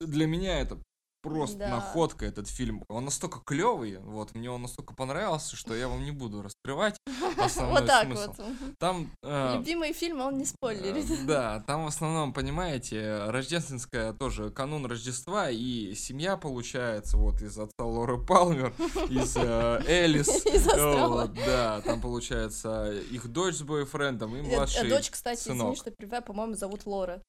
[0.00, 0.78] Для меня это
[1.22, 1.68] просто Да.
[1.68, 2.84] находка этот фильм.
[2.88, 6.96] Он настолько клевый, вот, мне он настолько понравился, что я вам не буду раскрывать
[7.38, 8.32] основной Вот так смысл.
[8.36, 8.78] вот.
[8.78, 11.10] Там э, Любимые фильмы он не спойлерит.
[11.10, 17.58] Э, Да, там в основном, понимаете, рождественская тоже канун Рождества, и семья получается вот из
[17.58, 18.74] отца Лоры Палмер,
[19.08, 20.28] из э, Элис.
[20.46, 25.58] Из вот, Да, там получается их дочь с бойфрендом и Э, младший Дочь, кстати, извини,
[25.60, 25.76] сынок.
[25.76, 27.22] что перебиваю, по-моему, зовут Лора.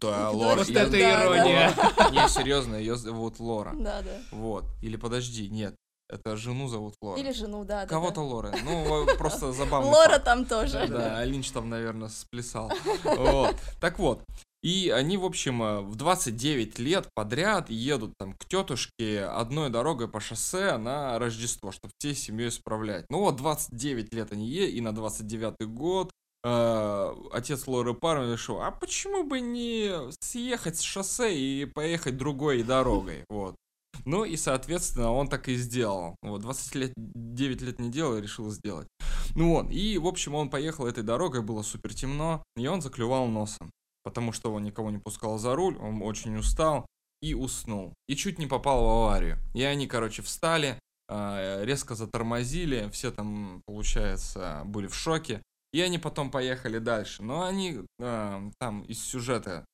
[0.00, 0.58] Да, Лора.
[0.58, 1.74] Вот это ирония.
[2.10, 3.72] Не, серьезно, ее зовут Лора.
[3.74, 4.18] Да, да.
[4.30, 4.64] Вот.
[4.82, 5.74] Или подожди, нет,
[6.08, 7.18] это жену зовут Лора.
[7.18, 7.86] Или жену, да, да.
[7.86, 8.54] Кого-то Лора.
[8.64, 9.90] Ну, просто забавно.
[9.90, 10.86] Лора там тоже.
[10.86, 12.70] Да, Линч там, наверное, сплясал.
[13.04, 13.56] Вот.
[13.80, 14.22] Так вот.
[14.62, 20.06] И они, в общем, э, в 29 лет подряд едут там к тетушке одной дорогой
[20.06, 23.04] по шоссе на Рождество, чтобы всей семьей справлять.
[23.10, 26.12] Ну вот 29 лет они едут, и на 29 год
[26.44, 29.90] э, отец Лоры Парма решил, а почему бы не
[30.20, 33.56] съехать с шоссе и поехать другой дорогой, вот.
[34.04, 36.16] Ну и, соответственно, он так и сделал.
[36.22, 38.88] Вот, 20 лет, 9 лет не делал и решил сделать.
[39.34, 43.26] Ну вот, и, в общем, он поехал этой дорогой, было супер темно, и он заклювал
[43.28, 43.70] носом,
[44.02, 46.86] потому что он никого не пускал за руль, он очень устал
[47.22, 47.94] и уснул.
[48.08, 49.38] И чуть не попал в аварию.
[49.54, 50.78] И они, короче, встали,
[51.08, 55.40] а, резко затормозили, все там, получается, были в шоке.
[55.72, 57.22] И они потом поехали дальше.
[57.22, 59.64] Но они а, там из сюжета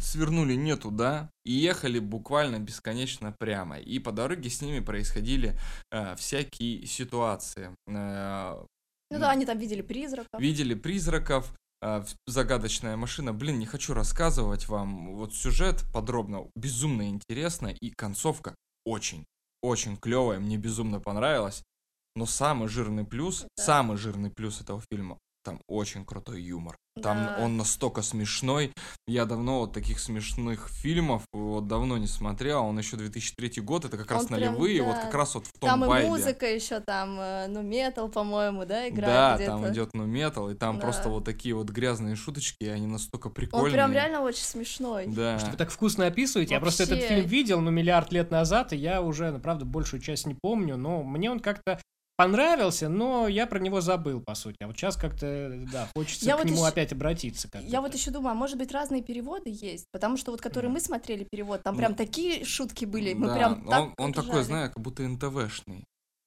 [0.00, 3.78] свернули не туда и ехали буквально бесконечно прямо.
[3.78, 5.58] И по дороге с ними происходили
[5.90, 7.74] а, всякие ситуации.
[7.88, 8.64] А,
[9.10, 10.40] Ну да, они там видели призраков.
[10.40, 13.32] видели призраков, в- загадочная машина.
[13.32, 15.14] Блин, не хочу рассказывать вам.
[15.14, 18.54] Вот сюжет подробно, безумно интересно, и концовка
[18.84, 19.24] очень,
[19.62, 21.62] очень клевая, мне безумно понравилась.
[22.16, 23.62] Но самый жирный плюс, Да.
[23.64, 26.76] самый жирный плюс этого фильма, там очень крутой юмор.
[27.02, 27.36] Там Да.
[27.44, 28.72] он настолько смешной.
[29.06, 32.64] Я давно вот таких смешных фильмов вот давно не смотрел.
[32.64, 35.02] Он еще 2003 год, это как раз прям, нулевые, вот да.
[35.02, 36.08] как раз вот в том Там и вайбе.
[36.08, 39.50] музыка еще там, э, ну, метал, по-моему, да, играет Да, где-то.
[39.52, 40.82] там идет ну метал, и там Да.
[40.82, 43.66] просто вот такие вот грязные шуточки, и они настолько прикольные.
[43.66, 45.06] Он прям реально очень смешной.
[45.06, 45.38] Да.
[45.38, 46.54] Что вы так вкусно описываете.
[46.54, 47.14] Я просто этот Вообще.
[47.16, 50.76] фильм видел, ну, миллиард лет назад, и я уже, ну, правда, большую часть не помню,
[50.78, 51.78] но мне он как-то
[52.16, 54.56] понравился, но я про него забыл, по сути.
[54.60, 57.48] А вот сейчас как-то, да, хочется Я к вот нему ещё- опять обратиться.
[57.50, 59.86] как Я вот еще думаю, а может быть разные переводы есть?
[59.92, 60.74] Потому что вот, которые Мгм.
[60.74, 64.12] мы смотрели перевод, там Ну, прям такие шутки были, мы Да, прям он, так он
[64.12, 64.42] такой, ржали.
[64.44, 65.84] знаешь, как будто НТВшный.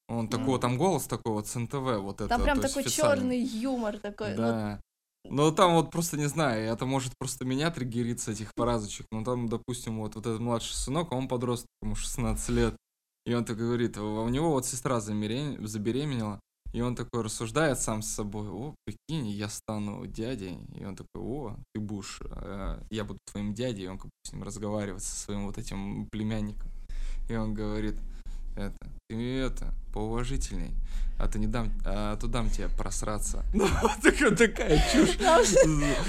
[0.07, 0.29] Он Мгм.
[0.29, 2.27] такой, там голос такой вот с НТВ, вот это.
[2.29, 4.31] Там прям такой черный юмор такой.
[4.31, 4.81] ну, Да.
[5.29, 9.05] Ну, там вот просто не знаю, это может просто меня триггерить с этих фразочек.
[9.11, 12.75] Ну, там, допустим, вот, вот этот младший сынок, он подросток, ему 16 лет.
[13.25, 16.39] И он такой говорит, у него вот сестра забеременела,
[16.71, 20.59] и он такой рассуждает сам с собой, о, прикинь, я стану дядей.
[20.75, 24.11] И он такой, о, ты будешь, э, я буду твоим дядей, и он как бы
[24.23, 26.69] с ним разговаривает со своим вот этим племянником.
[27.27, 27.95] И он говорит,
[28.55, 28.77] это,
[29.07, 30.75] ты это, поуважительней,
[31.19, 33.43] а то не дам, а то дам тебе просраться.
[33.53, 33.67] Ну,
[34.01, 35.17] такая, такая чушь.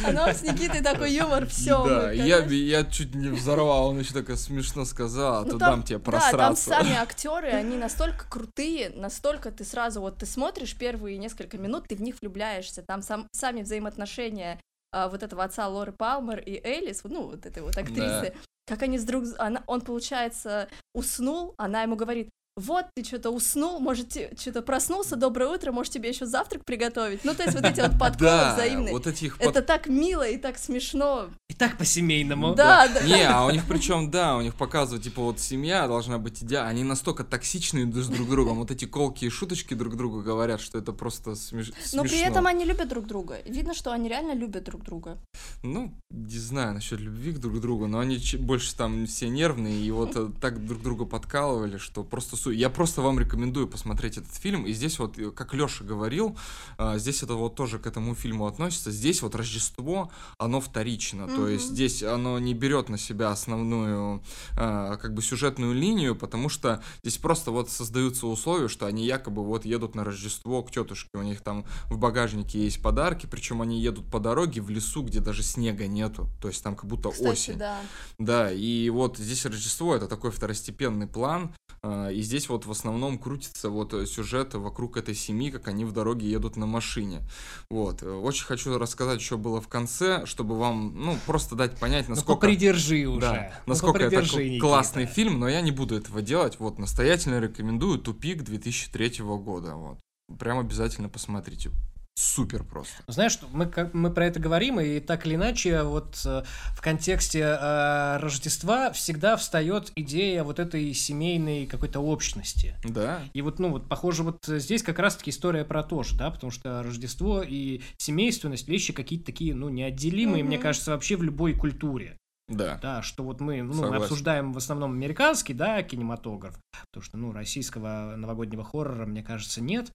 [0.04, 1.84] А нам с Никитой такой юмор, все.
[1.84, 5.98] Да, я, я чуть не взорвал, он еще такое смешно сказал, а то дам тебе
[5.98, 6.70] Ну Да, там просраться.
[6.70, 11.96] сами актеры, они настолько крутые, настолько ты сразу вот ты смотришь первые несколько минут, ты
[11.96, 14.60] в них влюбляешься, там сам, сами взаимоотношения
[14.92, 18.34] а, вот этого отца Лоры Палмер и Элис, ну вот этой вот актрисы,
[18.66, 22.28] как они с друг, она, он получается уснул, она ему говорит.
[22.56, 27.24] Вот, ты что-то уснул, может, что-то проснулся, доброе утро, может, тебе еще завтрак приготовить.
[27.24, 28.92] Ну, то есть вот эти вот подколы Да, взаимные.
[28.92, 31.30] вот этих под- Это так мило и так смешно.
[31.48, 32.54] И так по-семейному.
[32.54, 33.00] Да, да.
[33.02, 36.70] Не, а у них причем, да, у них показывают, типа, вот семья должна быть идеальной.
[36.70, 38.58] Они настолько токсичные друг с друг другом.
[38.58, 42.02] Вот эти колкие шуточки друг другу говорят, что это просто смеш- смешно.
[42.02, 43.38] Но при этом они любят друг друга.
[43.46, 45.16] Видно, что они реально любят друг друга.
[45.62, 49.90] Ну, не знаю насчет любви к друг другу, но они больше там все нервные, и
[49.90, 52.49] вот э, так друг друга подкалывали, что просто супер.
[52.50, 52.56] Зачастую.
[52.56, 54.66] Я просто вам рекомендую посмотреть этот фильм.
[54.66, 56.36] И здесь вот, э, как Леша говорил,
[56.78, 58.90] а, здесь это вот тоже к этому фильму относится.
[58.90, 61.26] Здесь вот Рождество, оно вторично.
[61.26, 64.22] То есть здесь оно не берет на себя основную
[64.56, 69.44] а, как бы сюжетную линию, потому что здесь просто вот создаются условия, что они якобы
[69.44, 71.10] вот едут на Рождество к тетушке.
[71.14, 75.20] У них там в багажнике есть подарки, причем они едут по дороге в лесу, где
[75.20, 76.28] даже снега нету.
[76.40, 77.58] То есть там как будто Кстати, осень.
[77.58, 77.78] да.
[78.18, 83.18] Да, и вот здесь Рождество это такой второстепенный план, а, и здесь вот в основном
[83.18, 87.22] крутится вот э, сюжет вокруг этой семьи, как они в дороге едут на машине.
[87.68, 88.04] Вот.
[88.04, 92.14] Э, Очень хочу рассказать, что было в конце, чтобы вам, ну, просто дать понять, Ну,
[92.14, 92.42] насколько...
[92.42, 93.20] попридержи уже.
[93.20, 94.60] Да, Ну, насколько это Никита.
[94.60, 96.60] классный фильм, но я не буду этого делать.
[96.60, 99.74] Вот, настоятельно рекомендую «Тупик» 2003 года.
[99.74, 99.98] Вот.
[100.38, 101.72] Прям обязательно посмотрите.
[102.20, 103.02] Супер просто.
[103.06, 106.42] Знаешь, что мы, как, мы про это говорим, и так или иначе, вот э,
[106.76, 112.76] в контексте э, Рождества всегда встает идея вот этой семейной какой-то общности.
[112.84, 113.22] Да.
[113.32, 116.50] И вот, ну, вот, похоже, вот здесь как раз-таки история про то же, да, потому
[116.50, 120.62] что Рождество и семейственность вещи какие-то такие, ну, неотделимые, мне Мгм.
[120.62, 122.18] кажется, вообще в любой культуре.
[122.50, 122.78] Да.
[122.82, 126.58] Да, что вот мы, ну, мы обсуждаем в основном американский, да, кинематограф,
[126.90, 129.90] потому что, ну, российского новогоднего хоррора, мне кажется, нет.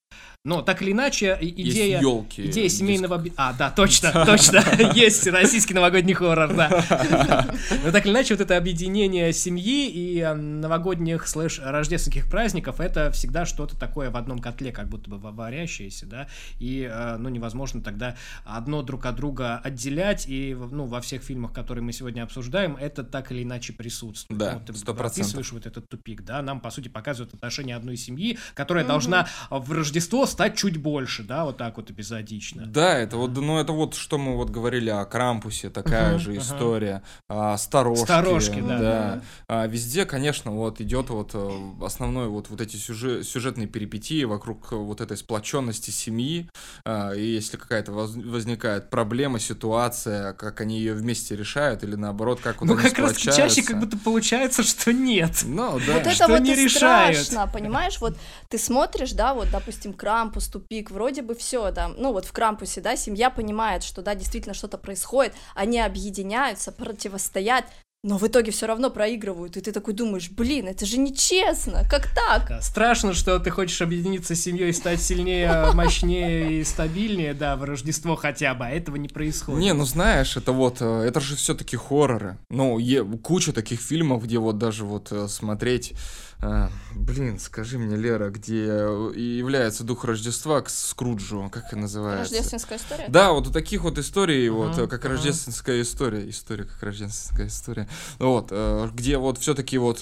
[0.46, 1.98] Но так или иначе, идея...
[1.98, 2.46] Есть елки.
[2.48, 3.18] Идея семейного...
[3.18, 4.64] би- А, да, точно, точно.
[4.96, 6.70] Есть российский новогодний хоррор, да.
[7.84, 13.12] Но так или иначе, вот это объединение семьи и э, новогодних слэш рождественских праздников, это
[13.12, 16.28] всегда что-то такое в одном котле, как будто бы варящееся, да,
[16.60, 18.16] и, э, ну, невозможно тогда
[18.46, 23.04] одно друг от друга отделять, и, ну, во всех фильмах, которые мы сегодня обсуждаем, это
[23.04, 24.40] так или иначе присутствует.
[24.40, 25.34] Да, Вот ты сто процентов.
[25.34, 29.72] описываешь вот этот тупик, да, нам, по сути, показывают отношения одной семьи, которая должна в
[29.72, 32.66] Рождество стать чуть больше, да, вот так вот эпизодично.
[32.66, 36.38] Да, это вот, ну это вот что мы вот говорили о Крампусе, такая Мгм, же
[36.38, 39.22] история, а, сторожки, Сторожки, да.
[39.48, 44.72] А, везде, конечно, вот идет вот э, основной вот вот эти сюжи- сюжетные перипетии вокруг
[44.72, 46.50] вот этой сплоченности семьи,
[46.86, 52.35] А, и если какая-то воз- возникает проблема, ситуация, как они ее вместе решают или наоборот
[52.42, 55.44] как вот Ну, как раз чаще как будто получается, что нет.
[55.44, 55.94] Ну да.
[55.94, 58.00] Вот это Что вот не и страшно, понимаешь?
[58.00, 58.18] Вот
[58.50, 62.82] ты смотришь, да, вот, допустим, Крампус, Тупик, вроде бы все, да, ну вот в Крампусе,
[62.82, 67.66] да, семья понимает, что, да, действительно что-то происходит, они объединяются, противостоят,
[68.06, 72.08] но в итоге все равно проигрывают, и ты такой думаешь, блин, это же нечестно, как
[72.14, 72.48] так?
[72.48, 77.64] Да, Страшно, что ты хочешь объединиться с семьей, стать сильнее, мощнее и стабильнее, да, в
[77.64, 79.60] Рождество хотя бы, а этого не происходит.
[79.60, 82.38] Не, ну знаешь, это вот, э, это же все-таки хорроры.
[82.52, 85.94] Ну, е- куча таких фильмов, где вот даже вот э, смотреть,
[86.42, 92.34] э, блин, скажи мне, Лера, где э, является дух Рождества к Скруджу, как это называется?
[92.34, 93.06] Рождественская история?
[93.08, 95.14] Да, вот у таких вот историй, вот Ага, э, как ага.
[95.16, 97.88] рождественская история, история как рождественская история,
[98.20, 100.02] вот, э, где вот все-таки вот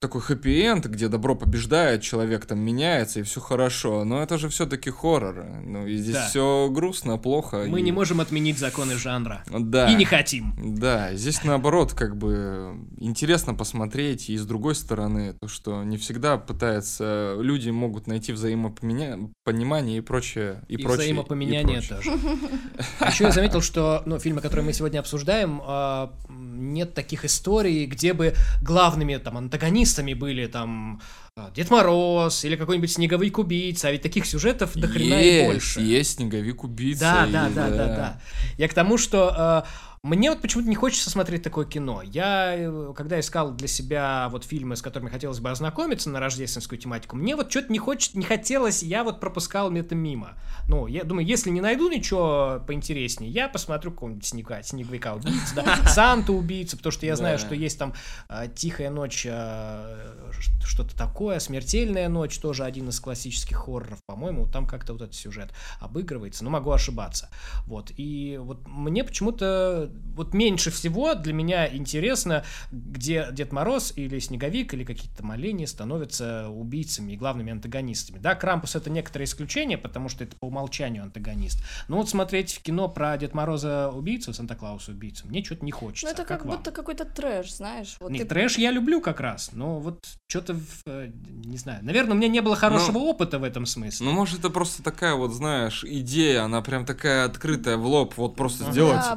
[0.00, 4.90] такой хэппи-энд, где добро побеждает, человек там меняется и все хорошо, но это же все-таки
[4.90, 6.26] хоррор, ну и здесь Да.
[6.28, 7.64] все грустно, плохо.
[7.68, 9.42] Мы и- не можем отменить законы жанра.
[9.50, 9.90] Да.
[9.90, 10.54] И не хотим.
[10.78, 16.36] Да, здесь наоборот, как бы интересно посмотреть, и с другой стороны, то, что не всегда
[16.38, 20.98] пытаются, люди могут найти взаимопонимание и прочее, и, И, прочее.
[21.04, 22.12] взаимопоменяние и прочее.
[22.14, 23.10] тоже.
[23.10, 28.12] Еще я заметил, что ну, фильмы, которые мы сегодня обсуждаем, а, нет таких историй, где
[28.12, 31.00] бы главными там антагонистами были там
[31.36, 35.46] а, Дед Мороз или какой-нибудь снеговик убийца, а ведь таких сюжетов до хрена и Есть,
[35.46, 35.80] больше.
[35.80, 37.00] Есть снеговик убийца.
[37.00, 38.20] Да, и да, да, да, да.
[38.56, 39.68] Я к тому, что э,
[40.02, 42.02] мне вот почему-то не хочется смотреть такое кино.
[42.02, 46.78] Я, э, когда искал для себя вот фильмы, с которыми хотелось бы ознакомиться на рождественскую
[46.78, 50.36] тематику, мне вот что-то не хочет, не хотелось, я вот пропускал это мимо.
[50.68, 55.76] Ну, я думаю, если не найду ничего поинтереснее, я посмотрю какого-нибудь снега, снеговика убийцу, да,
[55.88, 57.94] Санту убийцу, потому что я знаю, что есть там
[58.28, 60.30] э, Тихая ночь, э,
[60.64, 65.50] что-то такое, Смертельная ночь, тоже один из классических хорроров, по-моему, там как-то вот этот сюжет
[65.80, 67.30] обыгрывается, но могу ошибаться.
[67.66, 74.18] Вот, и вот мне почему-то вот меньше всего для меня интересно, где Дед Мороз или
[74.18, 78.18] Снеговик или какие-то олени становятся убийцами и главными антагонистами.
[78.18, 81.62] Да, Крампус это некоторое исключение, потому что это по умолчанию антагонист.
[81.88, 86.06] Но вот смотреть в кино про Дед Мороза убийцу, Санта-Клауса убийцу, мне что-то не хочется.
[86.06, 86.56] Ну это А как, вам?
[86.56, 87.96] будто какой-то трэш, знаешь.
[88.00, 90.56] Вот Не, ты- трэш я люблю как раз, но вот что-то,
[90.86, 94.06] не знаю, наверное, у меня не было хорошего опыта в этом смысле.
[94.06, 98.36] Ну, может, это просто такая вот, знаешь, идея, она прям такая открытая в лоб, вот
[98.36, 99.16] просто сделать Да,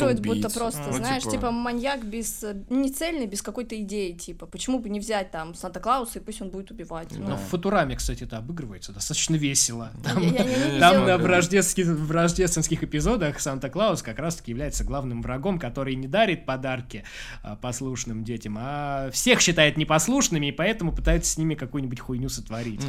[0.00, 4.12] манипулирует будто просто, Ну, знаешь, типа- типа маньяк без э, не цельный, без какой-то идеи,
[4.12, 7.08] типа, почему бы не взять там Санта-Клауса и пусть он будет убивать.
[7.10, 7.18] Да.
[7.18, 9.90] Ну, Но в Футураме, кстати, это обыгрывается достаточно весело.
[10.04, 14.50] я- Там, я- я не Там на в рождественских, в рождественских эпизодах Санта-Клаус как раз-таки
[14.52, 17.04] является главным врагом, который не дарит подарки
[17.42, 22.80] а, послушным детям, а всех считает непослушными, и поэтому пытается с ними какую-нибудь хуйню сотворить.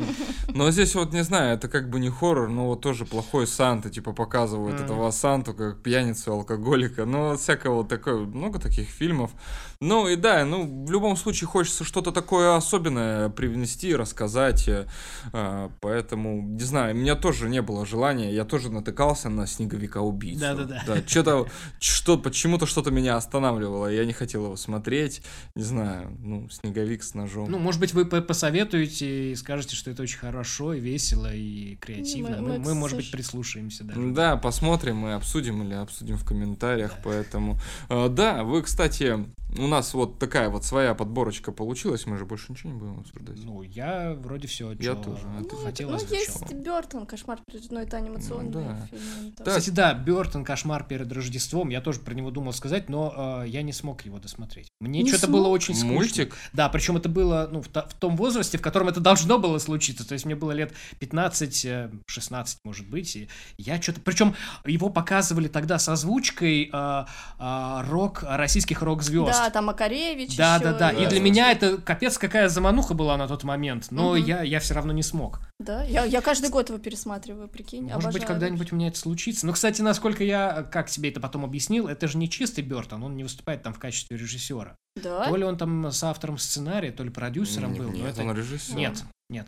[0.54, 3.90] Но здесь вот, не знаю, это как бы не хоррор, но вот тоже плохой Санта,
[3.90, 9.32] типа, показывают этого Санту как пьяницу, алкоголика, ну, вот всякого такое, много таких фильмов.
[9.80, 14.88] Ну, и да, ну, в любом случае хочется что-то такое особенное привнести, рассказать, э,
[15.34, 20.40] а, поэтому, не знаю, у меня тоже не было желания, я тоже натыкался на снеговика-убийцу.
[20.40, 20.84] Да-да-да.
[20.88, 21.48] Да, что-то,
[21.80, 25.22] что, почему-то что-то меня останавливало, я не хотел его смотреть,
[25.54, 27.52] не знаю, ну, снеговик с ножом.
[27.52, 31.76] Ну, может быть, вы по- посоветуете и скажете, что это очень хорошо, и весело, и
[31.76, 32.38] креативно.
[32.42, 34.02] Мы- Мы, мы, может быть, прислушаемся даже.
[34.12, 37.60] Да, посмотрим и обсудим или обсудим в комментариях, поэтому...
[37.90, 39.26] э, Да, вы, кстати,
[39.60, 43.38] у нас вот такая вот своя подборочка получилась, мы же больше ничего не будем обсуждать.
[43.44, 47.82] Ну, я вроде все, Я тоже, а ну, хотел, ну, есть Бертон, кошмар перед но
[47.82, 48.88] это анимационный Ну, да.
[48.88, 49.34] фильм.
[49.38, 49.44] Да.
[49.46, 51.70] Кстати, да, Бертон Кошмар перед Рождеством.
[51.70, 54.72] Я тоже про него думал сказать, но э, я не смог его досмотреть.
[54.80, 55.94] Мне Не что-то было очень скучно.
[55.94, 56.36] Мультик?
[56.54, 60.08] Да, причем это было ну, в, в том возрасте, в котором это должно было случиться.
[60.08, 63.16] То есть мне было лет 15-16, может быть.
[63.16, 64.02] И я что-то.
[64.02, 64.36] Причем
[64.66, 67.06] его показывали тогда с озвучкой э,
[67.40, 69.32] э, рок, российских рок-звезд.
[69.32, 70.92] Да, там Макаревич Да, ещё, да, да.
[70.92, 70.92] Да.
[70.92, 73.88] И для меня это капец какая замануха была на тот момент.
[73.92, 74.26] Но Мгм.
[74.26, 75.40] я, я все равно не смог.
[75.60, 78.28] Да, я, я каждый год его пересматриваю, прикинь, Может быть, обожаю.
[78.28, 79.46] когда-нибудь у меня это случится.
[79.46, 83.16] Но, кстати, насколько я, как себе это потом объяснил, это же не чистый Бертон, он
[83.18, 84.76] не выступает там в качестве режиссера.
[84.96, 85.28] Да?
[85.28, 87.90] То ли он там с автором сценария, то ли продюсером Нет, был.
[87.92, 88.22] но Нет, это...
[88.24, 88.76] он режиссер.
[88.76, 89.48] Нет, нет.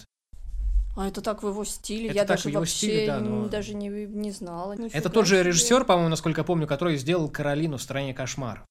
[0.95, 3.19] А это так в его стиле, Это я так даже в его вообще стиле, да,
[3.19, 4.73] но- даже не, не знала.
[4.73, 8.65] Это Нифига тот же режиссер, по-моему, насколько я помню, который сделал Каролину в стране кошмаров.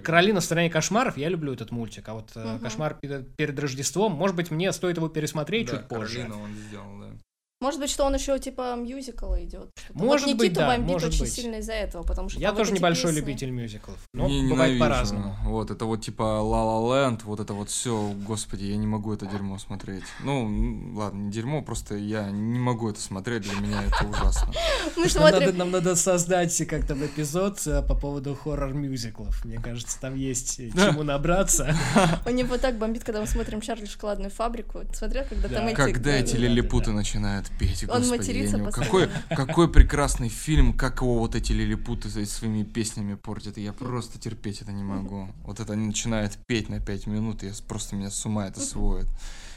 [0.00, 2.60] Каролина в стране кошмаров, я люблю этот мультик, а вот Мгм.
[2.60, 6.18] кошмар перед, перед Рождеством, может быть, мне стоит его пересмотреть Да, чуть позже.
[6.22, 7.09] Каролина он сделал, да.
[7.62, 9.68] Может быть, что он еще типа мюзикла идет.
[9.92, 11.32] Может вот быть, Никиту да, бомбит может очень быть.
[11.32, 14.28] сильно из-за этого, потому что Я там тоже вот эти небольшой песни- любитель мюзиклов, но
[14.28, 15.36] Не бывает по-разному.
[15.44, 16.80] Вот, это вот типа La La
[17.12, 20.04] Land, вот это вот все, господи, я не могу это дерьмо смотреть.
[20.24, 24.54] Ну, ладно, не дерьмо, просто я не могу это смотреть, для меня это ужасно.
[24.96, 25.58] Мы Нам надо, смотрим...
[25.58, 29.44] нам надо создать как-то эпизод э, по поводу хоррор-мюзиклов.
[29.44, 31.76] Мне кажется, там есть э, чему набраться.
[32.26, 34.80] У него так бомбит, когда мы смотрим Чарли шоколадную фабрику.
[34.90, 35.56] Ты смотрел, когда Да.
[35.56, 35.74] там эти...
[35.76, 41.18] Когда эти лилипуты начинают петь, Он господи, матерится не- какой, какой прекрасный фильм, как его
[41.18, 45.28] вот эти лилипуты своими песнями портят, я просто терпеть это не могу.
[45.44, 48.60] Вот это они начинают петь на пять минут, и я просто меня с ума это
[48.60, 49.08] сводит.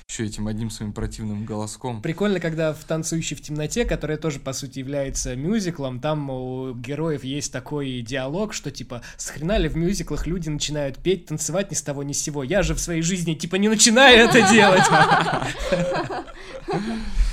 [0.09, 2.01] Еще этим одним своим противным голоском.
[2.01, 7.23] Прикольно, когда в «Танцующий в темноте», которая тоже, по сути, является мюзиклом, там у героев
[7.23, 11.75] есть такой диалог, что, типа, с хрена ли в мюзиклах люди начинают петь, танцевать ни
[11.75, 12.43] с того ни с сего.
[12.43, 14.83] Я же в своей жизни, типа, не начинаю это делать.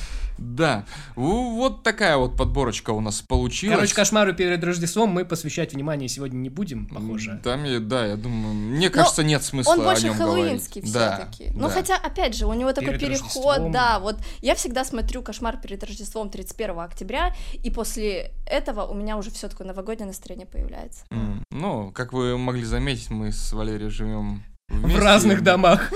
[0.41, 0.87] Да,
[1.17, 3.77] вот такая вот подборочка у нас получилась.
[3.77, 7.41] Короче, кошмару перед Рождеством мы посвящать внимание сегодня не будем, похоже.
[7.45, 10.95] Там, да, я думаю, мне кажется, нет смысла Он о больше нем хэллоуинский говорить.
[10.95, 11.51] Да, все-таки.
[11.55, 11.75] Но да.
[11.75, 13.73] хотя, опять же, у него такой Перед переход, Рождеством.
[13.73, 19.17] да, вот я всегда смотрю «Кошмар перед Рождеством» 31 октября, и после этого у меня
[19.19, 21.05] уже все такое новогоднее настроение появляется.
[21.51, 25.01] Ну, как вы могли заметить, мы с Валерией живем В вместе.
[25.03, 25.91] разных домах.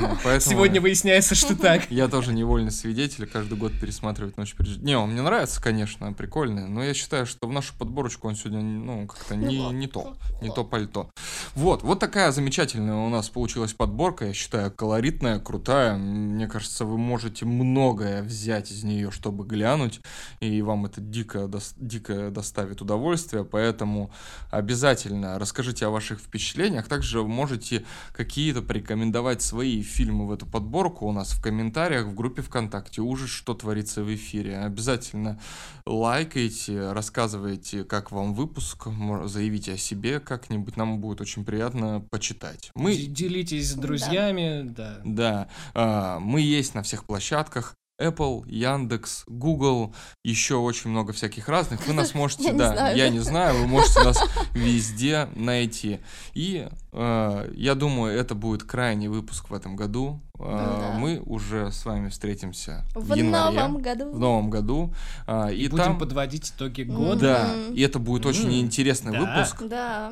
[0.00, 1.90] Ну, поэтому Сегодня выясняется, что так.
[1.90, 6.68] Я тоже невольный свидетель, каждый год пересматривать «Ночь перед...» Не, он мне нравится, конечно, прикольный,
[6.68, 10.48] но я считаю, что в нашу подборочку он сегодня, ну, как-то не, не то, не
[10.50, 11.10] то пальто.
[11.54, 15.96] Вот, вот такая замечательная у нас получилась подборка, я считаю, колоритная, крутая.
[15.96, 20.00] Мне кажется, вы можете многое взять из нее, чтобы глянуть,
[20.38, 24.12] и вам это дико, дос- дико доставит удовольствие, поэтому
[24.50, 26.86] обязательно расскажите о ваших впечатлениях.
[26.86, 27.84] Также можете
[28.20, 33.30] какие-то порекомендовать свои фильмы в эту подборку у нас в комментариях в группе ВКонтакте «Ужас,
[33.30, 34.58] что творится в эфире».
[34.58, 35.40] Обязательно
[35.86, 38.88] лайкайте, рассказывайте, как вам выпуск,
[39.24, 42.70] заявите о себе как-нибудь, нам будет очень приятно почитать.
[42.74, 45.00] Мы Делитесь с друзьями, да.
[45.02, 47.74] да, а, мы есть на всех площадках.
[48.00, 49.94] Apple, Яндекс, Google,
[50.24, 51.86] еще очень много всяких разных.
[51.86, 54.22] Вы нас можете, да, я не знаю, вы можете нас
[54.52, 56.00] везде найти.
[56.34, 60.20] И э, я думаю, это будет крайний выпуск в этом году.
[60.42, 60.98] Э, да.
[60.98, 64.10] Мы уже с вами встретимся в, В январе, новом году.
[64.10, 64.94] в новом году.
[65.26, 67.20] А, и Будем там, подводить итоги года.
[67.20, 67.74] да, Мгм.
[67.74, 69.20] и это будет очень М, интересный да.
[69.20, 70.10] выпуск, Да.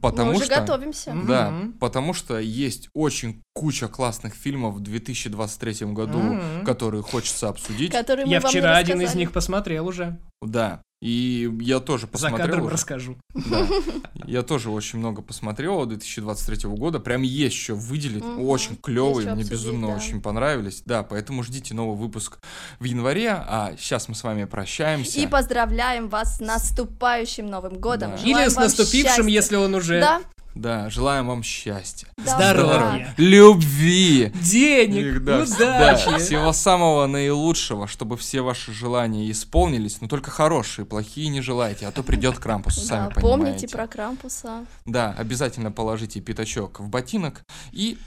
[0.00, 1.14] Потому Мы уже что готовимся.
[1.26, 1.72] Да, Мгм.
[1.74, 6.64] потому что есть очень куча классных фильмов в 2023 году, Мгм.
[6.64, 7.92] которые хочется обсудить.
[7.92, 10.18] Которые мы Я вам не вчера один из них посмотрел уже.
[10.42, 10.82] Да.
[11.02, 12.46] И я тоже За посмотрел.
[12.46, 12.72] кадром уже.
[12.74, 13.16] расскажу.
[13.34, 13.66] Да.
[14.26, 16.98] Я тоже очень много посмотрел 2023 года.
[16.98, 18.24] Прям есть что выделить.
[18.24, 18.40] Мгм.
[18.46, 19.94] Очень клевые, мне безумно да.
[19.94, 20.82] очень понравились.
[20.86, 22.38] Да, поэтому ждите новый выпуск
[22.80, 23.30] в январе.
[23.30, 25.20] А сейчас мы с вами прощаемся.
[25.20, 28.12] И поздравляем вас с наступающим Новым годом.
[28.12, 28.22] Да.
[28.22, 29.28] Или с наступившим, счастья.
[29.28, 30.00] если он уже...
[30.00, 30.22] Да,
[30.56, 32.08] Да, желаем вам счастья.
[32.16, 33.12] да, Здоровья.
[33.18, 34.32] Любви.
[34.42, 36.08] Денег, Да, удачи.
[36.10, 41.86] да, всего самого наилучшего, чтобы все ваши желания исполнились, но только хорошие, плохие не желайте,
[41.86, 43.68] а то придет Крампус, Да, сами помните понимаете.
[43.68, 44.64] про Крампуса.
[44.86, 47.42] Да, обязательно положите пятачок в ботинок
[47.72, 47.98] и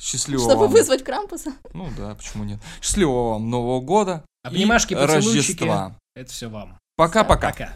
[0.00, 0.72] счастливого Чтобы вам...
[0.72, 1.52] вызвать Крампуса.
[1.74, 2.58] Ну да, почему нет.
[2.80, 5.34] Счастливого вам Нового года и Обнимашки, поцелуйчики.
[5.64, 5.96] Рождества.
[6.16, 6.78] Это все вам.
[6.96, 7.50] Пока-пока.
[7.50, 7.72] Пока.